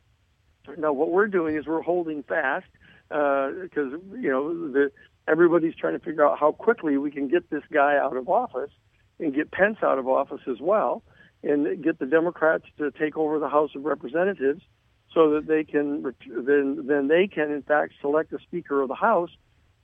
now 0.77 0.93
what 0.93 1.11
we're 1.11 1.29
doing 1.29 1.57
is 1.57 1.67
we're 1.67 1.83
holding 1.83 2.23
fast 2.23 2.67
because 3.09 3.93
uh, 3.93 4.17
you 4.19 4.31
know 4.31 4.71
the 4.71 4.91
everybody's 5.29 5.75
trying 5.75 5.99
to 5.99 6.05
figure 6.05 6.27
out 6.27 6.39
how 6.39 6.53
quickly 6.53 6.97
we 6.97 7.11
can 7.11 7.29
get 7.29 7.51
this 7.51 7.63
guy 7.73 7.97
out 7.97 8.17
of 8.17 8.29
office 8.29 8.71
and 9.19 9.35
get 9.35 9.51
Pence 9.51 9.79
out 9.83 9.99
of 9.99 10.09
office 10.09 10.41
as 10.51 10.61
well, 10.61 11.03
and 11.43 11.83
get 11.83 11.99
the 11.99 12.07
Democrats 12.07 12.65
to 12.79 12.91
take 12.91 13.17
over 13.17 13.39
the 13.39 13.49
House 13.49 13.71
of 13.75 13.85
Representatives 13.85 14.63
so 15.13 15.31
that 15.31 15.47
they 15.47 15.65
can 15.65 16.15
then 16.27 16.87
then 16.87 17.09
they 17.09 17.27
can 17.27 17.51
in 17.51 17.63
fact 17.63 17.95
select 18.01 18.33
a 18.33 18.39
Speaker 18.41 18.81
of 18.81 18.89
the 18.89 18.95
House, 18.95 19.31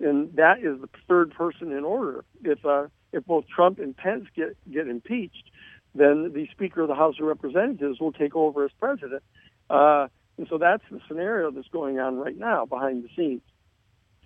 and 0.01 0.35
that 0.37 0.59
is 0.61 0.81
the 0.81 0.89
third 1.09 1.33
person 1.33 1.73
in 1.73 1.85
order. 1.85 2.25
If 2.43 2.65
uh, 2.65 2.87
if 3.13 3.25
both 3.25 3.47
Trump 3.49 3.79
and 3.79 3.97
Pence 3.97 4.27
get 4.35 4.57
get 4.71 4.89
impeached, 4.89 5.51
then 5.95 6.33
the 6.33 6.49
Speaker 6.53 6.83
of 6.83 6.89
the 6.89 6.95
House 6.95 7.17
of 7.21 7.27
Representatives 7.27 8.01
will 8.01 8.13
take 8.13 8.37
over 8.37 8.65
as 8.65 8.71
president. 8.79 9.23
Uh, 9.71 10.09
and 10.39 10.47
so 10.49 10.59
that's 10.59 10.83
the 10.91 11.01
scenario 11.09 11.51
that's 11.51 11.69
going 11.69 11.99
on 11.99 12.17
right 12.17 12.37
now 12.37 12.67
behind 12.67 13.05
the 13.05 13.09
scenes. 13.17 13.43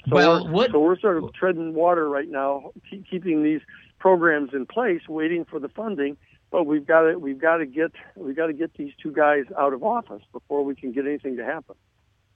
So 0.09 0.17
well, 0.17 0.45
we're, 0.45 0.51
what, 0.51 0.71
so 0.73 0.81
we're 0.81 0.99
sort 0.99 1.23
of 1.23 1.33
treading 1.35 1.75
water 1.75 2.09
right 2.09 2.29
now, 2.29 2.73
keep, 2.89 3.09
keeping 3.09 3.43
these 3.43 3.61
programs 3.99 4.51
in 4.55 4.67
place, 4.67 5.03
waiting 5.09 5.45
for 5.45 5.61
the 5.61 5.69
funding. 5.69 6.17
But 6.51 6.65
we've 6.65 6.87
got 6.87 7.03
to 7.03 7.17
we've 7.17 7.41
got 7.41 7.59
to 7.59 7.67
get 7.67 7.93
we've 8.17 8.35
got 8.35 8.49
to 8.49 8.53
get 8.53 8.75
these 8.75 8.93
two 9.01 9.13
guys 9.13 9.45
out 9.57 9.73
of 9.73 9.85
office 9.85 10.23
before 10.33 10.65
we 10.65 10.75
can 10.75 10.91
get 10.91 11.07
anything 11.07 11.37
to 11.37 11.45
happen. 11.45 11.77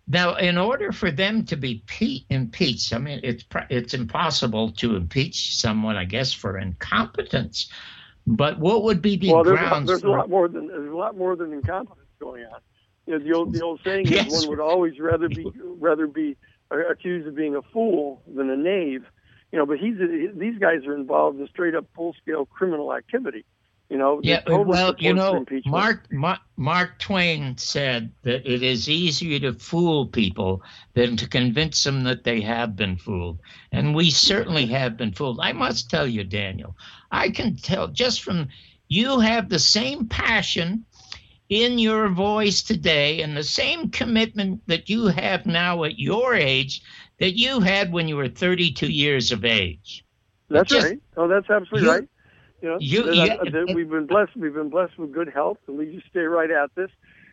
Now, 0.07 0.35
in 0.35 0.59
order 0.59 0.93
for 0.93 1.11
them 1.11 1.45
to 1.47 1.57
be 1.57 1.83
pe- 1.87 2.25
impeached, 2.29 2.93
I 2.93 2.99
mean, 2.99 3.21
it's 3.23 3.45
it's 3.71 3.95
impossible 3.95 4.73
to 4.73 4.97
impeach 4.97 5.57
someone, 5.57 5.97
I 5.97 6.05
guess, 6.05 6.33
for 6.33 6.59
incompetence. 6.59 7.69
But 8.27 8.59
what 8.59 8.85
would 8.85 9.01
be 9.01 9.17
the 9.17 9.33
well, 9.33 9.45
there's 9.45 9.59
grounds? 9.59 9.89
A, 9.89 9.93
there's 9.93 10.01
for... 10.03 10.09
a 10.09 10.11
lot 10.11 10.29
more 10.29 10.49
than 10.49 10.67
there's 10.67 10.91
a 10.91 10.97
lot 10.97 11.17
more 11.17 11.37
than 11.37 11.53
incompetence 11.53 12.09
going 12.21 12.45
on. 12.45 12.61
You 13.07 13.19
know, 13.19 13.25
the 13.25 13.33
old 13.33 13.53
the 13.53 13.63
old 13.63 13.81
saying 13.85 14.07
yes. 14.07 14.27
is 14.27 14.47
one 14.47 14.51
would 14.51 14.61
always 14.61 14.99
rather 14.99 15.29
be 15.29 15.47
rather 15.79 16.07
be 16.07 16.37
accused 16.71 17.27
of 17.27 17.35
being 17.35 17.57
a 17.57 17.63
fool 17.63 18.23
than 18.27 18.51
a 18.51 18.57
knave. 18.57 19.05
You 19.53 19.59
know, 19.59 19.67
but 19.67 19.79
he's 19.79 19.97
these 20.35 20.59
guys 20.59 20.85
are 20.87 20.95
involved 20.95 21.41
in 21.41 21.49
straight 21.49 21.75
up 21.75 21.87
full 21.95 22.15
scale 22.21 22.45
criminal 22.45 22.95
activity. 22.95 23.45
You 23.91 23.99
know, 23.99 24.20
yeah. 24.22 24.43
well, 24.49 24.95
you 24.99 25.12
know, 25.12 25.45
Mark, 25.66 26.11
Mark 26.11 26.41
Mark 26.57 26.99
Twain 26.99 27.59
said 27.59 28.11
that 28.22 28.51
it 28.51 28.62
is 28.62 28.89
easier 28.89 29.39
to 29.41 29.53
fool 29.53 30.07
people 30.07 30.62
than 30.95 31.16
to 31.18 31.28
convince 31.28 31.85
them 31.85 32.05
that 32.05 32.24
they 32.24 32.41
have 32.41 32.76
been 32.76 32.97
fooled, 32.97 33.41
and 33.70 33.95
we 33.95 34.11
certainly 34.11 34.66
have 34.66 34.97
been 34.97 35.12
fooled. 35.12 35.39
I 35.41 35.53
must 35.53 35.91
tell 35.91 36.07
you, 36.07 36.24
Daniel, 36.24 36.76
I 37.12 37.28
can 37.28 37.57
tell 37.57 37.89
just 37.89 38.22
from 38.22 38.49
you 38.89 39.20
have 39.20 39.49
the 39.49 39.59
same 39.59 40.09
passion 40.09 40.87
in 41.49 41.78
your 41.78 42.09
voice 42.09 42.62
today 42.62 43.20
and 43.20 43.37
the 43.37 43.45
same 43.45 43.91
commitment 43.91 44.62
that 44.66 44.89
you 44.89 45.07
have 45.07 45.47
now 45.47 45.85
at 45.85 45.99
your 45.99 46.35
age 46.35 46.82
that 47.18 47.39
you 47.39 47.61
had 47.61 47.93
when 47.93 48.09
you 48.09 48.16
were 48.16 48.28
32 48.28 48.89
years 48.89 49.30
of 49.30 49.45
age. 49.45 50.05
That's 50.49 50.70
just, 50.70 50.87
right. 50.87 51.01
Oh, 51.16 51.28
that's 51.28 51.49
absolutely 51.51 51.87
you, 51.87 51.95
right. 51.95 52.09
You 52.65 52.71
know, 52.71 52.79
you, 52.81 53.03
that, 53.03 53.53
that 53.53 53.75
we've 53.75 53.91
been 53.91 54.07
blessed. 54.07 54.35
We've 54.37 54.55
been 54.55 54.71
blessed 54.71 54.97
with 54.99 55.12
good 55.12 55.29
health, 55.29 55.59
and 55.67 55.77
we 55.77 55.95
just 55.95 56.07
stay 56.07 56.21
right 56.21 56.51
at 56.51 56.75
this. 56.75 56.91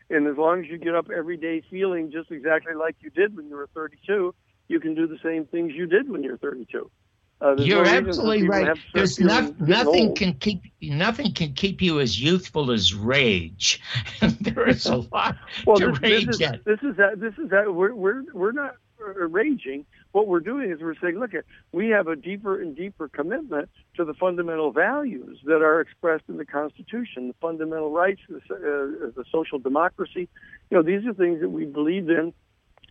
And 0.10 0.28
as 0.28 0.36
long 0.36 0.66
as 0.66 0.70
you 0.70 0.78
get 0.78 0.94
up 0.94 1.10
every 1.10 1.38
day 1.38 1.64
feeling 1.70 2.12
just 2.12 2.32
exactly 2.32 2.74
like 2.74 2.98
you 3.00 3.12
did 3.12 3.38
when 3.38 3.48
you 3.48 3.56
were 3.56 3.70
32, 3.74 4.36
you 4.68 4.80
can 4.82 4.94
do 4.94 5.08
the 5.08 5.18
same 5.24 5.46
things 5.46 5.72
you 5.74 5.86
did 5.86 6.10
when 6.10 6.22
you're 6.22 6.38
32. 6.38 6.92
Uh, 7.40 7.56
You're 7.58 7.86
no 7.86 7.92
absolutely 7.92 8.46
right. 8.46 8.78
There's 8.94 9.22
not, 9.22 9.60
nothing 9.62 10.10
old. 10.10 10.18
can 10.18 10.34
keep 10.34 10.64
nothing 10.82 11.34
can 11.34 11.54
keep 11.54 11.82
you 11.82 12.02
as 12.02 12.22
youthful 12.22 12.70
as 12.70 12.94
rage. 12.94 13.82
there 14.42 14.68
is 14.68 14.86
a 14.86 14.98
lot 14.98 15.38
well, 15.66 15.78
to 15.78 15.88
this, 15.92 16.00
rage 16.02 16.26
this 16.26 16.36
is, 16.36 16.42
at. 16.42 16.66
This 16.66 16.80
is 16.84 16.98
that. 16.98 17.20
This 17.20 17.34
is 17.42 17.50
that. 17.50 17.74
We're 17.74 17.96
we're 17.96 18.26
we're 18.34 18.52
not 18.52 18.76
raging. 19.00 19.86
What 20.12 20.28
we're 20.28 20.42
doing 20.42 20.72
is 20.72 20.80
we're 20.82 20.96
saying, 21.02 21.20
look, 21.20 21.32
we 21.72 21.90
have 21.90 22.08
a 22.08 22.16
deeper 22.16 22.62
and 22.62 22.76
deeper 22.76 23.08
commitment 23.08 23.70
to 23.96 24.04
the 24.04 24.14
fundamental 24.14 24.72
values 24.72 25.40
that 25.46 25.62
are 25.62 25.80
expressed 25.80 26.26
in 26.28 26.38
the 26.38 26.46
Constitution, 26.46 27.30
the 27.30 27.36
fundamental 27.40 27.92
rights, 27.92 28.22
the, 28.28 28.38
uh, 28.38 29.12
the 29.16 29.24
social 29.32 29.60
democracy. 29.60 30.28
You 30.70 30.78
know, 30.78 30.84
these 30.84 31.06
are 31.06 31.14
things 31.14 31.40
that 31.42 31.50
we 31.50 31.66
believed 31.66 32.10
in. 32.10 32.34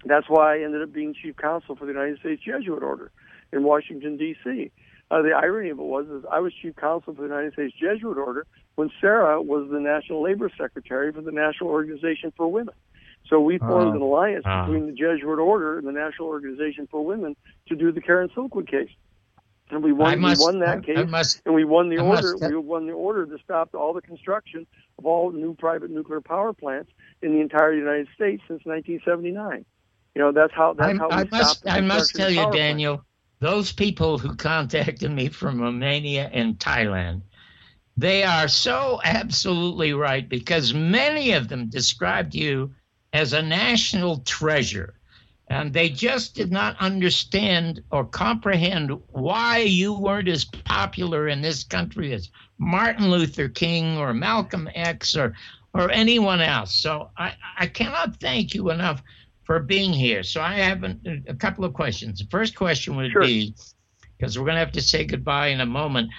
That's 0.04 0.28
why 0.28 0.56
I 0.56 0.64
ended 0.64 0.82
up 0.82 0.92
being 0.92 1.14
chief 1.14 1.36
counsel 1.36 1.76
for 1.76 1.84
the 1.84 1.92
United 1.92 2.20
States 2.20 2.42
Jesuit 2.42 2.82
Order 2.82 3.10
in 3.52 3.64
Washington, 3.64 4.16
D.C. 4.16 4.70
Uh, 5.10 5.22
the 5.22 5.32
irony 5.32 5.70
of 5.70 5.78
it 5.78 5.82
was 5.82 6.06
is 6.06 6.24
I 6.30 6.38
was 6.38 6.52
chief 6.54 6.76
counsel 6.76 7.14
for 7.14 7.22
the 7.22 7.28
United 7.28 7.52
States 7.52 7.74
Jesuit 7.78 8.16
Order 8.16 8.46
when 8.76 8.90
Sarah 9.00 9.42
was 9.42 9.68
the 9.70 9.80
national 9.80 10.22
labor 10.22 10.50
secretary 10.56 11.12
for 11.12 11.20
the 11.20 11.32
National 11.32 11.70
Organization 11.70 12.32
for 12.36 12.50
Women. 12.50 12.74
So 13.31 13.41
we 13.41 13.59
formed 13.59 13.93
Oh. 13.93 13.97
an 13.97 14.03
alliance 14.03 14.45
Oh. 14.47 14.64
between 14.66 14.87
the 14.87 14.93
Jesuit 14.93 15.39
Order 15.39 15.78
and 15.78 15.87
the 15.87 15.93
National 15.93 16.28
Organization 16.28 16.87
for 16.91 17.05
Women 17.05 17.37
to 17.68 17.76
do 17.76 17.93
the 17.93 18.01
Karen 18.01 18.28
Silkwood 18.31 18.68
case. 18.68 18.91
And 19.70 19.85
we 19.85 19.93
won, 19.93 20.18
must, 20.18 20.41
we 20.41 20.45
won 20.47 20.59
that 20.59 20.83
case, 20.83 21.09
must, 21.09 21.43
and 21.47 21.55
we 21.55 21.64
won 21.64 21.89
the 21.91 21.99
I 21.99 22.03
order. 22.03 22.33
must- 22.33 22.51
We 22.51 22.57
won 22.57 22.87
the 22.89 22.93
order 22.93 23.24
to 23.24 23.39
stop 23.45 23.72
all 23.72 23.93
the 23.93 24.03
construction 24.03 24.66
of 24.99 25.07
all 25.07 25.31
new 25.31 25.55
private 25.55 25.91
nuclear 25.93 26.20
power 26.20 26.53
plants 26.53 26.91
in 27.22 27.31
the 27.33 27.41
entire 27.41 27.72
United 27.72 28.09
States 28.12 28.43
since 28.49 28.66
1979. 28.66 29.64
You 30.16 30.22
know, 30.22 30.33
that's 30.33 30.53
how 30.53 30.72
that's 30.72 30.95
I, 30.95 30.99
how 30.99 31.09
we 31.09 31.14
I 31.14 31.24
stopped 31.43 31.62
I 31.68 31.81
must 31.83 32.16
tell 32.16 32.28
you, 32.31 32.41
power 32.41 32.51
plants. 32.51 32.57
Daniel, 32.66 33.05
those 33.39 33.70
people 33.72 34.18
who 34.18 34.35
contacted 34.35 35.09
me 35.12 35.28
from 35.28 35.61
Romania 35.62 36.28
and 36.33 36.59
Thailand, 36.59 37.22
they 37.97 38.24
are 38.24 38.49
so 38.49 39.01
absolutely 39.05 39.93
right 39.93 40.28
because 40.28 40.74
many 40.74 41.31
of 41.31 41.47
them 41.47 41.68
described 41.68 42.35
you 42.35 42.72
as 43.12 43.32
a 43.32 43.42
national 43.42 44.18
treasure. 44.18 44.94
And 45.48 45.72
they 45.72 45.88
just 45.88 46.36
did 46.36 46.52
not 46.52 46.76
understand 46.78 47.82
or 47.90 48.04
comprehend 48.04 48.92
why 49.08 49.58
you 49.58 49.92
weren't 49.92 50.28
as 50.28 50.44
popular 50.44 51.26
in 51.26 51.42
this 51.42 51.64
country 51.64 52.12
as 52.12 52.30
Martin 52.58 53.11
Luther 53.11 53.48
King 53.48 53.98
or 53.98 54.14
Malcolm 54.14 54.68
X 54.76 55.16
or, 55.16 55.34
or 55.74 55.90
anyone 55.90 56.40
else. 56.40 56.72
So 56.72 57.11
I, 57.16 57.34
I 57.58 57.66
cannot 57.66 58.20
thank 58.20 58.54
you 58.54 58.70
enough 58.70 59.02
for 59.42 59.58
being 59.58 59.92
here. 59.92 60.22
So 60.22 60.40
I 60.40 60.54
have 60.54 60.84
a, 60.84 60.96
a 61.26 61.34
couple 61.34 61.64
of 61.64 61.74
questions. 61.74 62.20
The 62.20 62.28
first 62.30 62.54
question 62.54 62.94
would 62.94 63.11
Sure. 63.11 63.22
be 63.22 63.52
because 64.16 64.38
we're 64.38 64.44
going 64.44 64.54
to 64.54 64.61
have 64.61 64.72
to 64.72 64.82
say 64.82 65.04
goodbye 65.04 65.48
in 65.48 65.61
a 65.61 65.66
moment. 65.66 66.11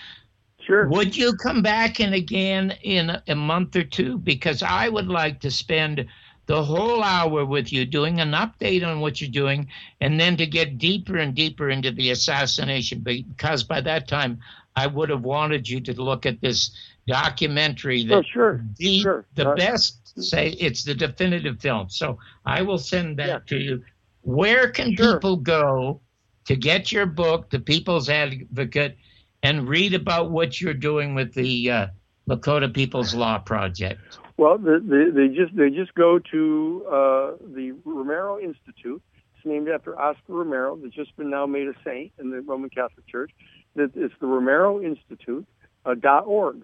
Sure. 0.59 0.89
Would 0.89 1.15
you 1.15 1.33
come 1.33 1.61
back 1.61 2.01
in 2.01 2.13
again 2.13 2.71
in 2.83 3.11
a, 3.11 3.23
a 3.29 3.35
month 3.35 3.77
or 3.77 3.83
two? 3.83 4.17
Because 4.17 4.61
I 4.61 4.89
would 4.89 5.07
like 5.07 5.39
to 5.41 5.51
spend 5.51 6.05
the 6.47 6.63
whole 6.63 7.03
hour 7.03 7.45
with 7.45 7.71
you 7.71 7.85
doing 7.85 8.19
an 8.19 8.31
update 8.31 8.85
on 8.85 8.99
what 8.99 9.21
you're 9.21 9.29
doing 9.29 9.67
and 10.01 10.19
then 10.19 10.35
to 10.37 10.45
get 10.45 10.77
deeper 10.77 11.17
and 11.17 11.35
deeper 11.35 11.69
into 11.69 11.91
the 11.91 12.09
assassination 12.11 12.99
because 12.99 13.63
by 13.63 13.79
that 13.81 14.07
time 14.07 14.39
I 14.75 14.87
would 14.87 15.09
have 15.09 15.21
wanted 15.23 15.67
you 15.69 15.79
to 15.81 16.01
look 16.01 16.25
at 16.25 16.41
this 16.41 16.71
documentary 17.07 18.03
that 18.05 18.15
Oh, 18.15 18.23
sure. 18.23 18.65
the, 18.77 18.99
Sure. 19.01 19.25
the 19.35 19.49
Uh, 19.49 19.55
best 19.55 19.97
say 20.21 20.49
it's 20.59 20.83
the 20.83 20.93
definitive 20.95 21.59
film. 21.59 21.89
So 21.89 22.17
I 22.45 22.61
will 22.61 22.77
send 22.77 23.17
that 23.17 23.27
Yeah. 23.27 23.39
to 23.47 23.57
you. 23.57 23.83
Where 24.21 24.69
can 24.69 24.95
Sure. 24.95 25.15
people 25.15 25.37
go 25.37 26.01
to 26.45 26.55
get 26.55 26.91
your 26.91 27.05
book, 27.05 27.49
The 27.49 27.59
People's 27.59 28.09
Advocate, 28.09 28.97
and 29.43 29.67
read 29.67 29.93
about 29.93 30.31
what 30.31 30.59
you're 30.61 30.73
doing 30.73 31.15
with 31.15 31.33
the 31.33 31.71
uh, 31.71 31.87
Lakota 32.29 32.73
People's 32.73 33.13
Law 33.13 33.39
Project? 33.39 34.17
Well, 34.37 34.57
the, 34.57 34.79
the, 34.79 35.11
they 35.13 35.27
just 35.27 35.55
they 35.55 35.69
just 35.69 35.93
go 35.93 36.19
to 36.19 36.85
uh, 36.87 37.31
the 37.53 37.73
Romero 37.85 38.39
Institute. 38.39 39.01
It's 39.35 39.45
named 39.45 39.69
after 39.69 39.99
Oscar 39.99 40.33
Romero. 40.33 40.77
That's 40.77 40.93
just 40.93 41.15
been 41.17 41.29
now 41.29 41.45
made 41.45 41.67
a 41.67 41.73
saint 41.83 42.11
in 42.19 42.31
the 42.31 42.41
Roman 42.41 42.69
Catholic 42.69 43.07
Church. 43.07 43.31
That 43.75 43.91
it's 43.95 44.13
the 44.19 44.27
Romero 44.27 44.81
Institute 44.81 45.45
uh, 45.85 45.95
dot 45.95 46.25
org. 46.25 46.63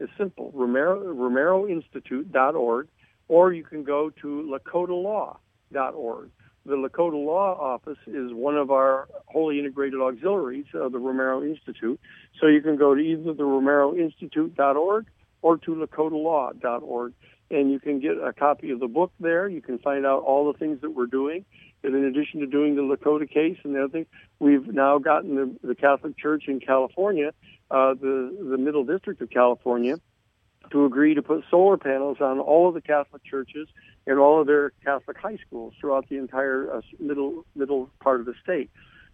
It's 0.00 0.12
simple. 0.16 0.52
Romero 0.54 1.12
Romero 1.12 1.66
Institute 1.66 2.30
dot 2.32 2.54
org, 2.54 2.88
or 3.28 3.52
you 3.52 3.64
can 3.64 3.84
go 3.84 4.10
to 4.10 4.50
Lakota 4.50 5.02
Law 5.02 5.38
law.org. 5.72 6.30
The 6.68 6.76
Lakota 6.76 7.24
Law 7.24 7.58
Office 7.58 7.96
is 8.06 8.30
one 8.34 8.54
of 8.54 8.70
our 8.70 9.08
wholly 9.24 9.58
integrated 9.58 10.00
auxiliaries 10.02 10.66
of 10.74 10.92
the 10.92 10.98
Romero 10.98 11.42
Institute. 11.42 11.98
So 12.38 12.46
you 12.46 12.60
can 12.60 12.76
go 12.76 12.94
to 12.94 13.00
either 13.00 13.32
the 13.32 13.44
romeroinstitute.org 13.44 15.06
or 15.40 15.56
to 15.56 15.70
lakotalaw.org 15.74 17.14
and 17.50 17.70
you 17.72 17.80
can 17.80 18.00
get 18.00 18.18
a 18.22 18.34
copy 18.34 18.70
of 18.70 18.80
the 18.80 18.86
book 18.86 19.12
there. 19.18 19.48
You 19.48 19.62
can 19.62 19.78
find 19.78 20.04
out 20.04 20.24
all 20.24 20.52
the 20.52 20.58
things 20.58 20.82
that 20.82 20.90
we're 20.90 21.06
doing. 21.06 21.46
And 21.82 21.94
in 21.94 22.04
addition 22.04 22.40
to 22.40 22.46
doing 22.46 22.76
the 22.76 22.82
Lakota 22.82 23.26
case 23.26 23.56
and 23.64 23.74
the 23.74 23.84
other 23.84 23.92
thing, 23.92 24.06
we've 24.38 24.66
now 24.66 24.98
gotten 24.98 25.36
the, 25.36 25.68
the 25.68 25.74
Catholic 25.74 26.18
Church 26.18 26.48
in 26.48 26.60
California, 26.60 27.32
uh, 27.70 27.94
the 27.94 28.36
the 28.50 28.58
Middle 28.58 28.84
District 28.84 29.22
of 29.22 29.30
California, 29.30 29.96
to 30.70 30.84
agree 30.84 31.14
to 31.14 31.22
put 31.22 31.44
solar 31.50 31.78
panels 31.78 32.18
on 32.20 32.40
all 32.40 32.68
of 32.68 32.74
the 32.74 32.82
Catholic 32.82 33.24
churches 33.24 33.68
and 34.08 34.18
all 34.18 34.40
of 34.40 34.46
their 34.46 34.72
Catholic 34.82 35.18
high 35.18 35.36
schools 35.46 35.74
throughout 35.78 36.08
the 36.08 36.16
entire 36.16 36.72
uh, 36.72 36.80
middle 36.98 37.44
middle 37.54 37.90
part 38.00 38.18
of 38.20 38.26
the 38.26 38.34
state. 38.42 38.70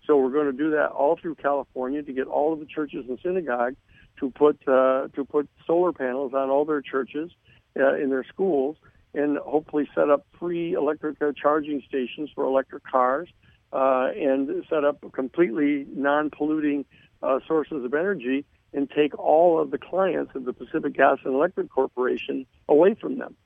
So 0.07 0.17
we're 0.17 0.31
going 0.31 0.47
to 0.47 0.57
do 0.57 0.71
that 0.71 0.91
all 0.91 1.19
through 1.21 1.35
California 1.35 2.03
to 2.03 2.13
get 2.13 2.27
all 2.27 2.53
of 2.53 2.61
the 2.61 2.67
churches 2.67 3.05
and 3.09 3.19
synagogues 3.23 3.77
to 4.21 4.31
put 4.31 4.57
uh, 4.69 5.09
to 5.15 5.25
put 5.25 5.49
solar 5.67 5.93
panels 5.93 6.33
on 6.33 6.49
all 6.49 6.65
their 6.65 6.81
churches 6.81 7.33
uh, 7.79 7.95
in 7.97 8.09
their 8.11 8.25
schools, 8.25 8.77
and 9.15 9.37
hopefully 9.39 9.89
set 9.95 10.09
up 10.11 10.25
free 10.39 10.75
electric 10.75 11.21
uh, 11.21 11.33
charging 11.37 11.83
stations 11.89 12.31
for 12.33 12.45
electric 12.45 12.85
cars, 12.85 13.29
uh, 13.73 14.11
and 14.17 14.65
set 14.71 14.85
up 14.85 15.05
completely 15.13 15.87
non-polluting 15.93 16.85
uh, 17.21 17.41
sources 17.49 17.85
of 17.85 17.93
energy 17.95 18.45
and 18.73 18.91
take 18.91 19.17
all 19.19 19.61
of 19.61 19.71
the 19.71 19.79
clients 19.79 20.33
of 20.35 20.45
the 20.45 20.53
Pacific 20.53 20.95
Gas 20.95 21.19
and 21.25 21.35
Electric 21.35 21.71
Corporation 21.71 22.45
away 22.69 22.95
from 22.95 23.19
them. 23.19 23.37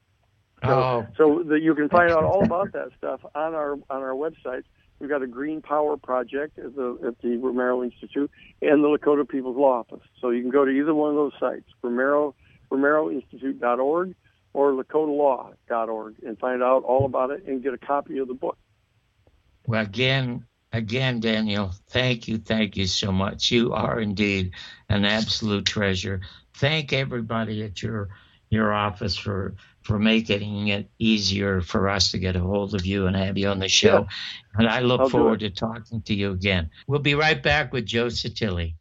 So, 0.65 0.71
oh. 0.71 1.07
so 1.17 1.43
the, 1.47 1.61
you 1.61 1.75
can 1.75 1.89
find 1.89 2.11
out 2.11 2.25
all 2.25 2.45
about 2.45 2.73
that 2.73 2.89
stuff 2.99 3.21
on 3.35 3.55
our 3.55 3.73
on 3.75 4.03
our 4.03 4.15
website. 4.15 4.65
We've 4.99 5.09
got 5.09 5.23
a 5.23 5.29
green 5.29 5.63
power 5.63 5.97
project 5.97 6.59
at 6.59 6.75
the 6.75 6.99
at 7.07 7.21
the 7.23 7.37
Romero 7.37 7.85
Institute 7.85 8.31
and 8.61 8.83
the 8.83 8.89
Lakota 8.89 9.29
People's 9.29 9.57
Law 9.57 9.81
Office. 9.81 10.07
So 10.21 10.31
you 10.31 10.43
can 10.43 10.51
go 10.51 10.65
to 10.65 10.71
either 10.71 10.95
one 10.95 11.11
of 11.11 11.17
those 11.17 11.33
sites, 11.39 11.67
Romero 11.83 12.35
romeroinstitute.org 12.71 14.15
or 14.53 14.73
lakotalaw.org 14.73 16.15
and 16.25 16.39
find 16.39 16.63
out 16.63 16.85
all 16.85 17.05
about 17.05 17.31
it 17.31 17.45
and 17.47 17.63
get 17.63 17.75
a 17.75 17.79
copy 17.79 18.19
of 18.19 18.29
the 18.29 18.35
book. 18.35 18.59
Well, 19.67 19.83
again, 19.83 20.47
again, 20.73 21.21
Daniel, 21.21 21.73
thank 21.89 22.29
you, 22.29 22.39
thank 22.39 22.77
you 22.77 22.87
so 22.87 23.13
much. 23.13 23.51
You 23.51 23.73
are 23.73 24.01
indeed 24.01 24.53
an 24.89 25.05
absolute 25.05 25.67
treasure. 25.67 26.21
Thank 26.55 26.93
everybody 26.93 27.63
at 27.63 27.83
your 27.83 28.09
your 28.51 28.73
office 28.73 29.15
for 29.15 29.55
for 29.89 29.99
making 29.99 30.69
it 30.69 30.87
easier 30.99 31.63
for 31.63 31.89
us 31.89 32.11
to 32.11 32.19
get 32.19 32.37
a 32.37 32.41
hold 32.41 32.75
of 32.75 32.85
you 32.85 33.07
and 33.07 33.17
have 33.17 33.39
you 33.39 33.49
on 33.49 33.59
the 33.59 33.69
show. 33.69 34.01
Yeah. 34.01 34.59
And 34.59 34.69
I 34.69 34.81
look 34.81 35.01
I'll 35.01 35.09
forward 35.09 35.41
to 35.41 35.49
talking 35.49 36.03
to 36.03 36.15
you 36.15 36.33
again. 36.33 36.69
We'll 36.87 37.01
be 37.01 37.15
right 37.15 37.43
back 37.43 37.73
with 37.73 37.87
Joe 37.87 38.09
Sottile. 38.09 38.75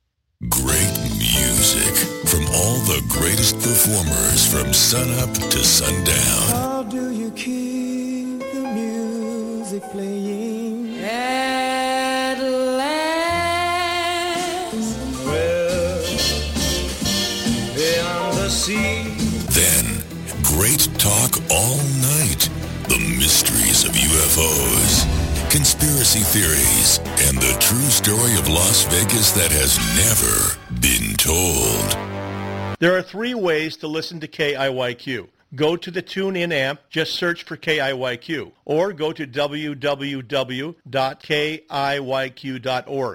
Great 0.50 0.98
music 1.18 1.96
from 2.28 2.44
all 2.54 2.80
the 2.92 3.02
greatest 3.08 3.56
performers 3.56 4.52
from 4.52 4.74
sunup 4.74 5.34
to 5.34 5.64
sundown. 5.64 6.50
How 6.52 6.84
do 6.84 7.12
you 7.12 7.32
keep 7.32 8.40
the 8.52 8.64
music 8.76 9.84
playing? 9.94 10.37
All 21.50 21.78
night. 22.02 22.50
The 22.88 23.00
mysteries 23.20 23.84
of 23.84 23.92
UFOs 23.92 25.28
conspiracy 25.50 26.20
theories, 26.20 27.00
and 27.28 27.38
the 27.38 27.58
true 27.60 27.90
story 27.90 28.34
of 28.38 28.50
Las 28.50 28.84
Vegas 28.94 29.32
that 29.32 29.52
has 29.52 29.78
never 29.96 30.60
been 30.82 31.16
told. 31.16 32.78
There 32.80 32.96
are 32.98 33.02
three 33.02 33.34
ways 33.34 33.78
to 33.78 33.88
listen 33.88 34.20
to 34.20 34.28
KIYQ. 34.28 35.28
Go 35.56 35.78
to 35.78 35.90
the 35.90 36.04
TuneIn 36.04 36.54
app, 36.54 36.90
just 36.90 37.16
search 37.16 37.44
for 37.44 37.56
KIYQ, 37.56 38.52
or 38.66 38.92
go 38.92 39.14
to 39.14 39.26
www.kiyq.org. 39.26 40.74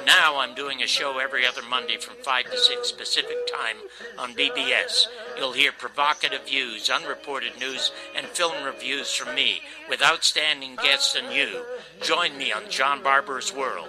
Now 0.06 0.38
I'm 0.38 0.54
doing 0.54 0.82
a 0.82 0.86
show 0.86 1.18
every 1.18 1.46
other 1.46 1.62
Monday 1.68 1.96
from 1.96 2.16
5 2.22 2.50
to 2.50 2.58
6 2.58 2.92
Pacific 2.92 3.36
Time 3.46 3.76
on 4.18 4.34
BBS. 4.34 5.06
You'll 5.36 5.52
hear 5.52 5.72
provocative 5.72 6.46
views, 6.46 6.88
unreported 6.90 7.58
news, 7.58 7.90
and 8.16 8.26
film 8.26 8.64
reviews 8.64 9.12
from 9.12 9.34
me 9.34 9.60
with 9.88 10.02
outstanding 10.02 10.76
guests 10.76 11.16
and 11.16 11.32
you. 11.34 11.64
Join 12.02 12.36
me 12.38 12.52
on 12.52 12.62
John 12.68 13.02
Barbour's 13.02 13.52
World. 13.52 13.88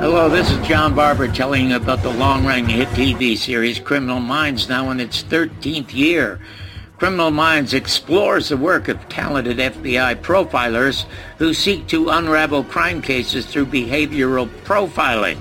Hello, 0.00 0.28
this 0.28 0.50
is 0.50 0.66
John 0.66 0.94
Barbour 0.94 1.28
telling 1.28 1.70
you 1.70 1.76
about 1.76 2.02
the 2.02 2.10
long-running 2.10 2.68
hit 2.68 2.88
TV 2.88 3.36
series 3.36 3.80
Criminal 3.80 4.20
Minds 4.20 4.68
now 4.68 4.90
in 4.90 5.00
its 5.00 5.22
13th 5.24 5.92
year. 5.92 6.40
Criminal 6.98 7.32
Minds 7.32 7.74
explores 7.74 8.48
the 8.48 8.56
work 8.56 8.86
of 8.88 9.08
talented 9.08 9.58
FBI 9.58 10.14
profilers 10.22 11.06
who 11.38 11.52
seek 11.52 11.88
to 11.88 12.10
unravel 12.10 12.62
crime 12.62 13.02
cases 13.02 13.46
through 13.46 13.66
behavioral 13.66 14.48
profiling. 14.64 15.38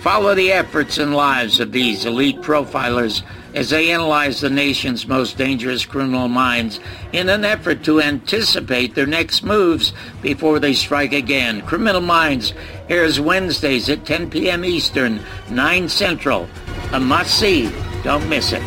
Follow 0.00 0.34
the 0.34 0.52
efforts 0.52 0.96
and 0.96 1.14
lives 1.14 1.60
of 1.60 1.72
these 1.72 2.06
elite 2.06 2.40
profilers 2.40 3.22
as 3.54 3.70
they 3.70 3.90
analyze 3.90 4.40
the 4.40 4.48
nation's 4.48 5.06
most 5.06 5.36
dangerous 5.36 5.84
criminal 5.84 6.28
minds 6.28 6.80
in 7.12 7.28
an 7.28 7.44
effort 7.44 7.82
to 7.84 8.00
anticipate 8.00 8.94
their 8.94 9.06
next 9.06 9.42
moves 9.42 9.92
before 10.22 10.58
they 10.58 10.72
strike 10.72 11.12
again. 11.12 11.60
Criminal 11.62 12.00
Minds 12.00 12.54
airs 12.88 13.20
Wednesdays 13.20 13.88
at 13.90 14.06
10 14.06 14.30
p.m. 14.30 14.64
Eastern, 14.64 15.20
9 15.50 15.88
Central. 15.88 16.48
A 16.92 17.00
must-see. 17.00 17.70
Don't 18.02 18.28
miss 18.28 18.52
it. 18.52 18.62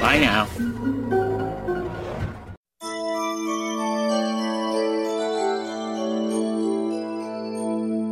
Bye 0.00 0.18
now. 0.18 0.48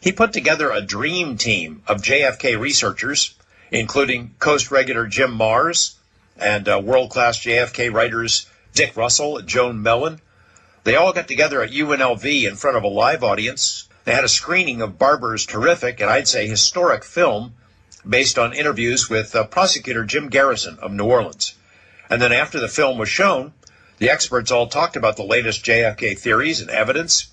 He 0.00 0.10
put 0.10 0.32
together 0.32 0.72
a 0.72 0.80
dream 0.80 1.36
team 1.36 1.84
of 1.86 2.02
JFK 2.02 2.58
researchers, 2.58 3.36
including 3.70 4.34
Coast 4.40 4.72
regular 4.72 5.06
Jim 5.06 5.38
Marrs 5.38 5.94
and 6.36 6.68
uh, 6.68 6.80
world 6.82 7.10
class 7.10 7.38
JFK 7.38 7.92
writers 7.92 8.50
Dick 8.74 8.96
Russell 8.96 9.38
and 9.38 9.46
Joan 9.46 9.84
Mellen 9.84 10.20
they 10.88 10.96
all 10.96 11.12
got 11.12 11.28
together 11.28 11.60
at 11.60 11.70
UNLV 11.70 12.48
in 12.48 12.56
front 12.56 12.78
of 12.78 12.82
a 12.82 12.88
live 12.88 13.22
audience. 13.22 13.86
They 14.06 14.14
had 14.14 14.24
a 14.24 14.28
screening 14.28 14.80
of 14.80 14.98
Barbour's 14.98 15.44
terrific 15.44 16.00
and 16.00 16.08
I'd 16.08 16.26
say 16.26 16.48
historic 16.48 17.04
film 17.04 17.52
based 18.08 18.38
on 18.38 18.54
interviews 18.54 19.10
with 19.10 19.36
uh, 19.36 19.44
prosecutor 19.44 20.04
Jim 20.04 20.30
Garrison 20.30 20.78
of 20.80 20.90
New 20.90 21.04
Orleans. 21.04 21.54
And 22.08 22.22
then 22.22 22.32
after 22.32 22.58
the 22.58 22.68
film 22.68 22.96
was 22.96 23.10
shown, 23.10 23.52
the 23.98 24.08
experts 24.08 24.50
all 24.50 24.66
talked 24.66 24.96
about 24.96 25.16
the 25.16 25.24
latest 25.24 25.62
JFK 25.62 26.18
theories 26.18 26.62
and 26.62 26.70
evidence. 26.70 27.30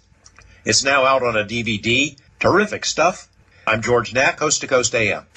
It's 0.66 0.84
now 0.84 1.06
out 1.06 1.24
on 1.24 1.38
a 1.38 1.46
DVD. 1.46 2.20
Terrific 2.42 2.84
stuff. 2.84 3.30
I'm 3.66 3.82
George 3.82 4.14
Knapp, 4.14 4.36
Coast 4.36 4.60
to 4.62 4.68
Coast 4.68 4.94
AM. 4.94 5.28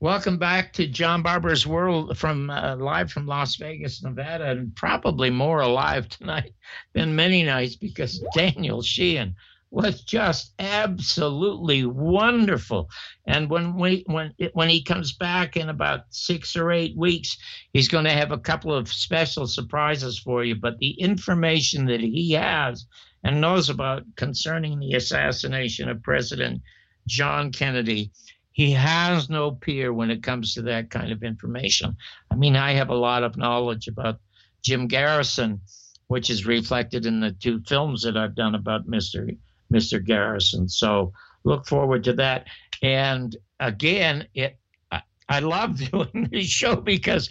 Welcome 0.00 0.38
back 0.38 0.72
to 0.74 0.86
John 0.86 1.22
Barbour's 1.22 1.66
World 1.66 2.16
from 2.16 2.50
uh, 2.50 2.76
live 2.76 3.10
from 3.10 3.26
Las 3.26 3.56
Vegas, 3.56 4.00
Nevada, 4.00 4.48
and 4.48 4.72
probably 4.76 5.28
more 5.28 5.60
alive 5.60 6.08
tonight 6.08 6.54
than 6.92 7.16
many 7.16 7.42
nights 7.42 7.74
because 7.74 8.24
Daniel 8.32 8.80
Sheehan 8.80 9.34
was 9.72 10.02
just 10.02 10.54
absolutely 10.60 11.84
wonderful. 11.84 12.88
And 13.26 13.50
when 13.50 13.76
we 13.76 14.04
when 14.06 14.34
when 14.52 14.68
he 14.68 14.84
comes 14.84 15.14
back 15.14 15.56
in 15.56 15.68
about 15.68 16.02
six 16.10 16.54
or 16.54 16.70
eight 16.70 16.96
weeks, 16.96 17.36
he's 17.72 17.88
going 17.88 18.04
to 18.04 18.12
have 18.12 18.30
a 18.30 18.38
couple 18.38 18.72
of 18.72 18.86
special 18.86 19.48
surprises 19.48 20.16
for 20.16 20.44
you. 20.44 20.54
But 20.54 20.78
the 20.78 20.92
information 20.92 21.86
that 21.86 22.00
he 22.00 22.30
has 22.34 22.86
and 23.24 23.40
knows 23.40 23.68
about 23.68 24.04
concerning 24.14 24.78
the 24.78 24.92
assassination 24.92 25.88
of 25.88 26.04
President 26.04 26.62
John 27.08 27.50
Kennedy 27.50 28.12
he 28.58 28.72
has 28.72 29.30
no 29.30 29.52
peer 29.52 29.92
when 29.92 30.10
it 30.10 30.20
comes 30.20 30.52
to 30.52 30.62
that 30.62 30.90
kind 30.90 31.12
of 31.12 31.22
information. 31.22 31.96
I 32.28 32.34
mean, 32.34 32.56
I 32.56 32.72
have 32.72 32.88
a 32.88 32.94
lot 32.96 33.22
of 33.22 33.36
knowledge 33.36 33.86
about 33.86 34.18
Jim 34.64 34.88
Garrison, 34.88 35.60
which 36.08 36.28
is 36.28 36.44
reflected 36.44 37.06
in 37.06 37.20
the 37.20 37.30
two 37.30 37.60
films 37.68 38.02
that 38.02 38.16
I've 38.16 38.34
done 38.34 38.56
about 38.56 38.88
Mr. 38.88 39.38
Mr. 39.72 40.04
Garrison. 40.04 40.68
So 40.68 41.12
look 41.44 41.68
forward 41.68 42.02
to 42.02 42.12
that. 42.14 42.48
And 42.82 43.36
again, 43.60 44.26
it 44.34 44.58
I, 44.90 45.02
I 45.28 45.38
love 45.38 45.78
doing 45.92 46.28
this 46.32 46.48
show 46.48 46.74
because 46.74 47.30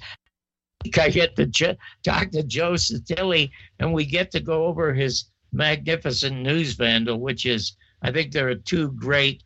I 0.98 1.10
get 1.10 1.36
to 1.36 1.78
talk 2.06 2.32
to 2.32 2.44
Joe 2.44 2.76
Sottile 2.78 3.52
and 3.80 3.94
we 3.94 4.06
get 4.06 4.32
to 4.32 4.40
go 4.40 4.64
over 4.64 4.94
his 4.94 5.26
magnificent 5.52 6.38
news 6.38 6.76
vandal, 6.76 7.20
which 7.20 7.46
is 7.46 7.76
I 8.02 8.14
think 8.14 8.32
there 8.32 8.48
are 8.48 8.56
two 8.56 8.94
great 8.94 9.44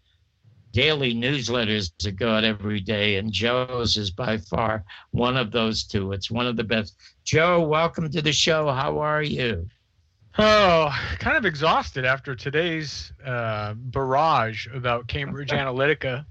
daily 0.72 1.14
newsletters 1.14 1.92
that 2.04 2.14
go 2.14 2.32
out 2.32 2.44
every 2.44 2.80
day, 2.80 3.18
and 3.18 3.32
Joe's 3.32 3.98
is 3.98 4.12
by 4.12 4.38
far 4.38 4.84
one 5.12 5.38
of 5.38 5.52
those 5.52 5.84
two. 5.84 6.12
It's 6.14 6.32
one 6.32 6.48
of 6.48 6.56
the 6.56 6.64
best. 6.64 6.96
Joe, 7.24 7.62
welcome 7.62 8.10
to 8.10 8.22
the 8.22 8.32
show. 8.32 8.72
How 8.72 9.00
are 9.00 9.24
you? 9.24 9.68
Oh, 10.38 10.96
kind 11.20 11.36
of 11.36 11.46
exhausted 11.46 12.06
after 12.06 12.36
today's 12.36 13.12
uh, 13.26 13.74
barrage 13.76 14.68
about 14.74 15.08
Cambridge 15.08 15.50
Analytica. 15.52 16.26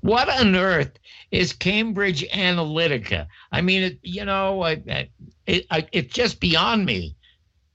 what 0.00 0.28
on 0.28 0.54
earth 0.54 0.92
is 1.30 1.52
Cambridge 1.52 2.28
Analytica? 2.28 3.26
I 3.50 3.60
mean, 3.60 3.82
it, 3.82 3.98
you 4.02 4.24
know, 4.24 4.62
it, 4.64 5.10
it, 5.46 5.66
it's 5.92 6.14
just 6.14 6.40
beyond 6.40 6.84
me. 6.86 7.16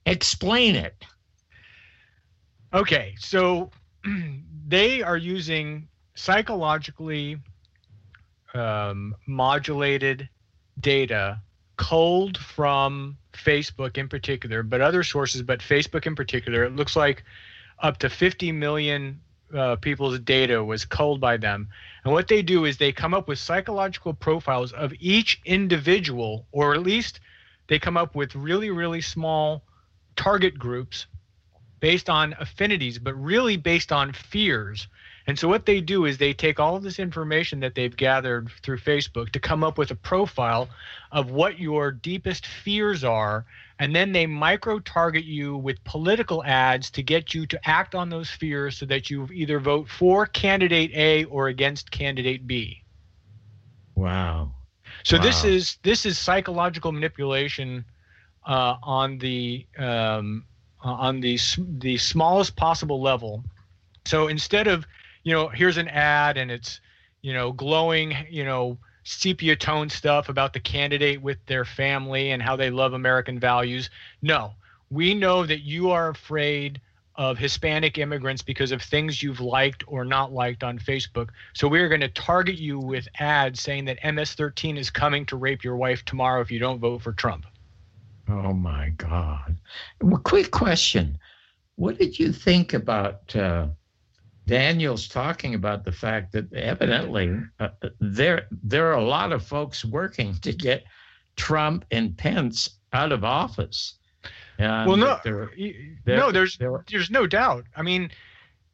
Explain 0.06 0.76
it. 0.76 0.94
Okay, 2.72 3.14
so 3.18 3.70
they 4.66 5.02
are 5.02 5.16
using 5.16 5.88
psychologically 6.14 7.38
um, 8.54 9.14
modulated 9.26 10.28
data 10.80 11.40
culled 11.76 12.38
from 12.38 13.16
Facebook 13.32 13.98
in 13.98 14.08
particular, 14.08 14.62
but 14.62 14.80
other 14.80 15.02
sources, 15.02 15.42
but 15.42 15.60
Facebook 15.60 16.06
in 16.06 16.14
particular. 16.14 16.64
It 16.64 16.76
looks 16.76 16.96
like 16.96 17.24
up 17.80 17.98
to 17.98 18.08
50 18.08 18.52
million 18.52 19.20
uh, 19.54 19.76
people's 19.76 20.18
data 20.20 20.62
was 20.62 20.84
culled 20.84 21.20
by 21.20 21.36
them. 21.36 21.68
And 22.04 22.12
what 22.12 22.28
they 22.28 22.42
do 22.42 22.64
is 22.64 22.76
they 22.76 22.92
come 22.92 23.14
up 23.14 23.28
with 23.28 23.38
psychological 23.38 24.14
profiles 24.14 24.72
of 24.72 24.92
each 24.98 25.40
individual, 25.44 26.46
or 26.52 26.74
at 26.74 26.82
least 26.82 27.20
they 27.68 27.78
come 27.78 27.96
up 27.96 28.14
with 28.14 28.34
really, 28.34 28.70
really 28.70 29.00
small 29.00 29.62
target 30.16 30.58
groups 30.58 31.06
based 31.84 32.08
on 32.08 32.34
affinities, 32.40 32.98
but 32.98 33.12
really 33.12 33.58
based 33.58 33.92
on 33.92 34.10
fears. 34.10 34.88
And 35.26 35.38
so 35.38 35.48
what 35.48 35.66
they 35.66 35.82
do 35.82 36.06
is 36.06 36.16
they 36.16 36.32
take 36.32 36.58
all 36.58 36.76
of 36.76 36.82
this 36.82 36.98
information 36.98 37.60
that 37.60 37.74
they've 37.74 37.94
gathered 37.94 38.48
through 38.62 38.78
Facebook 38.78 39.32
to 39.32 39.38
come 39.38 39.62
up 39.62 39.76
with 39.76 39.90
a 39.90 39.94
profile 39.94 40.70
of 41.12 41.30
what 41.30 41.58
your 41.58 41.92
deepest 41.92 42.46
fears 42.46 43.04
are, 43.04 43.44
and 43.78 43.94
then 43.94 44.12
they 44.12 44.24
micro 44.24 44.78
target 44.78 45.24
you 45.24 45.58
with 45.58 45.84
political 45.84 46.42
ads 46.44 46.88
to 46.92 47.02
get 47.02 47.34
you 47.34 47.44
to 47.48 47.60
act 47.68 47.94
on 47.94 48.08
those 48.08 48.30
fears 48.30 48.78
so 48.78 48.86
that 48.86 49.10
you 49.10 49.28
either 49.30 49.60
vote 49.60 49.86
for 49.86 50.24
candidate 50.24 50.90
A 50.94 51.24
or 51.24 51.48
against 51.48 51.90
candidate 51.90 52.46
B. 52.46 52.82
Wow. 53.94 54.54
So 55.02 55.18
wow. 55.18 55.22
this 55.22 55.44
is 55.44 55.76
this 55.82 56.06
is 56.06 56.16
psychological 56.16 56.92
manipulation 56.92 57.84
uh, 58.46 58.76
on 58.82 59.18
the 59.18 59.66
um, 59.76 60.46
uh, 60.84 60.92
on 60.92 61.20
the 61.20 61.38
the 61.78 61.96
smallest 61.96 62.56
possible 62.56 63.00
level. 63.00 63.42
So 64.04 64.28
instead 64.28 64.66
of 64.66 64.86
you 65.22 65.32
know 65.32 65.48
here's 65.48 65.78
an 65.78 65.88
ad 65.88 66.36
and 66.36 66.50
it's 66.50 66.80
you 67.22 67.32
know 67.32 67.52
glowing 67.52 68.14
you 68.28 68.44
know 68.44 68.78
sepia 69.04 69.56
tone 69.56 69.88
stuff 69.88 70.28
about 70.28 70.52
the 70.52 70.60
candidate 70.60 71.20
with 71.20 71.38
their 71.46 71.64
family 71.64 72.30
and 72.30 72.42
how 72.42 72.56
they 72.56 72.70
love 72.70 72.92
American 72.92 73.38
values. 73.38 73.90
No, 74.22 74.54
we 74.90 75.14
know 75.14 75.44
that 75.46 75.60
you 75.60 75.90
are 75.90 76.08
afraid 76.08 76.80
of 77.16 77.38
Hispanic 77.38 77.96
immigrants 77.98 78.42
because 78.42 78.72
of 78.72 78.82
things 78.82 79.22
you've 79.22 79.40
liked 79.40 79.84
or 79.86 80.04
not 80.04 80.32
liked 80.32 80.64
on 80.64 80.78
Facebook. 80.78 81.28
So 81.52 81.68
we're 81.68 81.88
going 81.88 82.00
to 82.00 82.08
target 82.08 82.56
you 82.58 82.78
with 82.78 83.06
ads 83.20 83.60
saying 83.60 83.84
that 83.84 83.98
MS-13 84.02 84.76
is 84.76 84.90
coming 84.90 85.24
to 85.26 85.36
rape 85.36 85.62
your 85.62 85.76
wife 85.76 86.04
tomorrow 86.04 86.40
if 86.40 86.50
you 86.50 86.58
don't 86.58 86.80
vote 86.80 87.02
for 87.02 87.12
Trump. 87.12 87.46
Oh 88.28 88.52
my 88.52 88.90
God. 88.96 89.56
Well, 90.00 90.20
quick 90.20 90.50
question. 90.50 91.18
What 91.76 91.98
did 91.98 92.18
you 92.18 92.32
think 92.32 92.72
about 92.72 93.34
uh, 93.34 93.66
Daniel's 94.46 95.08
talking 95.08 95.54
about 95.54 95.84
the 95.84 95.92
fact 95.92 96.32
that 96.32 96.52
evidently 96.52 97.38
uh, 97.60 97.68
there 98.00 98.46
there 98.50 98.88
are 98.88 98.98
a 98.98 99.04
lot 99.04 99.32
of 99.32 99.44
folks 99.44 99.84
working 99.84 100.34
to 100.42 100.52
get 100.52 100.84
Trump 101.36 101.84
and 101.90 102.16
Pence 102.16 102.78
out 102.92 103.12
of 103.12 103.24
office. 103.24 103.94
Um, 104.58 104.86
well, 104.86 104.96
no, 104.96 105.18
they're, 105.24 105.50
they're, 106.04 106.16
no, 106.16 106.30
there's 106.30 106.58
there's 106.58 107.10
no 107.10 107.26
doubt. 107.26 107.64
I 107.76 107.82
mean, 107.82 108.10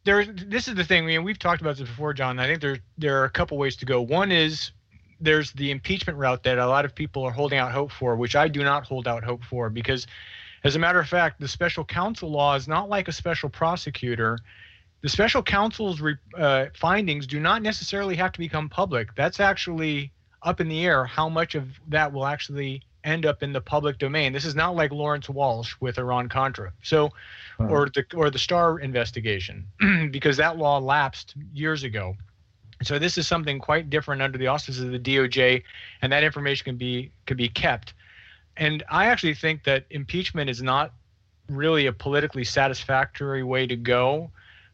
there. 0.04 0.24
This 0.24 0.68
is 0.68 0.74
the 0.74 0.84
thing. 0.84 1.04
I 1.04 1.06
mean, 1.06 1.24
we've 1.24 1.38
talked 1.38 1.60
about 1.60 1.76
this 1.76 1.88
before, 1.88 2.12
John. 2.12 2.38
I 2.38 2.46
think 2.46 2.60
there 2.60 2.78
there 2.98 3.20
are 3.20 3.24
a 3.24 3.30
couple 3.30 3.56
ways 3.56 3.76
to 3.76 3.86
go. 3.86 4.02
One 4.02 4.30
is 4.30 4.72
there's 5.20 5.52
the 5.52 5.70
impeachment 5.70 6.18
route 6.18 6.42
that 6.44 6.58
a 6.58 6.66
lot 6.66 6.84
of 6.84 6.94
people 6.94 7.24
are 7.24 7.30
holding 7.30 7.58
out 7.58 7.72
hope 7.72 7.92
for, 7.92 8.16
which 8.16 8.36
I 8.36 8.48
do 8.48 8.62
not 8.62 8.86
hold 8.86 9.06
out 9.06 9.22
hope 9.22 9.44
for 9.44 9.70
because, 9.70 10.06
as 10.64 10.76
a 10.76 10.78
matter 10.78 10.98
of 10.98 11.08
fact, 11.08 11.40
the 11.40 11.48
special 11.48 11.84
counsel 11.84 12.30
law 12.30 12.54
is 12.54 12.66
not 12.66 12.88
like 12.88 13.08
a 13.08 13.12
special 13.12 13.48
prosecutor. 13.48 14.38
The 15.02 15.08
special 15.08 15.42
counsel's 15.42 16.00
re, 16.00 16.16
uh, 16.36 16.66
findings 16.74 17.26
do 17.26 17.40
not 17.40 17.62
necessarily 17.62 18.16
have 18.16 18.32
to 18.32 18.38
become 18.38 18.68
public. 18.68 19.14
That's 19.14 19.40
actually 19.40 20.12
up 20.42 20.60
in 20.60 20.68
the 20.68 20.84
air 20.84 21.04
how 21.04 21.28
much 21.28 21.54
of 21.54 21.68
that 21.88 22.12
will 22.12 22.26
actually 22.26 22.82
end 23.04 23.24
up 23.24 23.42
in 23.42 23.52
the 23.52 23.60
public 23.60 23.98
domain. 23.98 24.32
This 24.32 24.44
is 24.44 24.54
not 24.54 24.76
like 24.76 24.92
Lawrence 24.92 25.28
Walsh 25.28 25.74
with 25.80 25.98
Iran 25.98 26.28
Contra. 26.28 26.72
So, 26.82 27.12
or 27.58 27.88
the 27.88 28.04
or 28.14 28.30
the 28.30 28.38
Starr 28.38 28.78
investigation, 28.78 29.66
because 30.10 30.36
that 30.38 30.56
law 30.56 30.78
lapsed 30.78 31.34
years 31.52 31.82
ago. 31.82 32.16
So 32.82 32.98
this 32.98 33.18
is 33.18 33.26
something 33.26 33.58
quite 33.58 33.90
different 33.90 34.22
under 34.22 34.38
the 34.38 34.46
auspices 34.46 34.82
of 34.82 34.90
the 34.90 34.98
DOJ, 34.98 35.62
and 36.02 36.12
that 36.12 36.24
information 36.24 36.64
can 36.64 36.76
be 36.76 37.10
can 37.26 37.36
be 37.36 37.48
kept. 37.48 37.94
And 38.56 38.82
I 38.90 39.06
actually 39.06 39.34
think 39.34 39.64
that 39.64 39.84
impeachment 39.90 40.50
is 40.50 40.62
not 40.62 40.92
really 41.48 41.86
a 41.86 41.92
politically 41.92 42.44
satisfactory 42.44 43.42
way 43.42 43.66
to 43.66 43.76
go, 43.76 44.30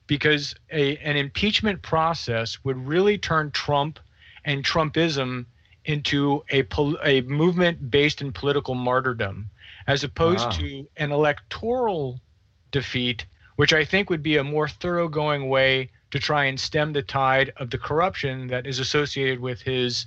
because 0.07 0.55
a 0.71 0.97
an 0.99 1.17
impeachment 1.17 1.83
process 1.83 2.59
would 2.65 2.87
really 2.87 3.19
turn 3.19 3.51
Trump 3.51 3.99
and 4.45 4.65
Trumpism 4.65 5.47
into 5.85 6.45
a 6.51 6.63
pol- 6.65 6.99
a 7.05 7.21
movement 7.23 7.91
based 7.91 8.21
in 8.21 8.33
political 8.33 8.75
martyrdom, 8.75 9.51
as 9.87 10.05
opposed 10.05 10.45
wow. 10.45 10.51
to 10.51 10.87
an 10.97 11.13
electoral 11.13 12.21
defeat, 12.71 13.27
which 13.57 13.73
I 13.73 13.85
think 13.85 14.11
would 14.11 14.23
be 14.23 14.37
a 14.37 14.45
more 14.45 14.69
thoroughgoing 14.69 15.49
way 15.49 15.91
to 16.17 16.23
try 16.23 16.47
and 16.47 16.59
stem 16.59 16.95
the 16.95 17.03
tide 17.03 17.53
of 17.59 17.69
the 17.69 17.77
corruption 17.77 18.47
that 18.47 18.67
is 18.67 18.79
associated 18.79 19.39
with 19.39 19.61
his 19.61 20.07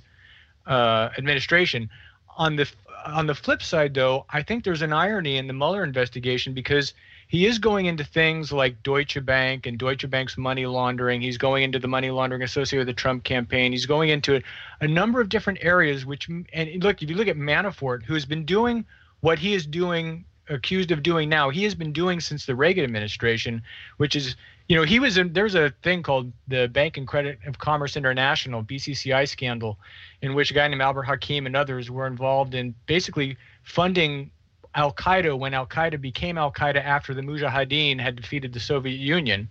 uh, 0.66 1.08
administration. 1.16 1.88
On 2.36 2.56
the 2.56 2.68
on 3.06 3.26
the 3.26 3.34
flip 3.34 3.62
side, 3.62 3.94
though, 3.94 4.26
I 4.28 4.42
think 4.42 4.64
there's 4.64 4.82
an 4.82 4.92
irony 4.92 5.38
in 5.38 5.46
the 5.46 5.54
Mueller 5.54 5.84
investigation 5.84 6.52
because 6.52 6.92
he 7.28 7.46
is 7.46 7.58
going 7.58 7.86
into 7.86 8.04
things 8.04 8.52
like 8.52 8.82
Deutsche 8.82 9.24
Bank 9.24 9.66
and 9.66 9.78
Deutsche 9.78 10.10
Bank's 10.10 10.36
money 10.36 10.66
laundering. 10.66 11.20
He's 11.20 11.38
going 11.38 11.62
into 11.62 11.78
the 11.78 11.88
money 11.88 12.10
laundering 12.10 12.42
associated 12.42 12.86
with 12.86 12.94
the 12.94 13.00
Trump 13.00 13.22
campaign. 13.24 13.72
He's 13.72 13.86
going 13.86 14.10
into 14.10 14.36
a, 14.36 14.42
a 14.80 14.88
number 14.88 15.20
of 15.20 15.28
different 15.28 15.60
areas. 15.62 16.04
Which 16.04 16.28
and 16.28 16.82
look, 16.82 17.02
if 17.02 17.08
you 17.08 17.16
look 17.16 17.28
at 17.28 17.36
Manafort, 17.36 18.02
who 18.02 18.14
has 18.14 18.26
been 18.26 18.44
doing 18.44 18.84
what 19.20 19.38
he 19.38 19.54
is 19.54 19.64
doing 19.64 20.24
accused 20.48 20.90
of 20.90 21.04
doing 21.04 21.28
now, 21.28 21.50
he 21.50 21.62
has 21.62 21.74
been 21.76 21.92
doing 21.92 22.18
since 22.20 22.44
the 22.44 22.56
Reagan 22.56 22.84
administration, 22.84 23.62
which 23.98 24.16
is 24.16 24.34
you 24.70 24.76
know, 24.76 24.84
he 24.84 25.00
was 25.00 25.18
in, 25.18 25.32
there's 25.32 25.56
a 25.56 25.74
thing 25.82 26.00
called 26.00 26.32
the 26.46 26.68
Bank 26.68 26.96
and 26.96 27.04
Credit 27.04 27.40
of 27.44 27.58
Commerce 27.58 27.96
International 27.96 28.62
BCCI 28.62 29.28
scandal, 29.28 29.76
in 30.22 30.32
which 30.32 30.52
a 30.52 30.54
guy 30.54 30.68
named 30.68 30.80
Albert 30.80 31.02
Hakim 31.02 31.44
and 31.46 31.56
others 31.56 31.90
were 31.90 32.06
involved 32.06 32.54
in 32.54 32.72
basically 32.86 33.36
funding 33.64 34.30
Al 34.76 34.92
Qaeda 34.92 35.36
when 35.36 35.54
Al 35.54 35.66
Qaeda 35.66 36.00
became 36.00 36.38
Al 36.38 36.52
Qaeda 36.52 36.76
after 36.84 37.14
the 37.14 37.20
Mujahideen 37.20 37.98
had 37.98 38.14
defeated 38.14 38.52
the 38.52 38.60
Soviet 38.60 38.94
Union. 38.94 39.48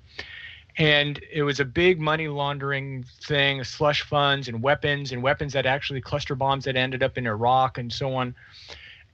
And 0.77 1.19
it 1.29 1.43
was 1.43 1.59
a 1.59 1.65
big 1.65 1.99
money 1.99 2.29
laundering 2.29 3.03
thing, 3.23 3.61
slush 3.65 4.03
funds 4.03 4.47
and 4.47 4.63
weapons, 4.63 5.11
and 5.11 5.21
weapons 5.21 5.51
that 5.51 5.65
actually 5.65 5.99
cluster 5.99 6.33
bombs 6.33 6.63
that 6.63 6.77
ended 6.77 7.03
up 7.03 7.17
in 7.17 7.27
Iraq 7.27 7.77
and 7.77 7.91
so 7.91 8.15
on. 8.15 8.33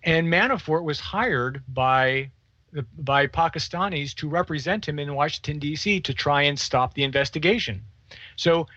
And 0.03 0.27
Manafort 0.27 0.83
was 0.83 0.99
hired 0.99 1.63
by 1.67 2.29
by 2.99 3.27
Pakistanis 3.27 4.13
to 4.15 4.29
represent 4.29 4.87
him 4.87 4.99
in 4.99 5.15
Washington 5.15 5.59
D.C. 5.59 5.99
to 6.01 6.13
try 6.13 6.43
and 6.43 6.59
stop 6.59 6.93
the 6.93 7.03
investigation. 7.03 7.83
So 8.35 8.67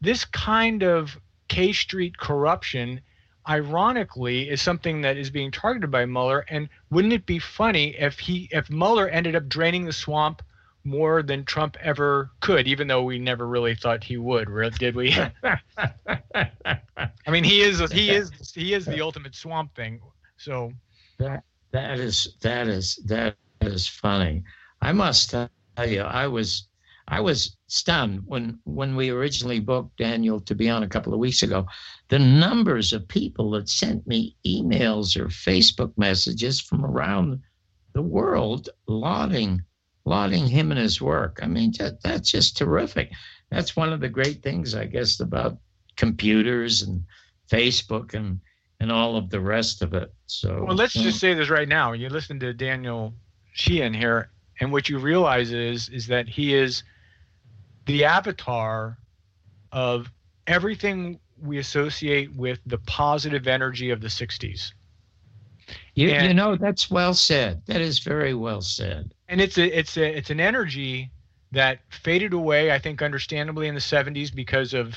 this 0.00 0.24
kind 0.24 0.82
of 0.82 1.18
K 1.48 1.72
Street 1.72 2.16
corruption 2.18 3.00
ironically 3.48 4.48
is 4.48 4.60
something 4.60 5.00
that 5.00 5.16
is 5.16 5.30
being 5.30 5.50
targeted 5.50 5.90
by 5.90 6.04
Mueller 6.04 6.44
and 6.48 6.68
wouldn't 6.90 7.14
it 7.14 7.24
be 7.24 7.38
funny 7.38 7.96
if 7.98 8.18
he 8.18 8.48
if 8.52 8.68
Mueller 8.68 9.08
ended 9.08 9.34
up 9.34 9.48
draining 9.48 9.86
the 9.86 9.92
swamp 9.92 10.42
more 10.84 11.22
than 11.22 11.44
Trump 11.44 11.76
ever 11.80 12.30
could 12.40 12.68
even 12.68 12.86
though 12.86 13.02
we 13.02 13.18
never 13.18 13.46
really 13.46 13.74
thought 13.74 14.04
he 14.04 14.18
would 14.18 14.48
did 14.78 14.94
we 14.94 15.14
I 15.78 17.30
mean 17.30 17.42
he 17.42 17.62
is 17.62 17.80
he 17.90 18.10
is 18.10 18.30
he 18.54 18.74
is 18.74 18.84
the 18.84 19.00
ultimate 19.00 19.34
swamp 19.34 19.74
thing 19.74 20.00
so 20.36 20.70
that 21.18 21.42
that 21.70 21.98
is 21.98 22.34
that 22.42 22.68
is 22.68 22.96
that 23.06 23.36
is 23.72 23.86
funny 23.86 24.42
I 24.80 24.92
must 24.92 25.30
tell 25.30 25.50
you 25.86 26.02
I 26.02 26.26
was 26.26 26.68
I 27.10 27.20
was 27.20 27.56
stunned 27.68 28.22
when 28.26 28.58
when 28.64 28.94
we 28.94 29.08
originally 29.08 29.60
booked 29.60 29.96
Daniel 29.96 30.40
to 30.40 30.54
be 30.54 30.68
on 30.68 30.82
a 30.82 30.88
couple 30.88 31.14
of 31.14 31.18
weeks 31.18 31.42
ago. 31.42 31.66
The 32.08 32.18
numbers 32.18 32.92
of 32.92 33.08
people 33.08 33.50
that 33.52 33.68
sent 33.68 34.06
me 34.06 34.36
emails 34.46 35.16
or 35.16 35.28
Facebook 35.28 35.92
messages 35.96 36.60
from 36.60 36.84
around 36.84 37.40
the 37.94 38.02
world 38.02 38.68
lauding 38.86 39.62
lauding 40.04 40.46
him 40.46 40.70
and 40.70 40.80
his 40.80 41.00
work. 41.00 41.38
I 41.42 41.46
mean, 41.46 41.72
that, 41.78 42.02
that's 42.02 42.30
just 42.30 42.56
terrific. 42.56 43.10
That's 43.50 43.76
one 43.76 43.92
of 43.92 44.00
the 44.00 44.08
great 44.08 44.42
things, 44.42 44.74
I 44.74 44.84
guess, 44.86 45.20
about 45.20 45.58
computers 45.96 46.82
and 46.82 47.04
Facebook 47.50 48.14
and 48.14 48.40
and 48.80 48.92
all 48.92 49.16
of 49.16 49.30
the 49.30 49.40
rest 49.40 49.82
of 49.82 49.94
it. 49.94 50.12
So 50.26 50.64
well, 50.66 50.76
let's 50.76 50.92
just 50.92 51.20
say 51.20 51.34
this 51.34 51.48
right 51.48 51.68
now. 51.68 51.92
You 51.92 52.10
listen 52.10 52.38
to 52.40 52.52
Daniel 52.52 53.14
Sheehan 53.58 53.92
here, 53.92 54.30
and 54.60 54.72
what 54.72 54.88
you 54.88 54.98
realize 54.98 55.52
is 55.52 55.88
is 55.88 56.06
that 56.06 56.28
he 56.28 56.54
is 56.54 56.84
the 57.86 58.04
avatar 58.04 58.98
of 59.72 60.10
everything 60.46 61.18
we 61.42 61.58
associate 61.58 62.34
with 62.36 62.60
the 62.66 62.78
positive 62.78 63.46
energy 63.46 63.90
of 63.90 64.00
the 64.00 64.08
60s. 64.08 64.72
You, 65.94 66.10
and, 66.10 66.28
you 66.28 66.34
know 66.34 66.56
that's 66.56 66.90
well 66.90 67.14
said. 67.14 67.62
That 67.66 67.80
is 67.80 67.98
very 67.98 68.32
well 68.32 68.62
said. 68.62 69.12
And 69.28 69.40
it's 69.40 69.58
a 69.58 69.78
it's 69.78 69.96
a 69.96 70.16
it's 70.16 70.30
an 70.30 70.40
energy 70.40 71.10
that 71.50 71.80
faded 71.90 72.32
away, 72.32 72.70
I 72.70 72.78
think, 72.78 73.02
understandably 73.02 73.68
in 73.68 73.74
the 73.74 73.80
70s 73.80 74.34
because 74.34 74.72
of 74.72 74.94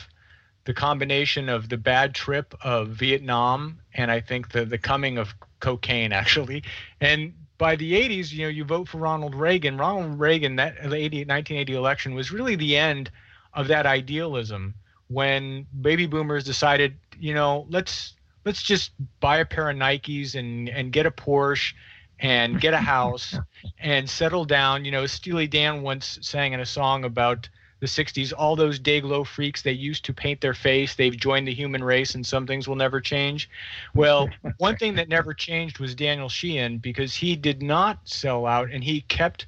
the 0.66 0.74
combination 0.74 1.49
of 1.49 1.70
the 1.70 1.78
bad 1.78 2.14
trip 2.14 2.53
of 2.62 2.89
Vietnam 2.89 3.80
and 3.95 4.12
I 4.12 4.22
think 4.22 4.51
the 4.51 4.66
the 4.66 4.78
coming 4.78 5.18
of 5.18 5.34
cocaine 5.59 6.14
actually. 6.14 6.64
And 7.01 7.34
by 7.62 7.76
the 7.76 7.93
80s, 7.93 8.32
you 8.32 8.41
know, 8.41 8.49
you 8.49 8.66
vote 8.66 8.88
for 8.88 8.97
Ronald 8.97 9.36
Reagan. 9.36 9.78
Ronald 9.78 10.20
Reagan, 10.20 10.55
that 10.55 10.78
80, 10.80 11.26
1980 11.26 11.74
election 11.76 12.16
was 12.16 12.32
really 12.32 12.55
the 12.55 12.76
end 12.76 13.12
of 13.53 13.68
that 13.68 13.86
idealism 13.86 14.74
when 15.09 15.68
baby 15.80 16.07
boomers 16.07 16.43
decided, 16.43 16.97
you 17.20 17.36
know, 17.36 17.68
let's 17.70 18.16
let's 18.45 18.64
just 18.64 18.93
buy 19.20 19.38
a 19.38 19.45
pair 19.45 19.70
of 19.70 19.78
Nikes 19.78 20.34
and 20.34 20.70
and 20.70 20.91
get 20.91 21.05
a 21.05 21.12
Porsche 21.12 21.74
and 22.20 22.59
get 22.59 22.74
a 22.74 22.78
house 22.95 23.38
and 23.78 24.09
settle 24.09 24.43
down. 24.43 24.84
You 24.84 24.89
know, 24.89 25.05
Steely 25.05 25.45
Dan 25.45 25.84
once 25.84 26.18
sang 26.24 26.53
in 26.53 26.62
a 26.62 26.66
song 26.66 27.05
about 27.05 27.47
the 27.82 27.88
60s, 27.88 28.32
all 28.38 28.56
those 28.56 28.78
Day-Glo 28.78 29.24
freaks, 29.24 29.64
they 29.64 29.72
used 29.72 30.06
to 30.06 30.14
paint 30.14 30.40
their 30.40 30.54
face. 30.54 30.94
They've 30.94 31.18
joined 31.18 31.48
the 31.48 31.54
human 31.54 31.84
race, 31.84 32.14
and 32.14 32.26
some 32.26 32.46
things 32.46 32.68
will 32.68 32.76
never 32.76 33.02
change. 33.02 33.50
Well, 33.96 34.30
one 34.58 34.78
thing 34.78 34.96
that 34.96 35.10
never 35.10 35.34
changed 35.34 35.80
was 35.80 35.96
Daniel 35.96 36.30
Sheehan 36.30 36.78
because 36.78 37.16
he 37.16 37.36
did 37.36 37.64
not 37.64 38.08
sell 38.08 38.46
out 38.46 38.70
and 38.70 38.84
he 38.84 39.02
kept 39.02 39.48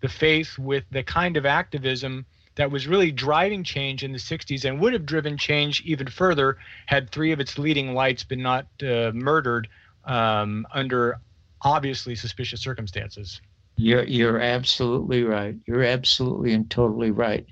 the 0.00 0.08
faith 0.08 0.58
with 0.58 0.84
the 0.90 1.04
kind 1.04 1.36
of 1.36 1.46
activism 1.46 2.26
that 2.56 2.72
was 2.72 2.88
really 2.88 3.12
driving 3.12 3.62
change 3.62 4.02
in 4.02 4.12
the 4.12 4.18
60s 4.18 4.64
and 4.64 4.80
would 4.80 4.92
have 4.92 5.06
driven 5.06 5.38
change 5.38 5.80
even 5.84 6.08
further 6.08 6.58
had 6.86 7.10
three 7.10 7.30
of 7.30 7.38
its 7.38 7.58
leading 7.58 7.94
lights 7.94 8.24
been 8.24 8.42
not 8.42 8.66
uh, 8.82 9.12
murdered 9.14 9.68
um, 10.04 10.66
under 10.72 11.20
obviously 11.62 12.16
suspicious 12.16 12.60
circumstances. 12.60 13.40
You're 13.78 14.02
you're 14.02 14.40
absolutely 14.40 15.22
right. 15.22 15.54
You're 15.66 15.84
absolutely 15.84 16.52
and 16.52 16.68
totally 16.68 17.12
right. 17.12 17.46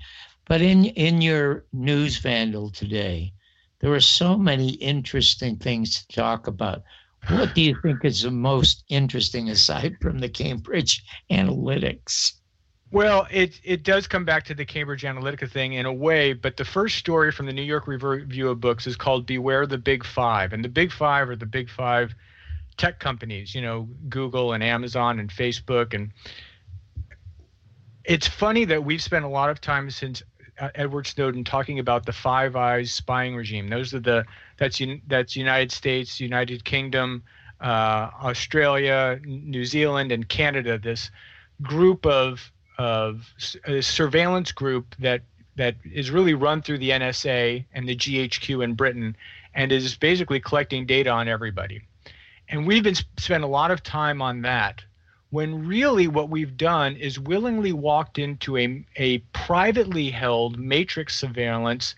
But 0.45 0.61
in 0.61 0.85
in 0.85 1.21
your 1.21 1.63
news 1.71 2.17
vandal 2.17 2.69
today, 2.69 3.31
there 3.79 3.93
are 3.93 4.01
so 4.01 4.37
many 4.37 4.71
interesting 4.71 5.55
things 5.55 6.05
to 6.05 6.15
talk 6.15 6.47
about. 6.47 6.83
What 7.29 7.55
do 7.55 7.61
you 7.61 7.77
think 7.81 8.03
is 8.03 8.23
the 8.23 8.31
most 8.31 8.83
interesting 8.89 9.49
aside 9.49 9.95
from 10.01 10.19
the 10.19 10.27
Cambridge 10.27 11.01
Analytics? 11.31 12.33
Well, 12.91 13.25
it 13.31 13.61
it 13.63 13.83
does 13.83 14.05
come 14.05 14.25
back 14.25 14.43
to 14.45 14.53
the 14.53 14.65
Cambridge 14.65 15.03
Analytica 15.03 15.49
thing 15.49 15.73
in 15.73 15.85
a 15.85 15.93
way, 15.93 16.33
but 16.33 16.57
the 16.57 16.65
first 16.65 16.97
story 16.97 17.31
from 17.31 17.45
the 17.45 17.53
New 17.53 17.61
York 17.61 17.87
Review 17.87 18.49
of 18.49 18.59
Books 18.59 18.85
is 18.85 18.97
called 18.97 19.25
"Beware 19.25 19.65
the 19.65 19.77
Big 19.77 20.05
Five. 20.05 20.51
and 20.51 20.63
the 20.63 20.69
Big 20.69 20.91
Five 20.91 21.29
are 21.29 21.37
the 21.37 21.45
Big 21.45 21.69
Five 21.69 22.13
tech 22.77 22.99
companies, 22.99 23.53
you 23.53 23.61
know, 23.61 23.87
Google 24.09 24.53
and 24.53 24.63
Amazon 24.63 25.19
and 25.19 25.29
Facebook. 25.29 25.93
And 25.93 26.11
it's 28.05 28.27
funny 28.27 28.65
that 28.65 28.83
we've 28.83 29.01
spent 29.01 29.25
a 29.25 29.29
lot 29.29 29.49
of 29.49 29.59
time 29.59 29.89
since 29.89 30.23
uh, 30.59 30.69
Edward 30.75 31.05
Snowden 31.07 31.43
talking 31.43 31.79
about 31.79 32.05
the 32.05 32.13
Five 32.13 32.55
Eyes 32.55 32.91
spying 32.91 33.35
regime. 33.35 33.67
Those 33.67 33.93
are 33.93 33.99
the 33.99 34.25
that's 34.57 34.81
that's 35.07 35.35
United 35.35 35.71
States, 35.71 36.19
United 36.19 36.63
Kingdom, 36.63 37.23
uh, 37.61 38.09
Australia, 38.23 39.19
New 39.23 39.65
Zealand, 39.65 40.11
and 40.11 40.27
Canada. 40.27 40.77
This 40.77 41.11
group 41.61 42.05
of 42.05 42.51
of 42.77 43.33
surveillance 43.81 44.51
group 44.51 44.95
that 44.99 45.21
that 45.55 45.75
is 45.83 46.11
really 46.11 46.35
run 46.35 46.61
through 46.61 46.77
the 46.77 46.91
NSA 46.91 47.65
and 47.73 47.89
the 47.89 47.95
GHQ 47.95 48.63
in 48.63 48.73
Britain, 48.73 49.15
and 49.53 49.71
is 49.71 49.95
basically 49.95 50.39
collecting 50.39 50.85
data 50.85 51.09
on 51.09 51.27
everybody. 51.27 51.81
And 52.49 52.65
we've 52.65 52.83
been 52.83 52.95
spent 52.95 53.43
a 53.43 53.47
lot 53.47 53.71
of 53.71 53.83
time 53.83 54.21
on 54.21 54.41
that 54.43 54.83
when 55.29 55.67
really 55.67 56.07
what 56.07 56.29
we've 56.29 56.55
done 56.55 56.95
is 56.95 57.19
willingly 57.19 57.73
walked 57.73 58.17
into 58.17 58.57
a, 58.57 58.85
a 58.95 59.17
privately 59.33 60.09
held 60.09 60.57
matrix 60.57 61.17
surveillance 61.17 61.95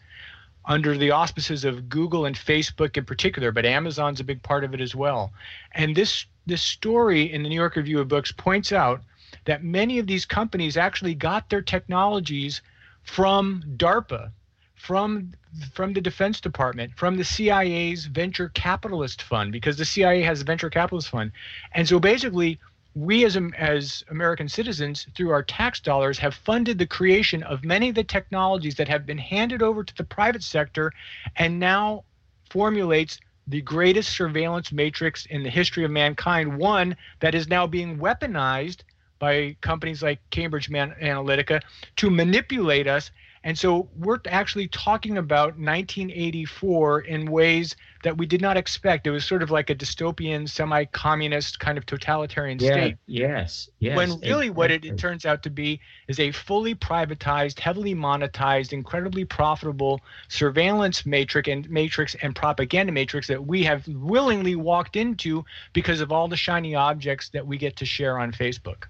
under 0.66 0.97
the 0.97 1.12
auspices 1.12 1.64
of 1.64 1.89
Google 1.89 2.26
and 2.26 2.36
Facebook 2.36 2.97
in 2.97 3.06
particular, 3.06 3.52
but 3.52 3.66
Amazon's 3.66 4.20
a 4.20 4.24
big 4.24 4.41
part 4.43 4.64
of 4.64 4.74
it 4.74 4.82
as 4.82 4.95
well. 4.95 5.32
And 5.74 5.95
this 5.95 6.26
this 6.45 6.62
story 6.64 7.32
in 7.32 7.43
the 7.43 7.50
New 7.50 7.56
York 7.56 7.76
Review 7.76 8.00
of 8.00 8.08
Books 8.08 8.32
points 8.32 8.72
out 8.72 9.02
that 9.45 9.64
many 9.64 10.00
of 10.00 10.08
these 10.08 10.26
companies 10.26 10.78
actually 10.78 11.14
got 11.14 11.50
their 11.50 11.62
technologies 11.62 12.62
from 13.04 13.64
DARPA, 13.78 14.32
from 14.80 15.34
from 15.74 15.94
the 15.94 16.02
Defense 16.02 16.40
Department, 16.40 16.94
from 16.96 17.18
the 17.18 17.24
CIA's 17.24 18.06
venture 18.06 18.50
capitalist 18.50 19.22
fund, 19.22 19.52
because 19.52 19.78
the 19.78 19.86
CIA 19.86 20.22
has 20.22 20.42
a 20.42 20.46
venture 20.46 20.70
capitalist 20.70 21.10
fund, 21.10 21.32
and 21.74 21.88
so 21.88 22.00
basically, 22.00 22.58
we 22.96 23.26
as 23.26 23.38
as 23.58 24.04
American 24.10 24.48
citizens, 24.48 25.06
through 25.16 25.32
our 25.32 25.44
tax 25.44 25.80
dollars, 25.80 26.18
have 26.18 26.34
funded 26.34 26.78
the 26.78 26.88
creation 26.88 27.44
of 27.44 27.64
many 27.64 27.90
of 27.90 27.96
the 27.96 28.04
technologies 28.04 28.76
that 28.76 28.88
have 28.88 29.06
been 29.06 29.18
handed 29.18 29.62
over 29.62 29.84
to 29.84 29.96
the 29.96 30.04
private 30.04 30.44
sector, 30.44 30.92
and 31.36 31.60
now 31.60 32.04
formulates 32.50 33.20
the 33.48 33.62
greatest 33.62 34.16
surveillance 34.16 34.72
matrix 34.72 35.26
in 35.26 35.44
the 35.44 35.50
history 35.50 35.84
of 35.84 35.92
mankind. 35.92 36.58
One 36.58 36.96
that 37.20 37.36
is 37.36 37.48
now 37.48 37.68
being 37.68 37.98
weaponized 37.98 38.82
by 39.18 39.58
companies 39.62 40.02
like 40.02 40.20
Cambridge 40.30 40.70
Analytica 40.70 41.62
to 41.98 42.10
manipulate 42.10 42.88
us 42.88 43.12
and 43.44 43.58
so 43.58 43.90
we're 43.98 44.20
actually 44.28 44.68
talking 44.68 45.18
about 45.18 45.58
1984 45.58 47.02
in 47.02 47.32
ways 47.32 47.76
that 48.04 48.18
we 48.18 48.26
did 48.26 48.42
not 48.42 48.58
expect. 48.58 49.08
It 49.08 49.12
was 49.12 49.26
sort 49.26 49.44
of 49.44 49.52
like 49.52 49.70
a 49.70 49.76
dystopian, 49.76 50.48
semi 50.48 50.86
communist 50.86 51.60
kind 51.60 51.78
of 51.78 51.86
totalitarian 51.86 52.60
yeah, 52.60 52.72
state. 52.72 52.98
Yes, 53.08 53.70
yes. 53.80 53.96
When 53.96 54.10
really 54.10 54.48
exactly. 54.48 54.50
what 54.50 54.72
it, 54.72 54.86
it, 54.86 54.98
turns 54.98 55.26
out 55.26 55.44
to 55.44 55.50
be 55.50 55.80
is 56.08 56.20
a 56.20 56.32
fully 56.32 56.76
privatized, 56.76 57.60
heavily 57.60 57.96
monetized, 57.96 58.74
incredibly 58.74 59.26
profitable 59.26 60.02
surveillance 60.28 61.06
matrix 61.06 61.50
and 61.50 61.70
matrix 61.70 62.16
and 62.22 62.36
propaganda 62.36 62.92
matrix 62.92 63.28
that 63.28 63.46
we 63.46 63.64
have 63.64 63.88
willingly 63.88 64.56
walked 64.56 64.96
into 64.96 65.46
because 65.74 66.02
of 66.02 66.12
all 66.12 66.28
the 66.28 66.38
shiny 66.38 66.76
objects 66.76 67.30
that 67.30 67.46
we 67.46 67.58
get 67.58 67.76
to 67.78 67.86
share 67.86 68.20
on 68.20 68.32
Facebook. 68.32 68.86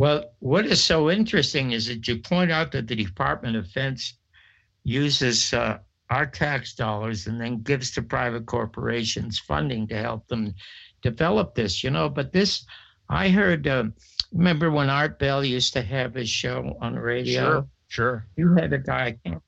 Well, 0.00 0.32
what 0.38 0.64
is 0.64 0.82
so 0.82 1.10
interesting 1.10 1.72
is 1.72 1.88
that 1.88 2.08
you 2.08 2.20
point 2.20 2.50
out 2.50 2.72
that 2.72 2.88
the 2.88 2.96
Department 2.96 3.54
of 3.54 3.66
Defense 3.66 4.14
uses 4.82 5.52
uh, 5.52 5.76
our 6.08 6.24
tax 6.24 6.72
dollars 6.72 7.26
and 7.26 7.38
then 7.38 7.60
gives 7.60 7.90
to 7.90 8.02
private 8.02 8.46
corporations 8.46 9.38
funding 9.38 9.86
to 9.88 9.96
help 9.98 10.26
them 10.28 10.54
develop 11.02 11.54
this, 11.54 11.84
you 11.84 11.90
know. 11.90 12.08
But 12.08 12.32
this, 12.32 12.64
I 13.10 13.28
heard, 13.28 13.68
uh, 13.68 13.84
remember 14.32 14.70
when 14.70 14.88
Art 14.88 15.18
Bell 15.18 15.44
used 15.44 15.74
to 15.74 15.82
have 15.82 16.14
his 16.14 16.30
show 16.30 16.78
on 16.80 16.94
the 16.94 17.02
radio? 17.02 17.42
Sure, 17.42 17.68
sure. 17.88 18.26
You 18.36 18.54
had 18.54 18.72
a 18.72 18.78
guy, 18.78 19.04
I 19.04 19.28
can't, 19.28 19.42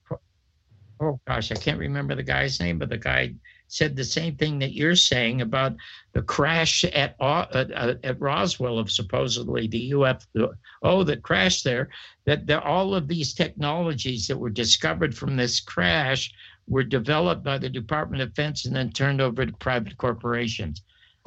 oh 1.00 1.18
gosh, 1.26 1.50
I 1.50 1.54
can't 1.54 1.78
remember 1.78 2.14
the 2.14 2.22
guy's 2.22 2.60
name, 2.60 2.78
but 2.78 2.90
the 2.90 2.98
guy 2.98 3.32
said 3.72 3.96
the 3.96 4.04
same 4.04 4.36
thing 4.36 4.58
that 4.58 4.74
you're 4.74 4.94
saying 4.94 5.40
about 5.40 5.74
the 6.12 6.20
crash 6.20 6.84
at 6.84 7.16
uh, 7.20 7.94
at 8.04 8.20
Roswell 8.20 8.78
of 8.78 8.90
supposedly 8.90 9.66
the 9.66 9.92
UFO 9.92 11.06
that 11.06 11.22
crashed 11.22 11.64
there. 11.64 11.88
That 12.26 12.46
the, 12.46 12.60
all 12.60 12.94
of 12.94 13.08
these 13.08 13.32
technologies 13.32 14.26
that 14.26 14.36
were 14.36 14.50
discovered 14.50 15.16
from 15.16 15.36
this 15.36 15.58
crash 15.58 16.30
were 16.68 16.82
developed 16.82 17.44
by 17.44 17.56
the 17.56 17.70
Department 17.70 18.22
of 18.22 18.34
Defense 18.34 18.66
and 18.66 18.76
then 18.76 18.90
turned 18.90 19.22
over 19.22 19.46
to 19.46 19.52
private 19.54 19.96
corporations. 19.96 20.82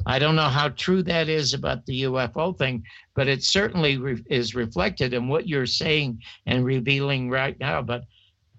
I 0.05 0.19
don't 0.19 0.35
know 0.35 0.49
how 0.49 0.69
true 0.69 1.01
that 1.03 1.29
is 1.29 1.55
about 1.55 1.85
the 1.85 2.03
UFO 2.03 2.55
thing, 2.55 2.83
but 3.15 3.27
it 3.27 3.43
certainly 3.43 3.97
re- 3.97 4.23
is 4.29 4.53
reflected 4.53 5.13
in 5.13 5.29
what 5.29 5.47
you're 5.47 5.65
saying 5.65 6.21
and 6.45 6.63
revealing 6.63 7.29
right 7.29 7.59
now. 7.59 7.81
But 7.81 8.03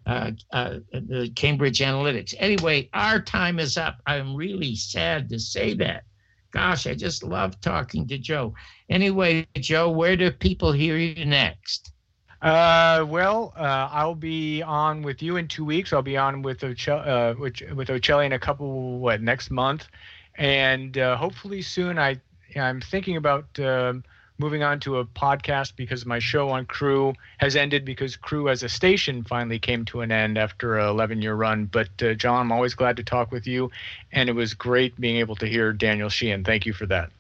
uh, 0.07 0.30
uh, 0.52 0.78
the 0.92 1.30
Cambridge 1.34 1.80
Analytics. 1.80 2.34
Anyway, 2.38 2.88
our 2.94 3.20
time 3.20 3.59
is 3.59 3.76
up. 3.76 4.00
I'm 4.07 4.34
really 4.34 4.76
sad 4.76 5.28
to 5.30 5.38
say 5.38 5.74
that. 5.74 6.04
Gosh, 6.52 6.86
I 6.86 6.94
just 6.94 7.22
love 7.22 7.61
talking 7.61 8.07
to 8.09 8.16
Joe. 8.16 8.54
Anyway, 8.88 9.46
Joe, 9.57 9.90
where 9.90 10.16
do 10.16 10.30
people 10.30 10.72
hear 10.72 10.96
you 10.96 11.26
next? 11.26 11.92
Uh, 12.40 13.04
well, 13.09 13.52
uh, 13.57 13.88
I'll 13.90 14.14
be 14.14 14.62
on 14.62 15.02
with 15.02 15.22
you 15.22 15.36
in 15.36 15.48
two 15.48 15.64
weeks. 15.64 15.92
I'll 15.92 16.02
be 16.02 16.16
on 16.16 16.42
with 16.42 16.62
Ocelli, 16.62 17.00
uh, 17.00 17.34
with, 17.38 17.61
with 17.74 17.90
Ocelli 17.90 18.26
in 18.26 18.32
a 18.32 18.38
couple 18.38 19.00
what 19.00 19.20
next 19.20 19.50
month, 19.50 19.88
and 20.36 20.96
uh, 20.98 21.16
hopefully 21.16 21.62
soon. 21.62 21.98
I 21.98 22.20
I'm 22.54 22.80
thinking 22.80 23.16
about. 23.16 23.46
Um, 23.59 24.04
moving 24.39 24.62
on 24.62 24.80
to 24.80 24.99
a 24.99 25.05
podcast 25.05 25.76
because 25.76 26.05
my 26.05 26.18
show 26.18 26.49
on 26.51 26.66
KRUU 26.66 27.14
has 27.39 27.57
ended 27.57 27.84
because 27.84 28.16
KRUU 28.16 28.51
as 28.51 28.62
a 28.62 28.68
station 28.68 29.22
finally 29.24 29.59
came 29.59 29.84
to 29.87 30.01
an 30.03 30.12
end 30.12 30.37
after 30.39 30.78
an 30.78 30.89
11 30.89 31.22
year 31.22 31.34
run. 31.34 31.66
But 31.66 31.89
uh, 32.03 32.14
John, 32.14 32.43
I'm 32.43 32.53
always 32.53 32.74
glad 32.74 32.97
to 32.97 33.05
talk 33.05 33.32
with 33.32 33.47
you, 33.47 33.70
and 34.12 34.28
it 34.28 34.34
was 34.34 34.55
great 34.55 34.99
being 35.01 35.16
able 35.16 35.37
to 35.37 35.47
hear 35.47 35.72
Daniel 35.72 36.09
Sheehan. 36.09 36.45
Thank 36.45 36.66
you 36.66 36.72
for 36.72 36.87
that. 36.87 37.11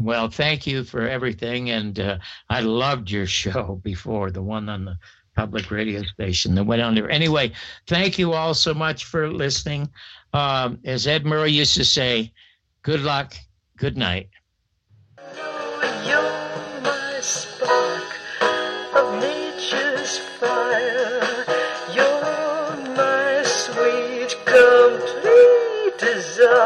Well, 0.00 0.28
thank 0.28 0.66
you 0.66 0.84
for 0.84 1.08
everything, 1.08 1.70
and 1.70 1.98
uh, 2.00 2.18
I 2.50 2.60
loved 2.60 3.10
your 3.10 3.26
show 3.26 3.80
before 3.82 4.30
the 4.30 4.42
one 4.42 4.68
on 4.68 4.84
the 4.84 4.98
public 5.36 5.70
radio 5.70 6.02
station 6.02 6.54
that 6.54 6.64
went 6.64 6.82
on 6.82 6.94
there. 6.94 7.10
Anyway, 7.10 7.52
thank 7.86 8.18
you 8.18 8.32
all 8.32 8.54
so 8.54 8.72
much 8.74 9.04
for 9.04 9.30
listening. 9.30 9.88
Um, 10.32 10.78
as 10.84 11.06
Ed 11.06 11.24
Murrow 11.24 11.50
used 11.50 11.74
to 11.76 11.84
say, 11.84 12.32
good 12.82 13.00
luck, 13.00 13.34
good 13.76 13.96
night. 13.96 14.28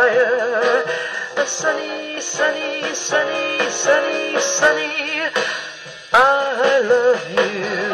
Desire. 0.08 0.84
Sunny, 1.46 2.20
sunny, 2.20 2.94
sunny, 2.94 3.70
sunny, 3.70 4.40
sunny. 4.40 5.30
I 6.12 6.80
love 6.80 7.30
you. 7.30 7.87